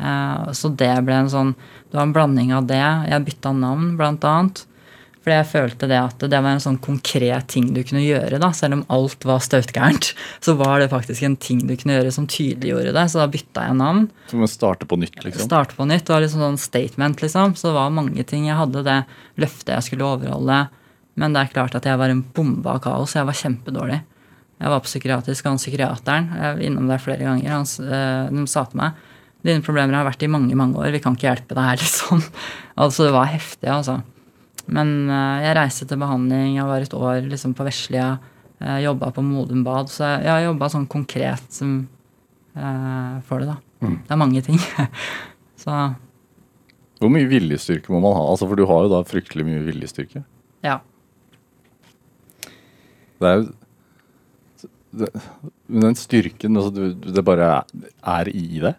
Eh, 0.00 0.50
så 0.56 0.72
det 0.72 0.94
ble 1.04 1.20
en 1.20 1.30
sånn 1.32 1.54
Det 1.90 1.98
var 1.98 2.06
en 2.06 2.16
blanding 2.16 2.52
av 2.56 2.66
det. 2.70 2.80
Jeg 3.10 3.26
bytta 3.26 3.52
navn, 3.52 3.96
blant 3.98 4.24
annet. 4.24 4.64
Fordi 5.20 5.34
jeg 5.36 5.48
følte 5.50 5.88
det 5.90 5.98
at 6.00 6.22
det 6.32 6.38
var 6.40 6.54
en 6.54 6.62
sånn 6.62 6.78
konkret 6.80 7.50
ting 7.52 7.66
du 7.74 7.82
kunne 7.84 8.00
gjøre. 8.00 8.38
da, 8.40 8.52
Selv 8.56 8.78
om 8.78 8.84
alt 8.88 9.26
var 9.28 9.42
støtgærent, 9.44 10.12
så 10.44 10.54
var 10.56 10.80
det 10.80 10.88
faktisk 10.92 11.26
en 11.26 11.36
ting 11.36 11.60
du 11.68 11.74
kunne 11.76 11.98
gjøre 11.98 12.14
som 12.14 12.28
tydeliggjorde 12.30 12.94
det. 12.96 13.06
Så 13.12 13.20
da 13.20 13.28
bytta 13.28 13.66
jeg 13.68 13.76
navn. 13.82 14.06
Som 14.32 14.46
å 14.46 14.48
starte 14.48 14.88
på 14.88 14.96
nytt, 15.00 15.18
liksom. 15.26 15.44
Starte 15.44 15.76
på 15.76 15.88
nytt. 15.90 16.06
Det 16.08 16.14
var 16.14 16.24
liksom 16.24 16.46
sånn 16.46 16.60
statement, 16.62 17.20
liksom. 17.20 17.56
Så 17.58 17.68
det 17.68 17.76
var 17.76 17.92
mange 17.92 18.24
ting. 18.24 18.48
Jeg 18.48 18.60
hadde 18.60 18.86
det 18.86 19.00
løftet 19.42 19.74
jeg 19.76 19.90
skulle 19.90 20.08
overholde. 20.08 20.62
Men 21.20 21.36
det 21.36 21.42
er 21.42 21.52
klart 21.52 21.76
at 21.76 21.84
jeg 21.90 22.00
var 22.00 22.14
en 22.14 22.24
bombe 22.24 22.70
av 22.72 22.80
kaos. 22.86 23.18
Jeg 23.18 23.28
var 23.28 23.36
kjempedårlig. 23.36 24.00
Jeg 24.60 24.72
var 24.72 24.82
på 24.84 24.90
psykiatrisk, 24.90 25.46
han 25.48 25.60
psykiateren 25.60 26.26
jeg 26.36 26.56
var 26.56 26.64
innom 26.64 26.88
der 26.90 27.00
flere 27.00 27.24
ganger. 27.24 27.48
Han, 27.54 27.68
eh, 27.80 28.26
de 28.28 28.42
sa 28.48 28.66
til 28.68 28.80
meg 28.80 29.06
dine 29.46 29.64
problemer 29.64 29.96
har 29.96 30.08
vært 30.08 30.24
i 30.24 30.30
mange 30.30 30.56
mange 30.58 30.80
år, 30.80 30.90
vi 30.94 31.00
kan 31.02 31.16
ikke 31.16 31.28
hjelpe 31.28 31.56
deg 31.56 31.68
her, 31.70 31.80
liksom. 31.84 32.24
Altså, 32.80 33.06
det 33.08 33.14
var 33.16 33.30
heftig, 33.32 33.70
altså. 33.72 34.00
Men 34.70 34.92
eh, 35.10 35.46
jeg 35.46 35.56
reiste 35.58 35.88
til 35.88 36.00
behandling, 36.00 36.58
jeg 36.58 36.68
var 36.68 36.84
et 36.84 36.96
år 36.96 37.24
liksom 37.30 37.54
på 37.58 37.66
Veslia, 37.66 38.10
uh, 38.60 38.78
jobba 38.82 39.10
på 39.16 39.24
Modum 39.24 39.64
Bad. 39.66 39.90
Så 39.92 40.04
jeg, 40.04 40.26
jeg 40.26 40.34
har 40.34 40.44
jobba 40.44 40.68
sånn 40.72 40.86
konkret 40.90 41.48
som, 41.54 41.80
eh, 42.54 43.16
for 43.26 43.42
det, 43.42 43.54
da. 43.54 43.58
Det 43.80 44.12
er 44.12 44.20
mange 44.20 44.42
ting. 44.44 44.60
så 45.62 45.80
Hvor 47.00 47.12
mye 47.12 47.28
viljestyrke 47.30 47.92
må 47.94 48.02
man 48.04 48.12
ha? 48.18 48.26
Altså, 48.28 48.48
For 48.50 48.60
du 48.60 48.66
har 48.68 48.84
jo 48.84 48.92
da 48.92 49.00
fryktelig 49.08 49.46
mye 49.48 49.64
viljestyrke. 49.70 50.24
ja. 50.66 50.78
Det 53.20 53.28
er 53.28 53.34
jo 53.36 53.48
det, 54.96 55.08
Men 55.68 55.84
den 55.90 55.96
styrken, 55.98 56.56
altså, 56.56 56.92
det 57.14 57.24
bare 57.24 57.48
er, 57.58 57.90
er 58.14 58.30
i 58.32 58.62
det? 58.62 58.74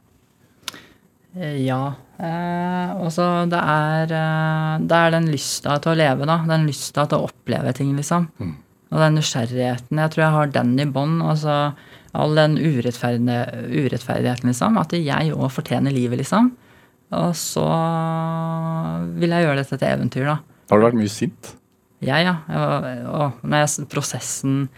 Eh, 1.36 1.58
Ja. 1.66 1.94
Eh, 2.22 2.92
og 3.02 3.10
så 3.12 3.50
det 3.50 3.58
er, 3.58 4.04
eh, 4.14 4.78
det 4.86 4.92
er 4.98 5.12
den 5.12 5.28
lysta 5.32 5.80
til 5.82 5.92
å 5.94 5.98
leve, 5.98 6.26
da. 6.30 6.38
Den 6.46 6.68
lysta 6.68 7.08
til 7.10 7.18
å 7.18 7.30
oppleve 7.30 7.74
ting, 7.74 7.96
liksom. 7.98 8.28
Og 8.92 9.00
den 9.00 9.16
nysgjerrigheten. 9.16 9.98
Jeg 9.98 10.12
tror 10.12 10.24
jeg 10.26 10.32
har 10.36 10.48
den 10.48 10.80
i 10.80 10.86
bånn. 10.86 11.22
Altså 11.24 11.74
all 12.14 12.36
den 12.36 12.58
urettferdigheten, 12.58 14.44
liksom. 14.52 14.78
At 14.78 14.92
jeg 14.92 15.32
òg 15.34 15.50
fortjener 15.52 15.92
livet, 15.96 16.20
liksom. 16.20 16.52
Og 17.12 17.34
så 17.36 17.66
vil 19.20 19.30
jeg 19.34 19.46
gjøre 19.46 19.56
dette 19.64 19.78
til 19.80 19.88
eventyr, 19.88 20.26
da. 20.30 20.38
Har 20.70 20.80
du 20.80 20.86
vært 20.86 21.00
mye 21.00 21.12
sint? 21.12 21.56
Jeg, 22.02 22.26
ja. 22.26 22.36
Jeg 22.48 22.58
var, 22.58 22.86
og 23.14 23.32
når 23.44 23.58
jeg, 23.66 23.88
prosessen 23.92 24.70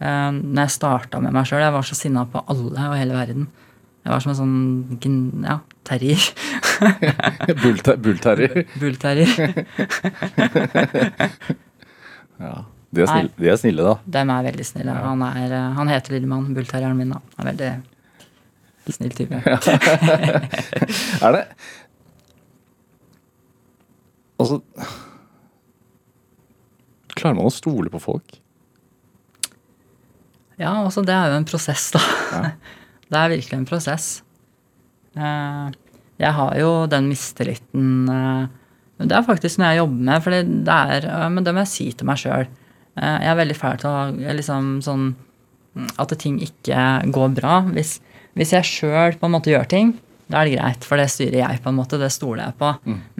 eh, 0.00 0.30
Når 0.32 0.64
jeg 0.64 0.72
starta 0.74 1.20
med 1.22 1.30
meg 1.32 1.46
sjøl 1.46 1.60
Jeg 1.62 1.72
var 1.76 1.82
så 1.86 1.94
sinna 1.94 2.24
på 2.26 2.42
alle 2.50 2.88
og 2.88 2.96
hele 2.98 3.14
verden. 3.14 3.44
Jeg 4.02 4.10
var 4.10 4.22
som 4.24 4.32
en 4.32 4.38
sånn 4.38 5.44
ja, 5.46 5.60
terrier. 5.86 6.24
Bullterrier. 7.62 8.64
Bullterrier. 8.82 9.66
Ja. 12.42 12.56
De 12.92 13.00
er, 13.00 13.08
snille, 13.08 13.30
de 13.38 13.48
er 13.48 13.56
snille, 13.56 13.84
da. 13.86 13.94
De 14.04 14.20
er 14.20 14.42
veldig 14.48 14.64
snille. 14.68 14.94
Han, 15.06 15.22
er, 15.24 15.52
eh, 15.54 15.68
han 15.78 15.88
heter 15.88 16.12
Lillemann. 16.16 16.50
Bullterrieren 16.52 16.98
min, 16.98 17.14
da. 17.14 17.22
Han 17.38 17.48
er 17.48 17.54
veldig 17.54 18.92
snill 18.92 19.14
type. 19.16 19.38
Er 21.22 21.36
det 21.36 21.42
Altså 24.42 24.58
Klarer 27.14 27.36
man 27.38 27.46
å 27.46 27.54
stole 27.54 27.92
på 27.92 28.00
folk? 28.02 28.38
Ja, 30.58 30.74
altså 30.82 31.04
det 31.06 31.14
er 31.14 31.30
jo 31.30 31.38
en 31.38 31.46
prosess, 31.48 31.92
da. 31.94 32.00
Ja. 32.32 32.50
Det 33.12 33.20
er 33.20 33.32
virkelig 33.34 33.58
en 33.58 33.68
prosess. 33.68 34.06
Eh, 35.16 35.70
Jeg 36.22 36.32
har 36.38 36.54
jo 36.56 36.70
den 36.88 37.08
mistilliten 37.10 38.08
eh, 38.08 38.46
Det 39.02 39.16
er 39.16 39.26
faktisk 39.26 39.58
noe 39.60 39.72
jeg 39.72 39.82
jobber 39.82 40.06
med, 40.08 40.22
for 40.24 40.32
det 40.32 40.72
er 40.72 41.04
eh, 41.08 41.28
Men 41.28 41.44
det 41.44 41.52
må 41.52 41.64
jeg 41.66 41.72
si 41.72 41.86
til 41.92 42.08
meg 42.08 42.20
sjøl. 42.22 42.46
Jeg 42.96 43.28
er 43.28 43.36
veldig 43.38 43.56
fæl 43.56 43.78
til 43.80 43.88
å 43.88 44.32
liksom 44.36 44.72
sånn 44.84 45.04
At 46.00 46.12
ting 46.20 46.38
ikke 46.44 46.80
går 47.12 47.30
bra. 47.38 47.60
Hvis, 47.72 47.98
hvis 48.36 48.52
jeg 48.52 48.68
sjøl 48.68 49.16
på 49.20 49.28
en 49.28 49.32
måte 49.36 49.52
gjør 49.52 49.68
ting, 49.68 49.94
da 50.28 50.42
er 50.42 50.48
det 50.50 50.58
greit, 50.58 50.84
for 50.88 51.00
det 51.00 51.08
styrer 51.12 51.38
jeg, 51.40 51.60
på 51.64 51.70
en 51.72 51.78
måte. 51.78 51.96
Det 52.00 52.10
stoler 52.12 52.44
jeg 52.46 52.56
på. 52.60 52.68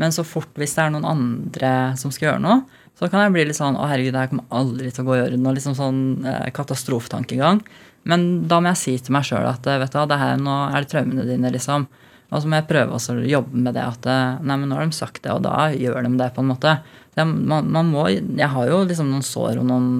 Men 0.01 0.12
så 0.12 0.24
fort 0.24 0.53
hvis 0.61 0.76
det 0.76 0.84
er 0.84 0.93
noen 0.93 1.09
andre 1.09 1.72
som 2.01 2.12
skal 2.12 2.30
gjøre 2.30 2.45
noe, 2.45 2.59
så 3.01 3.09
kan 3.09 3.24
jeg 3.24 3.32
bli 3.34 3.47
litt 3.49 3.57
sånn 3.57 3.76
Å, 3.80 3.86
herregud, 3.88 4.12
det 4.12 4.20
her 4.20 4.30
kommer 4.30 4.61
aldri 4.61 4.93
til 4.93 5.03
å 5.03 5.09
gå 5.09 5.16
i 5.16 5.22
orden. 5.24 5.47
Og 5.49 5.57
liksom 5.57 5.74
sånn 5.76 6.01
eh, 6.28 6.51
katastrofetankegang. 6.55 7.62
Men 8.09 8.48
da 8.50 8.59
må 8.61 8.72
jeg 8.72 8.80
si 8.80 8.94
til 8.98 9.14
meg 9.14 9.26
sjøl 9.28 9.46
at 9.46 9.66
vet 9.66 9.92
du 9.94 10.00
det 10.11 10.18
her 10.18 10.40
nå 10.40 10.57
er 10.70 10.82
det 10.82 10.90
traumene 10.90 11.26
dine, 11.28 11.53
liksom. 11.55 11.86
Og 12.32 12.40
så 12.40 12.48
må 12.48 12.57
jeg 12.59 12.68
prøve 12.70 12.96
å 12.96 13.16
jobbe 13.28 13.61
med 13.61 13.76
det 13.76 13.84
at 13.84 14.09
nei, 14.42 14.57
men 14.57 14.70
nå 14.70 14.78
har 14.78 14.88
de 14.88 14.96
sagt 14.96 15.20
det, 15.22 15.34
og 15.34 15.44
da 15.44 15.68
gjør 15.76 16.00
de 16.07 16.14
det, 16.16 16.30
på 16.34 16.40
en 16.42 16.48
måte. 16.48 16.78
Det, 17.12 17.26
man, 17.28 17.68
man 17.74 17.90
må, 17.92 18.07
jeg 18.09 18.48
har 18.55 18.70
jo 18.70 18.82
liksom 18.88 19.11
noen 19.12 19.26
sår 19.26 19.61
og 19.61 19.66
noen 19.68 19.90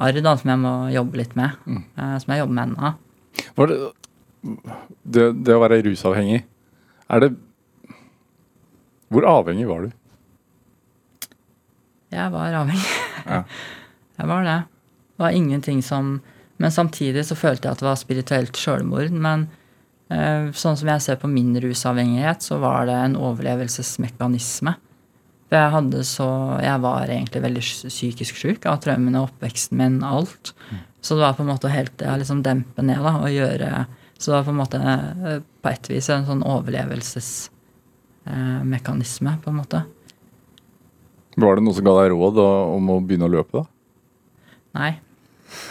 arr 0.00 0.20
da, 0.20 0.34
som 0.36 0.52
jeg 0.52 0.60
må 0.60 0.74
jobbe 0.92 1.20
litt 1.22 1.32
med. 1.40 1.56
eh, 1.68 2.16
som 2.20 2.34
jeg 2.34 2.42
jobber 2.42 2.56
med 2.58 2.68
ennå. 2.68 2.92
Var 3.56 3.70
det, 3.72 3.78
det, 5.16 5.24
det 5.48 5.56
å 5.56 5.62
være 5.62 5.80
rusavhengig, 5.88 6.42
er 7.10 7.24
det 7.24 7.30
Hvor 9.10 9.24
avhengig 9.26 9.66
var 9.66 9.88
du? 9.88 9.94
Jeg 12.14 12.30
var 12.30 12.54
avhengig. 12.60 12.92
Ja. 13.24 13.42
Jeg 14.20 14.28
var 14.28 14.44
det. 14.44 14.58
Det 15.16 15.22
var 15.22 15.32
ingenting 15.32 15.78
som 15.80 16.18
Men 16.60 16.70
samtidig 16.74 17.24
så 17.26 17.34
følte 17.38 17.68
jeg 17.68 17.72
at 17.72 17.80
det 17.80 17.88
var 17.88 17.98
spirituelt 17.98 18.56
sjølmord. 18.60 19.10
Men 19.16 19.48
eh, 20.12 20.50
sånn 20.52 20.76
som 20.76 20.88
jeg 20.92 21.00
ser 21.06 21.16
på 21.22 21.28
min 21.30 21.54
rusavhengighet, 21.62 22.40
så 22.44 22.54
var 22.60 22.86
det 22.90 22.96
en 23.00 23.16
overlevelsesmekanisme. 23.20 24.72
For 25.50 25.58
jeg 25.58 25.74
hadde 25.74 26.04
så 26.06 26.28
Jeg 26.62 26.78
var 26.84 27.10
egentlig 27.10 27.40
veldig 27.42 27.62
psykisk 27.64 28.36
sjuk 28.38 28.66
av 28.70 28.76
traumene, 28.84 29.24
oppveksten 29.24 29.74
min, 29.80 29.96
alt. 30.06 30.52
Så 31.00 31.16
det 31.16 31.24
var 31.24 31.34
på 31.34 31.42
en 31.42 31.50
måte 31.50 31.68
helt 31.72 32.02
ja, 32.04 32.12
liksom 32.20 32.42
dempe 32.44 32.82
ned 32.84 33.00
da, 33.02 33.12
og 33.24 33.30
gjøre 33.32 33.86
Så 34.20 34.30
det 34.30 34.36
var 34.36 34.46
på 34.46 34.52
en 34.52 34.60
måte 34.60 34.78
eh, 34.84 35.40
på 35.40 35.68
et 35.72 35.88
vis 35.90 36.08
en 36.12 36.28
sånn 36.28 36.44
overlevelsesmekanisme, 36.44 39.32
på 39.40 39.48
en 39.50 39.60
måte. 39.62 39.78
Var 41.40 41.52
det 41.56 41.64
noe 41.64 41.74
som 41.74 41.86
ga 41.86 41.94
deg 42.02 42.10
råd 42.12 42.32
da, 42.36 42.48
om 42.76 42.84
å 42.92 43.00
begynne 43.00 43.28
å 43.30 43.32
løpe, 43.32 43.52
da? 43.62 43.64
Nei. 44.76 44.92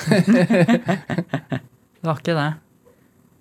Det 0.10 2.06
var 2.06 2.20
ikke 2.20 2.38
det. 2.38 2.50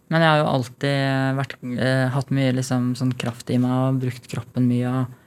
Men 0.09 0.24
jeg 0.24 0.30
har 0.30 0.41
jo 0.41 0.51
alltid 0.55 1.36
vært, 1.36 1.57
eh, 1.76 2.07
hatt 2.14 2.30
mye 2.32 2.53
liksom, 2.57 2.93
sånn 2.97 3.12
kraft 3.20 3.51
i 3.53 3.59
meg 3.61 3.74
og 3.76 4.01
brukt 4.05 4.28
kroppen 4.30 4.64
mye. 4.70 4.89
Og, 4.89 5.18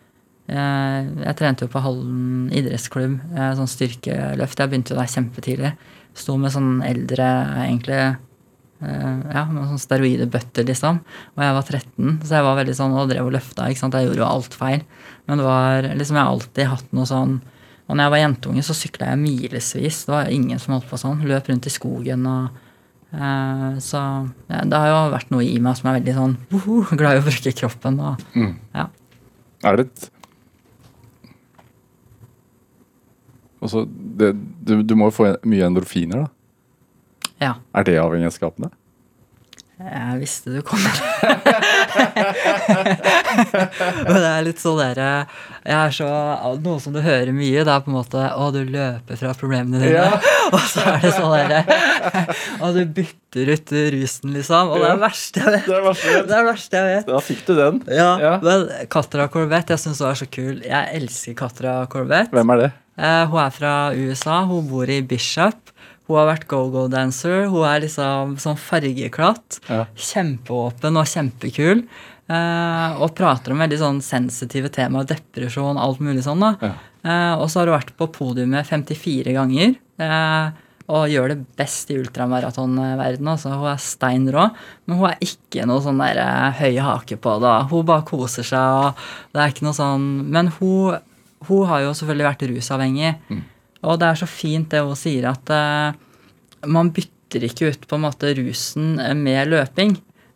eh, 0.50 1.12
jeg 1.28 1.38
trente 1.38 1.68
jo 1.68 1.74
på 1.74 1.84
Hallen 1.84 2.50
idrettsklubb, 2.50 3.20
eh, 3.36 3.52
sånn 3.60 3.70
styrkeløft. 3.70 4.58
Jeg 4.58 4.72
begynte 4.72 4.96
jo 4.96 5.00
der 5.00 5.14
kjempetidlig. 5.14 5.74
Sto 6.18 6.38
med 6.38 6.52
sånn 6.52 6.82
eldre, 6.84 7.30
egentlig 7.62 8.00
eh, 8.82 9.20
ja, 9.36 9.46
med 9.46 9.70
sånn 9.70 9.86
steroidebøtter, 9.86 10.66
liksom. 10.66 11.04
Og 11.38 11.46
jeg 11.46 11.58
var 11.60 11.64
13, 11.70 12.20
så 12.26 12.40
jeg 12.40 12.48
var 12.50 12.58
veldig 12.58 12.76
sånn 12.76 12.98
og 12.98 13.10
drev 13.14 13.30
og 13.30 13.36
løfta. 13.38 13.70
Jeg 13.70 13.78
gjorde 13.78 14.24
jo 14.24 14.26
alt 14.26 14.58
feil. 14.58 14.82
Men 15.28 15.38
det 15.38 15.46
var 15.46 15.82
liksom, 15.94 16.18
jeg 16.18 16.26
har 16.26 16.34
alltid 16.34 16.72
hatt 16.74 16.90
noe 16.92 17.06
sånn 17.06 17.42
Og 17.92 17.98
når 17.98 18.06
jeg 18.08 18.14
var 18.14 18.22
jentunge, 18.22 18.62
så 18.64 18.74
sykla 18.78 19.10
jeg 19.12 19.20
milevis. 19.20 19.74
Det 20.08 20.14
var 20.14 20.30
ingen 20.32 20.60
som 20.64 20.78
holdt 20.78 20.88
på 20.88 21.00
sånn. 21.02 21.26
Løp 21.28 21.50
rundt 21.52 21.68
i 21.68 21.74
skogen 21.74 22.24
og 22.32 22.62
eh, 23.12 23.68
Så 23.84 24.00
ja, 24.48 24.62
det 24.64 24.80
har 24.80 24.88
jo 24.88 25.02
vært 25.12 25.34
noe 25.36 25.44
i 25.44 25.58
meg 25.60 25.76
som 25.76 25.92
er 25.92 25.98
veldig 26.00 26.16
sånn 26.16 26.38
woho, 26.54 26.80
glad 26.96 27.20
i 27.20 27.22
å 27.22 27.26
bruke 27.28 27.54
kroppen. 27.60 28.00
Og, 28.00 28.24
ja. 28.72 28.88
Er 29.68 29.78
det 29.82 29.90
et 29.90 30.10
Altså, 33.62 33.84
det, 34.18 34.32
du, 34.66 34.80
du 34.82 34.96
må 34.98 35.12
jo 35.12 35.14
få 35.20 35.28
mye 35.46 35.68
endorfiner, 35.68 36.24
da. 36.24 36.30
ja. 37.44 37.52
Er 37.78 37.86
det 37.86 38.00
avhengighetsskapende? 38.02 38.72
Jeg 39.82 40.20
visste 40.22 40.52
du 40.54 40.62
kom. 40.66 40.80
og 44.06 44.16
det 44.16 44.28
er 44.30 44.44
litt 44.46 44.60
sånn 44.62 44.78
derre 44.80 45.08
Jeg 45.66 45.76
er 45.78 45.94
så 45.96 46.10
Noe 46.62 46.80
som 46.84 46.94
du 46.96 47.00
hører 47.04 47.32
mye, 47.36 47.64
det 47.66 47.72
er 47.74 47.84
på 47.86 47.92
en 47.92 47.98
måte 47.98 48.22
Å, 48.22 48.50
du 48.54 48.62
løper 48.68 49.20
fra 49.20 49.34
problemene 49.38 49.82
dine. 49.82 49.96
Ja. 49.96 50.20
Og 50.56 50.60
så 50.70 50.84
er 50.92 51.00
det 51.04 51.14
sånn 51.16 51.34
derre 51.34 51.62
Og 52.62 52.78
du 52.78 52.82
bytter 53.00 53.54
ut 53.56 53.74
rusen, 53.96 54.34
liksom. 54.36 54.74
Og 54.74 54.82
det 54.82 54.88
er 54.90 54.98
det 54.98 55.04
verste 55.06 55.40
jeg 55.42 55.52
vet. 55.56 55.66
Det 55.70 55.78
er 55.78 55.86
verste. 55.88 56.16
Det 56.28 56.36
er 56.38 56.46
verste 56.50 56.82
jeg 56.82 56.88
vet. 56.92 57.06
Da 57.08 57.22
fikk 57.24 57.44
du 57.48 57.54
den. 57.58 57.82
Ja, 57.88 58.10
Ja. 58.22 58.34
Men 58.44 58.66
Katra 58.92 59.28
Corbett, 59.32 59.72
jeg 59.72 59.80
syns 59.82 60.02
hun 60.04 60.10
er 60.12 60.20
så 60.20 60.28
kul. 60.28 60.60
Jeg 60.68 60.98
elsker 61.00 61.38
Katra 61.40 61.78
Corbett. 61.92 62.28
Hvem 62.36 62.52
er 62.58 62.64
det? 62.66 62.72
Eh, 63.00 63.24
hun 63.32 63.40
er 63.46 63.54
fra 63.56 63.72
USA. 63.96 64.42
Hun 64.50 64.68
bor 64.70 64.92
i 64.92 65.00
Bishop. 65.08 65.71
Hun 66.12 66.20
har 66.20 66.28
vært 66.34 66.48
go-go-dancer. 66.52 67.46
Hun 67.48 67.64
er 67.70 67.84
liksom 67.86 68.34
sånn 68.44 68.58
fargeklatt. 68.60 69.62
Ja. 69.72 69.86
Kjempeåpen 69.96 71.00
og 71.00 71.08
kjempekul. 71.08 71.86
Eh, 72.32 73.02
og 73.02 73.14
prater 73.16 73.56
om 73.56 73.62
veldig 73.64 73.80
sånn 73.80 74.02
sensitive 74.04 74.72
temaer. 74.76 75.08
Depresjon, 75.08 75.80
alt 75.80 76.02
mulig 76.04 76.26
sånn. 76.28 76.44
da. 76.44 76.52
Ja. 76.60 76.74
Eh, 77.02 77.36
og 77.40 77.48
så 77.50 77.62
har 77.62 77.72
hun 77.72 77.78
vært 77.80 77.96
på 77.98 78.10
podiumet 78.12 78.68
54 78.68 79.34
ganger. 79.38 79.78
Eh, 80.04 80.60
og 80.92 81.08
gjør 81.08 81.32
det 81.32 81.38
best 81.56 81.92
i 81.94 81.98
ultramaratonverdenen. 82.02 83.32
Altså, 83.32 83.54
hun 83.56 83.70
er 83.72 83.80
stein 83.80 84.28
rå, 84.34 84.50
men 84.86 85.00
hun 85.00 85.08
er 85.14 85.24
ikke 85.24 85.64
noe 85.70 85.80
sånn 85.86 86.02
der 86.04 86.20
eh, 86.20 86.60
høy 86.60 86.82
hake 86.84 87.16
på 87.22 87.38
det. 87.44 87.54
Hun 87.72 87.88
bare 87.88 88.04
koser 88.08 88.44
seg, 88.44 88.60
og 88.60 89.32
det 89.32 89.40
er 89.46 89.54
ikke 89.56 89.68
noe 89.70 89.78
sånn 89.78 90.10
Men 90.36 90.52
hun, 90.60 91.00
hun 91.48 91.66
har 91.72 91.86
jo 91.86 91.96
selvfølgelig 91.96 92.28
vært 92.28 92.46
rusavhengig. 92.52 93.14
Og 93.82 93.98
det 94.02 94.08
er 94.12 94.20
så 94.22 94.28
fint 94.30 94.70
det 94.70 94.82
hun 94.86 94.96
sier, 95.00 95.26
at 95.32 95.50
uh, 95.50 96.68
man 96.70 96.92
bytter 96.94 97.48
ikke 97.48 97.72
ut 97.74 97.86
på 97.90 97.98
en 97.98 98.04
måte 98.06 98.34
rusen 98.38 98.96
med 99.24 99.50
løping. 99.50 99.96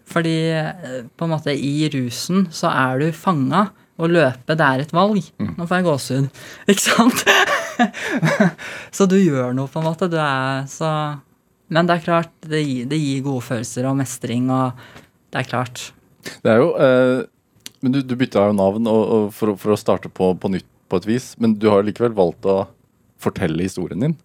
Fordi 0.10 0.36
uh, 0.54 1.02
på 1.18 1.26
en 1.28 1.34
måte 1.36 1.54
i 1.54 1.76
rusen 1.94 2.48
så 2.54 2.72
er 2.74 3.02
du 3.04 3.12
fanga, 3.16 3.68
og 3.96 4.10
løpe 4.12 4.58
det 4.60 4.66
er 4.66 4.82
et 4.84 4.92
valg. 4.92 5.22
Nå 5.40 5.64
får 5.70 5.78
jeg 5.80 5.86
gåsehud. 5.88 6.42
Ikke 6.74 6.84
sant? 6.84 7.22
så 8.96 9.06
du 9.08 9.16
gjør 9.20 9.54
noe, 9.56 9.70
på 9.72 9.80
en 9.82 9.88
måte. 9.88 10.10
Du 10.12 10.18
er 10.20 10.66
så 10.72 10.90
Men 11.72 11.88
det 11.90 11.96
er 11.96 12.04
klart, 12.06 12.34
det 12.46 12.60
gir, 12.62 12.86
det 12.92 13.00
gir 13.02 13.24
gode 13.26 13.42
følelser 13.42 13.88
og 13.90 13.96
mestring, 13.98 14.50
og 14.54 14.76
det 15.34 15.40
er 15.42 15.48
klart. 15.50 15.88
Det 16.44 16.52
er 16.52 16.60
jo 16.62 16.68
uh, 16.78 17.24
Men 17.82 17.96
du, 17.96 18.02
du 18.06 18.14
bytta 18.20 18.44
jo 18.50 18.54
navn 18.58 18.86
og, 18.92 19.02
og 19.16 19.26
for, 19.34 19.54
å- 19.54 19.58
for 19.62 19.74
å 19.74 19.80
starte 19.80 20.10
på, 20.14 20.34
på 20.38 20.52
nytt 20.54 20.68
på 20.90 21.00
et 21.02 21.08
vis. 21.10 21.32
Men 21.42 21.56
du 21.58 21.66
har 21.72 21.82
likevel 21.88 22.14
valgt 22.18 22.46
å 22.46 22.60
fortelle 23.26 23.66
historien 23.66 24.06
din. 24.06 24.18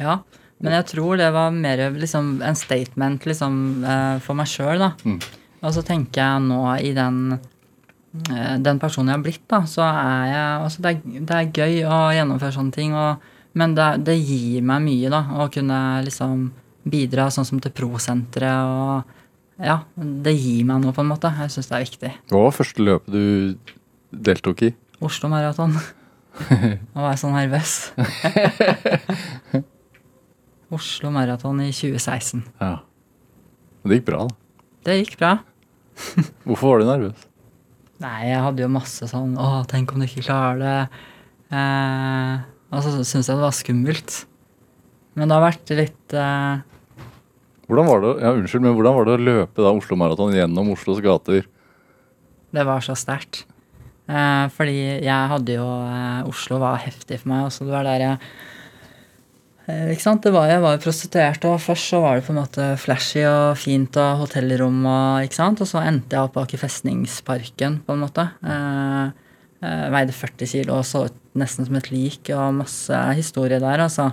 Ja. 0.00 0.20
Men 0.62 0.72
jeg 0.78 0.88
tror 0.92 1.18
det 1.20 1.28
var 1.34 1.52
mer 1.52 1.82
liksom 1.92 2.38
en 2.44 2.56
statement 2.56 3.26
liksom, 3.28 3.84
eh, 3.84 4.16
for 4.24 4.38
meg 4.38 4.48
sjøl, 4.48 4.80
da. 4.80 4.94
Mm. 5.04 5.18
Og 5.66 5.74
så 5.76 5.84
tenker 5.84 6.22
jeg 6.22 6.44
nå 6.46 6.60
i 6.80 6.92
den 6.96 7.18
eh, 7.36 8.54
den 8.64 8.80
personen 8.80 9.12
jeg 9.12 9.18
har 9.18 9.24
blitt, 9.26 9.44
da, 9.52 9.62
så 9.68 9.84
er 9.86 10.30
jeg 10.30 10.44
altså 10.66 10.84
det, 10.84 10.92
er, 10.94 11.26
det 11.28 11.40
er 11.40 11.50
gøy 11.60 11.82
å 11.84 11.98
gjennomføre 12.16 12.56
sånne 12.56 12.76
ting, 12.76 12.94
og, 12.96 13.26
men 13.56 13.76
det, 13.76 13.90
det 14.06 14.16
gir 14.16 14.64
meg 14.64 14.84
mye, 14.86 15.12
da, 15.12 15.22
å 15.36 15.50
kunne 15.52 15.80
liksom 16.06 16.48
bidra 16.86 17.28
sånn 17.34 17.48
som 17.48 17.60
til 17.60 17.74
Pro-senteret 17.76 18.72
og 18.72 19.14
Ja, 19.56 19.78
det 19.96 20.34
gir 20.36 20.66
meg 20.68 20.82
noe, 20.82 20.92
på 20.92 21.00
en 21.00 21.08
måte. 21.08 21.30
Jeg 21.32 21.48
syns 21.54 21.70
det 21.70 21.76
er 21.78 21.84
viktig. 21.86 22.10
Hva 22.28 22.42
var 22.44 22.52
første 22.52 22.84
løpet 22.84 23.14
du 23.14 23.76
deltok 24.12 24.66
i? 24.68 24.74
Oslo 25.00 25.30
Maraton. 25.32 25.78
Nå 26.36 27.00
var 27.00 27.14
jeg 27.14 27.20
så 27.22 27.30
nervøs. 27.32 27.72
Oslo 30.76 31.12
Maraton 31.14 31.62
i 31.64 31.70
2016. 31.72 32.42
Ja. 32.60 32.74
Men 33.82 33.92
det 33.92 34.00
gikk 34.00 34.08
bra, 34.10 34.26
da. 34.26 34.36
Det 34.86 34.98
gikk 35.00 35.16
bra. 35.20 35.32
Hvorfor 36.46 36.74
var 36.74 36.82
du 36.82 36.88
nervøs? 36.90 37.26
Nei, 38.02 38.16
jeg 38.28 38.42
hadde 38.44 38.60
jo 38.60 38.68
masse 38.68 39.06
sånn 39.08 39.38
Å, 39.40 39.62
tenk 39.70 39.94
om 39.94 40.02
du 40.02 40.04
ikke 40.04 40.26
klarer 40.26 40.58
det. 40.60 41.02
Eh, 41.56 42.34
og 42.74 42.82
så 42.84 42.92
syntes 42.98 43.30
jeg 43.30 43.38
det 43.38 43.46
var 43.46 43.54
skummelt. 43.56 44.16
Men 45.16 45.30
det 45.30 45.38
har 45.38 45.46
vært 45.46 45.72
litt 45.78 46.16
eh, 46.18 46.64
Hvordan 47.66 47.88
var 47.88 48.02
det, 48.04 48.10
ja, 48.22 48.34
unnskyld, 48.36 48.66
men 48.66 48.76
hvordan 48.76 48.98
var 48.98 49.08
det 49.08 49.14
å 49.16 49.24
løpe 49.30 49.64
da 49.64 49.72
Oslo 49.74 49.96
Maraton 49.98 50.36
gjennom 50.36 50.68
Oslos 50.74 51.00
gater? 51.02 51.46
Det 52.54 52.64
var 52.68 52.84
så 52.84 52.94
sterkt. 52.98 53.46
Eh, 54.06 54.44
fordi 54.54 54.76
jeg 55.02 55.30
hadde 55.32 55.56
jo 55.56 55.66
eh, 55.66 56.28
Oslo 56.30 56.60
var 56.62 56.78
heftig 56.84 57.18
for 57.22 57.32
meg. 57.32 57.48
Også 57.48 57.66
det 57.66 57.74
var 57.74 57.88
der 57.88 58.04
jeg 58.04 58.18
eh, 59.66 59.90
Ikke 59.94 60.04
sant? 60.04 60.22
Det 60.22 60.32
var, 60.34 60.46
jeg 60.50 60.62
var 60.62 60.76
jo 60.76 60.84
prostituert, 60.84 61.48
og 61.50 61.58
først 61.62 61.90
så 61.90 62.00
var 62.04 62.18
det 62.18 62.26
på 62.28 62.34
en 62.34 62.40
måte 62.40 62.68
flashy 62.78 63.24
og 63.26 63.58
fint 63.58 63.98
og 64.02 64.22
hotellrom 64.24 64.78
og 64.86 65.26
ikke 65.26 65.40
sant. 65.40 65.62
Og 65.64 65.70
så 65.70 65.82
endte 65.82 66.14
jeg 66.14 66.22
opp 66.22 66.38
bak 66.38 66.54
i 66.54 66.62
Festningsparken, 66.62 67.80
på 67.86 67.96
en 67.96 68.06
måte. 68.06 68.28
Eh, 68.46 69.04
eh, 69.66 69.84
veide 69.96 70.14
40 70.14 70.54
kilo 70.54 70.78
og 70.78 70.86
så 70.86 71.08
ut 71.08 71.22
nesten 71.36 71.66
som 71.68 71.76
et 71.76 71.90
lik 71.92 72.30
og 72.32 72.62
masse 72.62 73.02
historie 73.18 73.60
der, 73.60 73.82
altså. 73.88 74.12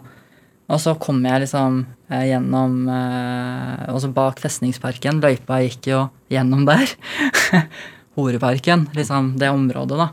Og 0.72 0.80
så 0.82 0.94
kom 0.98 1.20
jeg 1.28 1.44
liksom 1.44 1.84
eh, 2.10 2.30
gjennom 2.32 2.88
eh, 2.90 4.06
bak 4.16 4.42
Festningsparken. 4.42 5.22
Løypa 5.22 5.60
gikk 5.66 5.92
jo 5.92 6.06
gjennom 6.34 6.66
der. 6.66 6.96
Horeparken, 8.16 8.88
liksom 8.94 9.34
det 9.42 9.50
området, 9.50 9.98
da. 9.98 10.10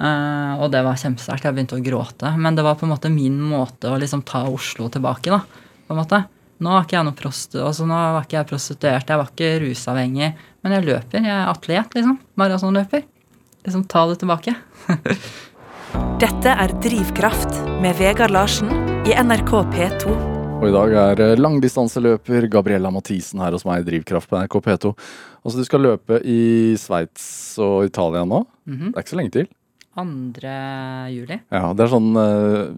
Uh, 0.00 0.62
og 0.62 0.70
det 0.72 0.80
var 0.86 0.98
kjempesterkt. 0.98 1.44
Jeg 1.44 1.56
begynte 1.56 1.76
å 1.76 1.84
gråte. 1.84 2.32
Men 2.40 2.56
det 2.56 2.64
var 2.64 2.78
på 2.80 2.86
en 2.86 2.94
måte 2.94 3.12
min 3.12 3.36
måte 3.44 3.90
å 3.92 3.98
liksom 4.00 4.24
ta 4.26 4.46
Oslo 4.48 4.88
tilbake, 4.92 5.32
da. 5.32 5.42
På 5.86 5.94
en 5.94 6.00
måte. 6.00 6.22
Nå 6.60 6.72
var 6.72 6.84
ikke 6.84 6.98
jeg 6.98 7.06
noe 7.08 7.16
prostu, 7.16 7.56
altså 7.64 7.86
nå 7.88 7.96
var 7.96 8.26
ikke 8.26 8.36
jeg 8.36 8.48
prostituert, 8.50 9.08
jeg 9.08 9.20
var 9.20 9.30
ikke 9.30 9.52
rusavhengig. 9.62 10.32
Men 10.60 10.74
jeg 10.76 10.88
løper. 10.88 11.24
Jeg 11.24 11.36
er 11.36 11.52
atlet, 11.52 11.96
liksom. 11.96 12.18
Maratonløper. 12.40 13.06
Liksom 13.64 13.86
ta 13.92 14.06
det 14.10 14.18
tilbake. 14.20 14.56
Dette 16.20 16.52
er 16.64 16.76
Drivkraft 16.84 17.62
med 17.80 17.96
Vegard 18.00 18.36
Larsen 18.36 18.72
i 19.08 19.16
NRK 19.16 19.56
P2. 19.72 20.29
Og 20.60 20.66
i 20.68 20.72
dag 20.74 20.92
er 20.92 21.20
eh, 21.24 21.38
langdistanseløper 21.40 22.44
Gabriella 22.52 22.90
Mathisen 22.92 23.40
her 23.40 23.54
hos 23.56 23.62
meg 23.64 23.80
i 23.80 23.86
Drivkraft 23.86 24.28
på 24.28 24.36
NRK 24.42 24.58
P2. 24.66 24.90
Altså 25.40 25.56
du 25.56 25.64
skal 25.64 25.80
løpe 25.86 26.18
i 26.28 26.74
Sveits 26.76 27.24
og 27.64 27.86
Italia 27.88 28.26
nå? 28.28 28.42
Mhm. 28.68 28.90
Det 28.90 28.98
er 29.00 29.06
ikke 29.06 29.14
så 29.14 29.20
lenge 29.22 29.34
til. 29.38 29.48
2. 29.96 30.04
juli. 31.12 31.40
Ja, 31.50 31.72
Det 31.74 31.82
er 31.84 31.90
sånn 31.90 32.12
eh, 32.16 32.68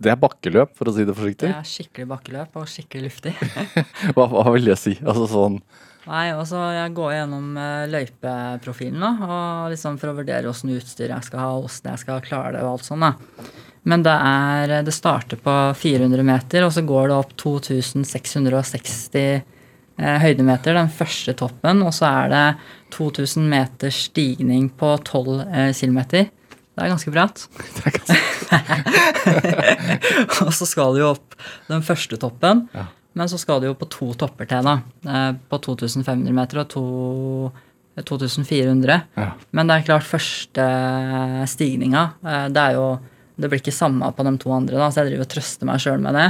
Det 0.00 0.12
er 0.14 0.22
bakkeløp, 0.22 0.72
for 0.78 0.88
å 0.88 0.94
si 0.94 1.04
det 1.04 1.14
forsiktig. 1.18 1.50
Det 1.50 1.58
er 1.58 1.66
skikkelig 1.68 2.08
bakkeløp 2.14 2.56
og 2.62 2.70
skikkelig 2.70 3.10
luftig. 3.10 3.34
Hva, 4.14 4.30
hva 4.30 4.46
vil 4.54 4.70
jeg 4.70 4.80
si? 4.80 4.94
Altså 5.02 5.26
sånn 5.34 5.58
Nei, 6.08 6.30
altså 6.32 6.62
Jeg 6.72 6.94
går 6.96 7.12
gjennom 7.12 7.56
eh, 7.60 7.88
løypeprofilen 7.92 9.02
da, 9.04 9.10
og 9.26 9.72
liksom 9.74 9.98
for 10.00 10.12
å 10.12 10.16
vurdere 10.16 10.48
åssen 10.48 10.72
utstyr 10.72 11.12
jeg 11.12 11.26
skal 11.26 11.42
ha, 11.44 11.50
åssen 11.60 11.90
jeg 11.92 12.02
skal 12.04 12.22
klare 12.24 12.54
det. 12.56 12.62
og 12.64 12.78
alt 12.78 12.88
sånt 12.88 13.04
da. 13.04 13.12
Men 13.88 14.02
det, 14.04 14.12
er, 14.12 14.74
det 14.84 14.92
starter 14.92 15.40
på 15.40 15.54
400 15.76 16.24
meter, 16.26 16.66
og 16.66 16.72
så 16.74 16.82
går 16.84 17.08
det 17.08 17.16
opp 17.16 17.32
2660 17.40 19.16
eh, 19.24 20.18
høydemeter, 20.24 20.76
den 20.76 20.92
første 20.92 21.32
toppen. 21.36 21.80
Og 21.86 21.94
så 21.96 22.10
er 22.10 22.32
det 22.32 22.44
2000 22.96 23.48
meters 23.48 24.04
stigning 24.10 24.68
på 24.76 24.92
12 24.98 25.40
eh, 25.46 25.72
km. 25.76 26.00
Det 26.10 26.84
er 26.84 26.92
ganske 26.92 27.12
bratt. 27.14 27.46
det 27.76 27.82
er 27.86 27.92
ganske, 27.98 28.18
og 30.46 30.52
så 30.56 30.68
skal 30.68 30.96
du 30.96 31.04
jo 31.04 31.12
opp 31.14 31.36
den 31.70 31.84
første 31.86 32.20
toppen. 32.20 32.66
Ja. 32.76 32.88
Men 33.18 33.28
så 33.28 33.38
skal 33.42 33.60
du 33.60 33.66
jo 33.66 33.74
på 33.74 33.88
to 33.90 34.12
topper 34.14 34.46
til, 34.46 34.62
da. 34.62 34.76
eh, 35.06 35.32
På 35.50 35.58
2500 35.58 36.32
meter 36.36 36.60
og 36.62 36.68
to, 36.70 36.84
2400. 38.06 39.00
Ja. 39.18 39.30
Men 39.56 39.66
det 39.70 39.76
er 39.80 39.86
klart, 39.88 40.06
første 40.06 40.66
stigninga, 41.50 42.04
eh, 42.24 42.48
det 42.52 42.62
er 42.70 42.78
jo 42.78 42.90
Det 43.40 43.48
blir 43.48 43.60
ikke 43.62 43.72
samme 43.72 44.04
på 44.12 44.24
de 44.26 44.36
to 44.36 44.50
andre, 44.52 44.76
da, 44.76 44.90
så 44.92 45.00
jeg 45.00 45.14
driver 45.14 45.24
og 45.24 45.30
trøster 45.32 45.64
meg 45.64 45.78
sjøl 45.80 46.00
med 46.04 46.12
det. 46.12 46.26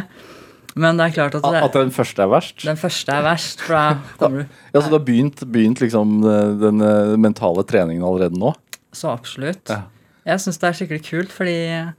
Men 0.79 0.97
det 0.97 1.09
er 1.09 1.15
klart 1.17 1.35
at, 1.35 1.43
det, 1.43 1.63
At 1.67 1.73
den 1.75 1.91
første 1.91 2.23
er 2.23 2.29
verst? 2.31 2.61
den 2.63 2.77
første 2.79 3.11
er 3.17 3.25
verst, 3.27 3.61
for 3.67 3.75
da 3.75 3.97
kommer 4.21 4.45
du 4.45 4.47
Ja, 4.77 4.81
Så 4.81 4.87
du 4.87 4.95
har 4.95 5.03
begynt, 5.09 5.43
begynt 5.51 5.81
liksom 5.83 6.21
eh, 6.23 6.53
den 6.61 6.81
eh, 6.87 7.17
mentale 7.19 7.65
treningen 7.67 8.05
allerede 8.07 8.39
nå? 8.39 8.53
Så 8.95 9.11
absolutt. 9.11 9.67
Ja. 9.69 9.81
Jeg 10.25 10.39
syns 10.45 10.59
det 10.63 10.69
er 10.71 10.79
skikkelig 10.79 11.03
kult, 11.09 11.35
fordi 11.35 11.57
eh, 11.81 11.91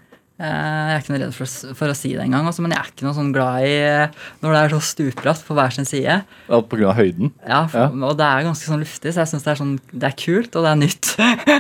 jeg 0.42 0.96
er 0.96 1.02
ikke 1.04 1.14
noe 1.14 1.22
redd 1.22 1.36
for, 1.36 1.46
å 1.48 1.76
for 1.78 1.94
å 1.94 1.96
si 1.98 2.12
det 2.16 2.24
engang. 2.26 2.48
Altså, 2.50 2.64
men 2.66 2.74
jeg 2.74 2.82
er 2.82 2.92
ikke 2.92 3.08
noe 3.08 3.18
sånn 3.18 3.32
glad 3.36 3.66
i 3.68 3.74
eh, 3.86 4.20
når 4.44 4.56
det 4.56 4.62
er 4.62 4.76
så 4.76 4.82
stupbratt 4.92 5.44
på 5.48 5.58
hver 5.58 5.76
sin 5.76 5.88
side. 5.90 6.20
Ja, 6.26 6.62
på 6.62 6.80
grunn 6.80 6.92
av 6.92 7.00
høyden? 7.00 7.34
Ja, 7.46 7.62
for, 7.72 7.88
Ja. 7.88 8.08
Og 8.10 8.16
det 8.20 8.28
er 8.28 8.48
ganske 8.48 8.70
sånn 8.72 8.84
luftig, 8.84 9.14
så 9.14 9.24
jeg 9.24 9.32
syns 9.34 9.46
det, 9.48 9.54
er 9.54 9.62
sånn, 9.62 9.76
det 9.92 10.10
er 10.10 10.18
kult, 10.20 10.56
og 10.56 10.68
det 10.68 10.72
er 10.72 10.82
nytt. 10.82 11.12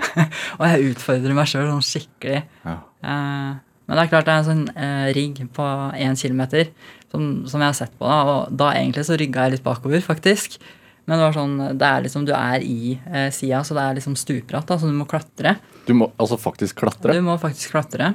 og 0.59 0.65
jeg 0.67 0.93
utfordrer 0.93 1.37
meg 1.37 1.51
sjøl 1.51 1.69
sånn 1.69 1.85
skikkelig. 1.91 2.41
Ja. 2.65 2.77
Eh, 3.05 3.51
men 3.91 3.97
det 3.97 4.03
er 4.03 4.11
klart 4.11 4.27
det 4.27 4.33
er 4.33 4.43
en 4.43 4.47
sånn 4.47 4.67
eh, 4.71 5.07
rigg 5.17 5.41
på 5.55 5.69
én 5.99 6.19
kilometer 6.19 6.69
som, 7.11 7.31
som 7.49 7.59
jeg 7.59 7.73
har 7.73 7.75
sett 7.75 7.97
på. 7.97 8.07
Da, 8.07 8.21
og 8.23 8.53
da 8.55 8.69
egentlig 8.77 9.03
så 9.07 9.17
rygga 9.19 9.47
jeg 9.47 9.57
litt 9.57 9.65
bakover, 9.65 10.03
faktisk. 10.05 10.61
Men 11.09 11.17
det 11.17 11.25
var 11.25 11.35
sånn, 11.35 11.55
det 11.81 11.87
er 11.87 12.03
liksom, 12.05 12.25
du 12.29 12.33
er 12.37 12.63
i 12.63 12.95
eh, 13.09 13.29
sida, 13.33 13.63
så 13.67 13.75
det 13.75 13.83
er 13.83 13.97
liksom 13.97 14.15
stupbratt, 14.19 14.69
da, 14.69 14.77
så 14.79 14.87
du 14.87 14.95
må 14.95 15.07
klatre. 15.09 15.57
Du 15.87 15.95
må 15.97 16.11
altså 16.21 16.37
faktisk 16.39 16.83
klatre? 16.83 17.17
Du 17.17 17.25
må 17.25 17.35
faktisk 17.41 17.73
klatre. 17.73 18.13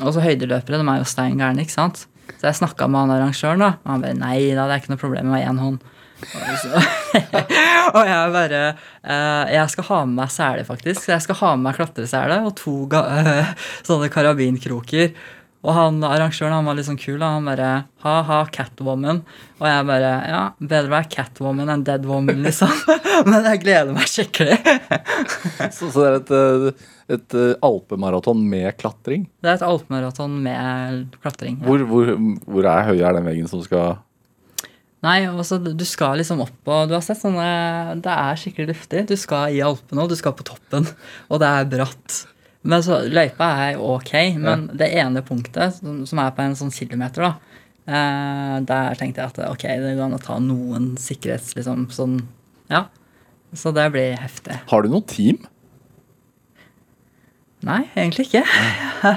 Og 0.00 0.14
så 0.14 0.24
høydeløpere, 0.24 0.80
de 0.80 0.88
er 0.88 1.02
jo 1.02 1.08
stein 1.08 1.40
gærne, 1.40 1.64
ikke 1.64 1.74
sant. 1.74 2.06
Så 2.38 2.48
jeg 2.48 2.58
snakka 2.62 2.88
med 2.88 3.04
han 3.04 3.14
arrangøren, 3.16 3.64
da. 3.64 3.74
Og 3.84 3.90
han 3.92 4.04
bare 4.04 4.18
nei 4.18 4.38
da, 4.56 4.64
det 4.66 4.76
er 4.76 4.82
ikke 4.82 4.94
noe 4.94 5.02
problem 5.02 5.28
med 5.34 5.44
én 5.44 5.60
hånd. 5.60 5.82
Og, 6.22 6.56
så, 6.62 6.80
og 7.96 8.04
jeg 8.06 8.30
bare 8.30 8.58
uh, 8.70 9.44
Jeg 9.50 9.70
skal 9.72 9.86
ha 9.88 9.96
med 10.06 10.20
meg 10.20 10.32
sele, 10.32 10.64
faktisk. 10.66 11.08
Jeg 11.10 11.24
skal 11.24 11.38
ha 11.40 11.52
med 11.56 11.66
meg 11.66 11.78
klatresele 11.80 12.38
og 12.46 12.54
to 12.60 12.76
eh, 12.94 13.52
sånne 13.88 14.10
karabinkroker. 14.12 15.10
Og 15.62 15.70
han 15.76 16.00
arrangøren 16.02 16.56
han 16.56 16.66
var 16.66 16.74
litt 16.74 16.88
sånn 16.88 16.98
kul. 16.98 17.20
da. 17.22 17.36
Han 17.36 17.46
bare 17.46 17.70
ha-ha, 18.02 18.38
Catwoman. 18.50 19.22
Og 19.60 19.66
jeg 19.68 19.86
bare 19.86 20.12
ja, 20.26 20.40
bedre 20.58 20.90
være 20.90 21.10
Catwoman 21.12 21.70
enn 21.70 21.84
Dead 21.86 22.06
Woman, 22.08 22.42
liksom. 22.42 22.72
Men 23.30 23.46
jeg 23.46 23.62
gleder 23.62 23.94
meg 23.94 24.10
skikkelig. 24.10 24.58
Så, 25.76 25.92
så 25.94 26.02
det 26.02 26.08
er 26.08 26.16
et, 26.18 26.32
eh, 26.34 26.86
et 27.16 27.36
eh, 27.38 27.52
alpemaraton 27.64 28.40
med 28.48 28.74
klatring? 28.80 29.28
Det 29.42 29.52
er 29.52 29.60
et 29.60 29.66
alpemaraton 29.66 30.34
med 30.42 31.14
klatring. 31.22 31.60
ja. 31.60 31.68
Hvor, 31.68 31.84
hvor, 31.90 32.10
hvor 32.46 32.68
er 32.72 32.88
høy 32.90 32.98
er 32.98 33.20
den 33.20 33.28
veggen 33.30 33.50
som 33.50 33.62
skal 33.64 34.00
Nei, 35.02 35.24
altså 35.26 35.56
du 35.58 35.72
du 35.74 35.82
skal 35.88 36.20
liksom 36.20 36.44
opp 36.44 36.68
og 36.70 36.86
Du 36.86 36.92
har 36.94 37.02
sett 37.02 37.18
sånne 37.18 37.96
Det 37.98 38.12
er 38.12 38.38
skikkelig 38.38 38.68
luftig. 38.70 39.00
Du 39.10 39.16
skal 39.18 39.54
i 39.54 39.62
Alpene, 39.64 40.04
og 40.04 40.12
du 40.12 40.14
skal 40.18 40.34
på 40.38 40.46
toppen. 40.46 40.86
Og 41.26 41.42
det 41.42 41.48
er 41.48 41.70
bratt. 41.72 42.20
Men 42.62 42.82
så 42.86 43.00
Løypa 43.10 43.48
er 43.64 43.80
ok, 43.82 44.12
men 44.38 44.68
det 44.78 44.92
ene 44.94 45.22
punktet, 45.26 45.80
som, 45.80 46.02
som 46.06 46.20
er 46.22 46.34
på 46.36 46.44
en 46.44 46.54
sånn 46.58 46.70
kilometer, 46.74 47.24
da, 47.26 47.60
eh, 47.90 48.56
der 48.68 48.98
tenkte 49.00 49.24
jeg 49.24 49.32
at 49.32 49.40
ok, 49.48 49.64
det 49.82 49.94
går 49.98 50.04
an 50.06 50.18
å 50.18 50.22
ta 50.22 50.36
noen 50.42 50.92
sikkerhets... 51.00 51.56
liksom 51.58 51.88
sånn, 51.94 52.20
Ja. 52.70 52.86
Så 53.52 53.68
det 53.76 53.84
blir 53.92 54.14
heftig. 54.16 54.54
Har 54.70 54.82
du 54.86 54.88
noe 54.88 55.04
team? 55.04 55.42
Nei, 57.66 57.82
egentlig 57.92 58.30
ikke. 58.30 58.46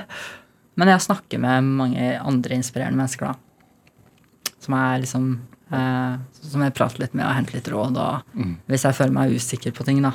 Men 0.76 0.92
jeg 0.92 1.06
snakker 1.06 1.40
med 1.40 1.70
mange 1.78 2.10
andre 2.20 2.58
inspirerende 2.58 3.00
mennesker, 3.00 3.32
da. 3.32 4.52
Som 4.66 4.76
er 4.76 5.00
liksom 5.04 5.28
eh, 5.72 6.18
Som 6.42 6.66
jeg 6.66 6.74
prater 6.76 7.04
litt 7.06 7.14
med 7.16 7.26
og 7.30 7.36
henter 7.38 7.56
litt 7.60 7.70
råd, 7.72 8.02
og 8.02 8.42
hvis 8.68 8.84
jeg 8.90 8.98
føler 8.98 9.16
meg 9.16 9.38
usikker 9.38 9.72
på 9.78 9.86
ting, 9.88 10.02
da. 10.04 10.12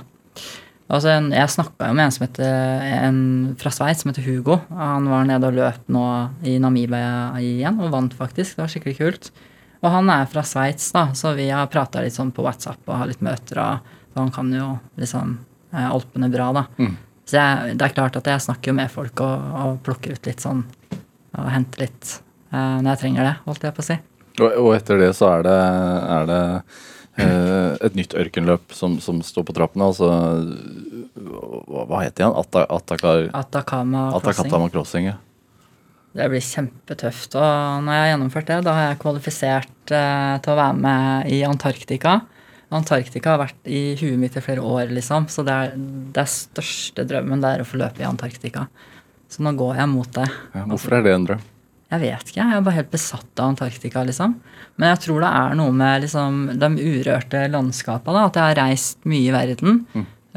Altså, 0.91 1.13
jeg 1.31 1.53
snakka 1.55 1.87
jo 1.87 1.95
med 1.95 2.09
en, 2.09 2.15
som 2.15 2.25
heter, 2.25 2.87
en 3.07 3.21
fra 3.61 3.71
Sveits 3.71 4.03
som 4.03 4.11
heter 4.11 4.27
Hugo. 4.27 4.57
Han 4.75 5.07
var 5.11 5.29
nede 5.29 5.47
og 5.47 5.55
løp 5.55 5.93
nå 5.93 6.07
i 6.51 6.57
Namibia 6.63 7.31
igjen, 7.39 7.79
og 7.79 7.93
vant 7.93 8.17
faktisk. 8.19 8.57
Det 8.57 8.65
var 8.65 8.73
skikkelig 8.73 8.97
kult. 8.99 9.31
Og 9.81 9.95
han 9.95 10.11
er 10.13 10.27
fra 10.29 10.43
Sveits, 10.45 10.91
da, 10.93 11.07
så 11.17 11.33
vi 11.39 11.47
har 11.49 11.71
prata 11.73 12.03
litt 12.03 12.17
sånn 12.17 12.35
på 12.35 12.43
WhatsApp 12.45 12.83
og 12.91 12.99
har 12.99 13.09
litt 13.09 13.23
møter. 13.25 13.63
Og, 13.63 13.95
han 14.19 14.35
kan 14.35 14.51
jo 14.53 14.73
liksom 14.99 15.37
eh, 15.71 15.87
Alpene 15.87 16.29
bra, 16.33 16.51
da. 16.59 16.65
Så 17.31 17.39
jeg, 17.39 17.79
det 17.79 17.87
er 17.87 17.95
klart 17.95 18.19
at 18.19 18.27
jeg 18.27 18.43
snakker 18.43 18.73
jo 18.73 18.79
med 18.81 18.91
folk 18.91 19.23
og, 19.23 19.51
og 19.63 19.77
plukker 19.87 20.17
ut 20.19 20.25
litt 20.27 20.43
sånn 20.43 20.65
Og 21.39 21.47
henter 21.47 21.85
litt 21.85 22.17
eh, 22.51 22.79
når 22.83 22.89
jeg 22.91 23.01
trenger 23.05 23.29
det, 23.29 23.35
holdt 23.47 23.69
jeg 23.69 23.77
på 23.77 23.85
å 23.85 23.87
si. 23.87 23.97
Og, 24.41 24.49
og 24.51 24.73
etter 24.75 24.99
det 24.99 25.13
så 25.15 25.31
er 25.37 25.47
det, 25.47 25.59
er 26.17 26.27
det 26.27 26.43
et 27.19 27.97
nytt 27.99 28.15
ørkenløp 28.15 28.75
som, 28.77 28.99
som 29.03 29.19
står 29.25 29.49
på 29.49 29.57
trappene. 29.57 29.89
Altså 29.91 30.07
Hva, 31.17 31.85
hva 31.89 32.05
heter 32.05 32.23
det 32.23 32.31
Atta, 32.45 32.65
Attakar, 32.71 33.27
Atakama 33.35 34.05
Crossing. 34.13 34.71
Crossing. 34.71 35.11
Ja. 35.11 35.17
Det 36.17 36.27
blir 36.33 36.43
kjempetøft. 36.43 37.37
Og 37.39 37.85
når 37.87 37.95
jeg 37.95 38.03
har 38.03 38.13
gjennomført 38.13 38.49
det, 38.51 38.59
da 38.67 38.75
har 38.75 38.87
jeg 38.89 39.01
kvalifisert 39.05 39.95
eh, 39.95 40.37
til 40.43 40.55
å 40.55 40.59
være 40.59 40.79
med 40.87 41.31
i 41.31 41.43
Antarktika. 41.47 42.17
Antarktika 42.75 43.35
har 43.35 43.43
vært 43.45 43.71
i 43.71 43.83
huet 43.99 44.19
mitt 44.19 44.39
i 44.39 44.43
flere 44.43 44.63
år, 44.63 44.91
liksom. 44.95 45.29
Så 45.31 45.45
det 45.47 45.55
er, 45.55 45.77
det 46.15 46.23
er 46.23 46.33
største 46.33 47.07
drømmen 47.07 47.43
det 47.43 47.55
er 47.55 47.63
å 47.63 47.69
få 47.69 47.79
løpe 47.83 48.03
i 48.03 48.09
Antarktika. 48.09 48.67
Så 49.31 49.47
nå 49.47 49.55
går 49.59 49.79
jeg 49.79 49.91
mot 49.93 50.11
det. 50.17 50.27
Ja, 50.55 50.67
hvorfor 50.67 50.99
er 50.99 51.07
det 51.07 51.15
en 51.15 51.27
drøm? 51.29 51.47
Jeg 51.91 52.03
vet 52.05 52.29
ikke. 52.31 52.39
Jeg 52.39 52.55
er 52.55 52.65
bare 52.67 52.79
helt 52.79 52.93
besatt 52.93 53.41
av 53.43 53.51
Antarktika, 53.51 54.05
liksom. 54.07 54.37
Men 54.79 54.93
jeg 54.93 55.03
tror 55.07 55.25
det 55.25 55.31
er 55.41 55.57
noe 55.59 55.75
med 55.75 56.05
liksom, 56.05 56.41
de 56.61 56.69
urørte 56.79 57.43
landskapene. 57.51 58.27
At 58.29 58.39
jeg 58.39 58.47
har 58.47 58.61
reist 58.61 59.01
mye 59.11 59.27
i 59.27 59.35
verden. 59.35 59.81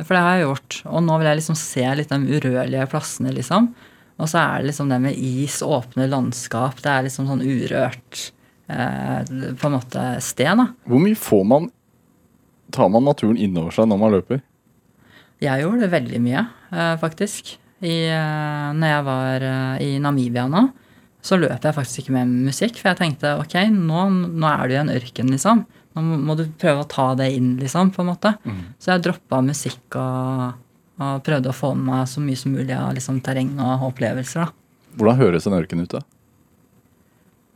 For 0.02 0.16
det 0.16 0.24
har 0.26 0.38
jeg 0.40 0.48
gjort. 0.48 0.80
Og 0.90 1.04
nå 1.06 1.18
vil 1.20 1.30
jeg 1.30 1.40
liksom 1.44 1.60
se 1.60 1.86
litt 2.00 2.14
de 2.14 2.40
urørlige 2.40 2.88
plassene, 2.90 3.34
liksom. 3.38 3.70
Og 4.22 4.30
så 4.30 4.40
er 4.42 4.62
det 4.62 4.72
liksom 4.72 4.90
det 4.90 5.00
med 5.04 5.18
is, 5.18 5.60
åpne 5.66 6.08
landskap. 6.10 6.82
Det 6.82 6.90
er 6.90 7.06
liksom 7.06 7.30
sånn 7.30 7.46
urørt 7.46 8.26
eh, 8.72 9.22
på 9.60 9.70
en 9.70 9.76
måte 9.78 10.08
sted, 10.26 10.58
da. 10.58 10.68
Hvor 10.90 11.02
mye 11.06 11.18
får 11.20 11.48
man 11.54 11.72
Tar 12.74 12.88
man 12.90 13.04
naturen 13.06 13.38
innover 13.38 13.70
seg 13.76 13.86
når 13.86 14.00
man 14.02 14.14
løper? 14.16 14.40
Jeg 15.44 15.62
gjorde 15.62 15.84
det 15.84 15.90
veldig 15.92 16.22
mye, 16.24 16.42
eh, 16.74 16.94
faktisk. 16.98 17.52
I, 17.84 18.08
eh, 18.10 18.70
når 18.74 18.90
jeg 18.90 19.04
var 19.06 19.46
eh, 19.46 19.84
i 19.84 19.90
Namibia 20.02 20.48
nå, 20.50 20.64
så 21.24 21.38
løp 21.40 21.64
jeg 21.64 21.76
faktisk 21.78 22.02
ikke 22.04 22.14
med 22.18 22.32
musikk. 22.50 22.76
For 22.82 22.92
jeg 22.92 23.00
tenkte 23.00 23.30
ok, 23.40 23.54
nå, 23.72 24.02
nå 24.34 24.50
er 24.50 24.68
du 24.68 24.74
i 24.76 24.82
en 24.82 24.92
ørken, 24.92 25.30
liksom. 25.32 25.64
Nå 25.96 26.02
må- 26.26 26.36
du 26.36 26.44
prøve 26.60 26.84
å 26.84 26.90
ta 26.90 27.14
det 27.16 27.30
inn, 27.38 27.54
liksom, 27.62 27.92
på 27.96 28.02
en 28.04 28.10
måte. 28.12 28.34
Så 28.82 28.92
jeg 28.92 29.04
droppa 29.06 29.40
musikk 29.46 29.96
og, 29.96 30.56
og 31.00 31.24
prøvde 31.24 31.52
å 31.52 31.56
få 31.56 31.74
med 31.78 31.86
meg 31.92 32.08
så 32.12 32.20
mye 32.24 32.36
som 32.40 32.52
mulig 32.56 32.74
av 32.76 32.94
liksom, 32.98 33.22
terreng 33.24 33.54
og 33.62 33.86
opplevelser. 33.94 34.46
da. 34.46 34.52
Hvordan 34.98 35.18
høres 35.22 35.48
en 35.48 35.54
ørken 35.54 35.82
ut, 35.86 35.90
da? 35.96 36.02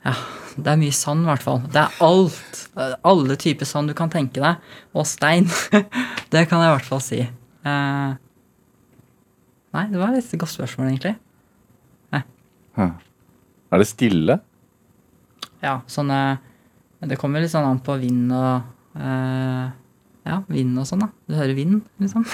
Ja, 0.05 0.13
det 0.55 0.68
er 0.72 0.78
mye 0.80 0.93
sand, 0.95 1.26
i 1.26 1.30
hvert 1.32 1.43
fall. 1.43 1.59
Det 1.74 1.82
er 1.82 1.97
alt. 2.05 2.61
Alle 3.03 3.36
typer 3.36 3.65
sand 3.68 3.89
du 3.91 3.93
kan 3.97 4.09
tenke 4.13 4.39
deg. 4.39 4.61
Og 4.95 5.05
stein. 5.09 5.49
det 6.32 6.45
kan 6.47 6.61
jeg 6.63 6.70
i 6.72 6.76
hvert 6.78 6.88
fall 6.88 7.01
si. 7.03 7.20
Eh, 7.68 8.13
nei, 9.74 9.86
det 9.91 9.99
var 9.99 10.15
et 10.15 10.32
godt 10.39 10.53
spørsmål, 10.55 10.93
egentlig. 10.93 11.18
Er 13.72 13.82
det 13.82 13.89
stille? 13.89 14.39
Ja, 15.63 15.80
Sånn 15.89 16.11
Det 16.11 17.18
kommer 17.20 17.43
litt 17.43 17.53
sånn 17.53 17.68
an 17.68 17.82
på 17.84 17.97
vind 18.01 18.32
og 18.36 18.97
eh, 18.97 19.65
Ja, 20.28 20.41
vind 20.51 20.78
og 20.80 20.88
sånn, 20.89 21.05
da. 21.05 21.09
Du 21.28 21.36
hører 21.38 21.55
vind, 21.55 21.82
liksom. 22.03 22.26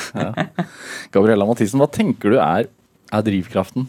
Gabriella 1.14 1.46
Mathisen, 1.46 1.82
hva 1.82 1.90
tenker 1.94 2.34
du 2.34 2.40
er, 2.42 2.70
er 3.14 3.26
drivkraften? 3.26 3.86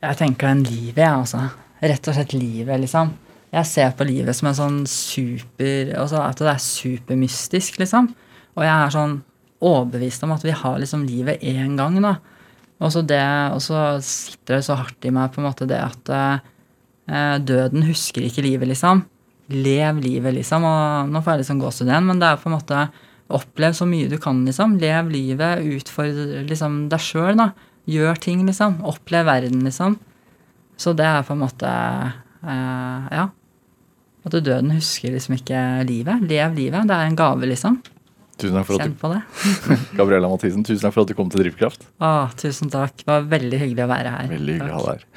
Jeg 0.00 0.16
tenker 0.16 0.48
den 0.48 0.64
livet, 0.66 0.98
jeg, 1.04 1.12
altså. 1.12 1.44
Rett 1.80 2.08
og 2.10 2.16
slett 2.16 2.34
livet, 2.34 2.80
liksom. 2.82 3.12
Jeg 3.50 3.66
ser 3.66 3.92
på 3.98 4.06
livet 4.06 4.36
som 4.36 4.48
en 4.50 4.56
sånn 4.58 4.76
super 4.86 5.88
altså 5.98 6.20
At 6.22 6.38
det 6.38 6.50
er 6.52 6.60
supermystisk, 6.62 7.80
liksom. 7.82 8.10
Og 8.56 8.66
jeg 8.66 8.74
er 8.74 8.92
sånn 8.94 9.16
overbevist 9.60 10.22
om 10.24 10.34
at 10.34 10.44
vi 10.46 10.54
har 10.56 10.78
liksom 10.80 11.04
livet 11.06 11.42
én 11.46 11.76
gang, 11.78 11.98
da. 12.02 12.16
Og 12.80 12.92
så, 12.92 13.76
sitter 14.00 14.56
det 14.56 14.64
så 14.64 14.78
hardt 14.80 15.04
i 15.04 15.12
meg 15.12 15.32
på 15.34 15.42
en 15.42 15.48
måte 15.50 15.68
det 15.68 15.80
at 15.82 16.10
eh, 16.14 17.36
døden 17.44 17.84
husker 17.84 18.24
ikke 18.24 18.44
livet, 18.46 18.70
liksom. 18.72 19.04
Lev 19.52 20.00
livet, 20.00 20.34
liksom. 20.38 20.64
Og 20.64 21.10
nå 21.12 21.20
får 21.20 21.34
jeg 21.34 21.42
liksom 21.44 21.60
gåsehud 21.60 21.90
igjen, 21.90 22.08
men 22.08 22.22
det 22.22 22.30
er 22.30 22.40
på 22.40 22.50
en 22.50 22.56
måte 22.58 22.88
Opplev 23.30 23.76
så 23.78 23.86
mye 23.86 24.08
du 24.10 24.16
kan, 24.18 24.40
liksom. 24.42 24.72
Lev 24.82 25.10
livet. 25.12 25.60
Utfordre 25.76 26.40
liksom 26.48 26.88
deg 26.90 27.02
sjøl, 27.04 27.36
da. 27.38 27.52
Gjør 27.90 28.18
ting, 28.18 28.40
liksom. 28.48 28.80
Opplev 28.90 29.28
verden, 29.28 29.60
liksom. 29.66 29.94
Så 30.80 30.96
det 30.98 31.06
er 31.06 31.22
på 31.26 31.36
en 31.36 31.44
måte 31.44 31.70
eh, 31.70 33.12
Ja. 33.14 33.28
At 34.26 34.34
døden 34.34 34.74
husker 34.74 35.14
liksom 35.14 35.38
ikke 35.38 35.60
livet. 35.88 36.26
Lev 36.28 36.56
livet. 36.58 36.88
Det 36.90 36.96
er 36.96 37.06
en 37.06 37.16
gave, 37.16 37.46
liksom. 37.48 37.78
Tusen 38.40 38.58
takk 38.58 38.68
for 38.68 38.78
at 38.78 38.84
Kjenn 38.86 38.96
du, 38.96 39.00
på 39.00 39.12
det. 39.12 39.20
Gabriella 40.00 40.32
Mathisen, 40.32 40.66
tusen 40.66 40.82
takk 40.86 40.96
for 40.96 41.04
at 41.04 41.12
du 41.12 41.16
kom 41.18 41.30
til 41.32 41.44
Drivkraft. 41.44 41.86
Å, 42.00 42.12
tusen 42.40 42.72
takk. 42.72 43.00
Det 43.02 43.08
var 43.10 43.30
veldig 43.30 43.62
hyggelig 43.64 43.86
å 43.86 43.90
være 43.90 44.14
her. 44.16 44.28
Veldig 44.34 44.58
hyggelig 44.58 44.74
å 44.74 44.78
ha 44.78 44.84
deg 44.86 45.00
her. 45.00 45.08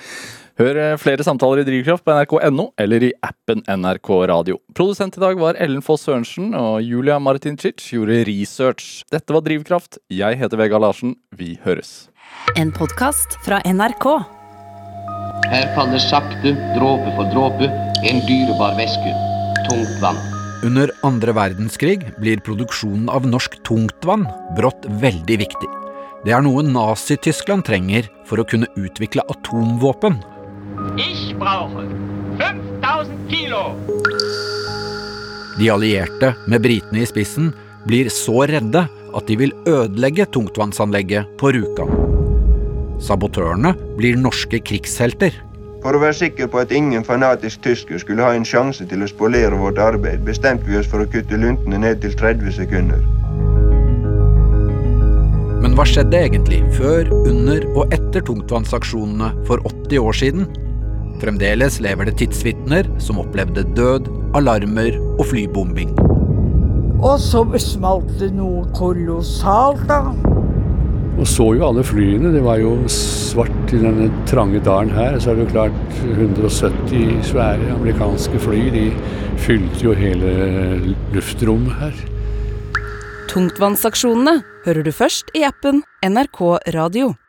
Hør 0.61 0.77
eh, 0.77 0.95
flere 1.01 1.25
samtaler 1.25 1.63
i 1.63 1.65
Drivkraft 1.65 2.03
på 2.05 2.13
nrk.no 2.13 2.67
eller 2.77 3.07
i 3.07 3.09
appen 3.25 3.63
NRK 3.65 4.09
Radio. 4.29 4.59
Produsent 4.77 5.17
i 5.17 5.23
dag 5.23 5.39
var 5.41 5.57
Ellen 5.57 5.81
Foss 5.81 6.05
Sørensen, 6.05 6.51
og 6.53 6.77
Julia 6.85 7.17
Martincic 7.17 7.81
gjorde 7.89 8.19
research. 8.29 9.01
Dette 9.13 9.33
var 9.33 9.41
Drivkraft. 9.47 9.97
Jeg 10.13 10.37
heter 10.37 10.61
Vegard 10.61 10.85
Larsen. 10.85 11.15
Vi 11.33 11.55
høres. 11.65 12.11
En 12.59 12.69
podkast 12.75 13.39
fra 13.47 13.63
NRK. 13.65 14.07
Her 15.49 15.73
faller 15.73 16.01
sakte, 16.01 16.53
dråpe 16.77 17.17
for 17.17 17.33
dråpe, 17.33 17.73
en 18.05 18.23
dyrebar 18.29 18.77
væske. 18.77 19.17
Tungt 19.65 19.97
vann. 20.05 20.21
Under 20.63 20.91
andre 21.03 21.33
verdenskrig 21.35 22.05
blir 22.23 22.39
produksjonen 22.39 23.09
av 23.11 23.25
norsk 23.27 23.57
tungtvann 23.67 24.23
brått 24.55 24.85
veldig 25.01 25.35
viktig. 25.41 25.67
Det 26.23 26.31
er 26.31 26.43
noe 26.45 26.63
Nazi-Tyskland 26.63 27.65
trenger 27.67 28.07
for 28.29 28.39
å 28.39 28.45
kunne 28.47 28.69
utvikle 28.79 29.25
atomvåpen. 29.27 30.21
Ich 30.95 31.33
brauche 31.35 31.83
5000 32.39 33.27
Kilo. 33.27 33.65
De 35.59 35.67
allierte, 35.69 36.31
med 36.47 36.63
britene 36.63 37.03
i 37.03 37.09
spissen, 37.11 37.51
blir 37.83 38.07
så 38.07 38.45
redde 38.47 38.85
at 38.87 39.27
de 39.27 39.37
vil 39.43 39.51
ødelegge 39.67 40.29
tungtvannsanlegget 40.31 41.35
på 41.43 41.51
Rjukan. 41.57 41.91
Sabotørene 43.03 43.75
blir 43.99 44.15
norske 44.15 44.63
krigshelter. 44.63 45.35
For 45.83 45.97
å 45.97 45.99
være 45.99 46.15
sikker 46.15 46.47
på 46.47 46.61
at 46.61 46.71
ingen 46.71 47.03
fanatisk 47.03 47.65
tysker 47.65 47.99
skulle 47.99 48.23
ha 48.23 48.31
en 48.37 48.45
sjanse 48.47 48.85
til 48.87 49.03
å 49.03 49.09
spolere 49.11 49.57
vårt 49.59 49.81
arbeid, 49.83 50.21
bestemte 50.23 50.69
vi 50.69 50.77
oss 50.79 50.87
for 50.87 51.03
å 51.03 51.07
kutte 51.11 51.35
luntene 51.35 51.81
ned 51.83 51.99
til 52.05 52.15
30 52.15 52.55
sekunder. 52.55 53.01
Men 55.59 55.75
hva 55.75 55.83
skjedde 55.87 56.21
egentlig 56.29 56.61
før, 56.77 57.11
under 57.27 57.67
og 57.73 57.91
etter 57.95 58.23
tungtvannsaksjonene 58.29 59.33
for 59.49 59.59
80 59.67 59.99
år 59.99 60.19
siden? 60.21 60.47
Fremdeles 61.19 61.81
lever 61.83 62.07
det 62.07 62.15
tidsvitner 62.21 62.87
som 63.03 63.19
opplevde 63.19 63.65
død, 63.75 64.07
alarmer 64.39 64.95
og 65.17 65.25
flybombing. 65.33 65.91
Og 67.03 67.19
så 67.19 67.43
smalt 67.59 68.07
det 68.21 68.31
noe 68.37 68.63
kolossalt, 68.77 69.83
da. 69.91 70.13
Og 71.13 71.27
så 71.29 71.45
jo 71.55 71.65
alle 71.67 71.83
flyene. 71.85 72.31
Det 72.33 72.41
var 72.43 72.57
jo 72.61 72.73
svart 72.91 73.73
i 73.73 73.81
denne 73.81 74.09
trange 74.29 74.61
dalen 74.65 74.93
her. 74.95 75.19
Så 75.21 75.31
er 75.31 75.37
det 75.37 75.45
jo 75.45 75.53
klart 75.53 75.99
170 76.09 77.21
svære 77.29 77.69
amerikanske 77.75 78.41
fly. 78.41 78.63
De 78.73 78.87
fylte 79.43 79.85
jo 79.85 79.95
hele 79.97 80.33
luftrommet 81.13 81.77
her. 81.81 82.03
Tungtvannsaksjonene 83.33 84.41
hører 84.65 84.85
du 84.85 84.91
først 84.93 85.31
i 85.37 85.45
appen 85.47 85.83
NRK 86.05 86.41
Radio. 86.75 87.13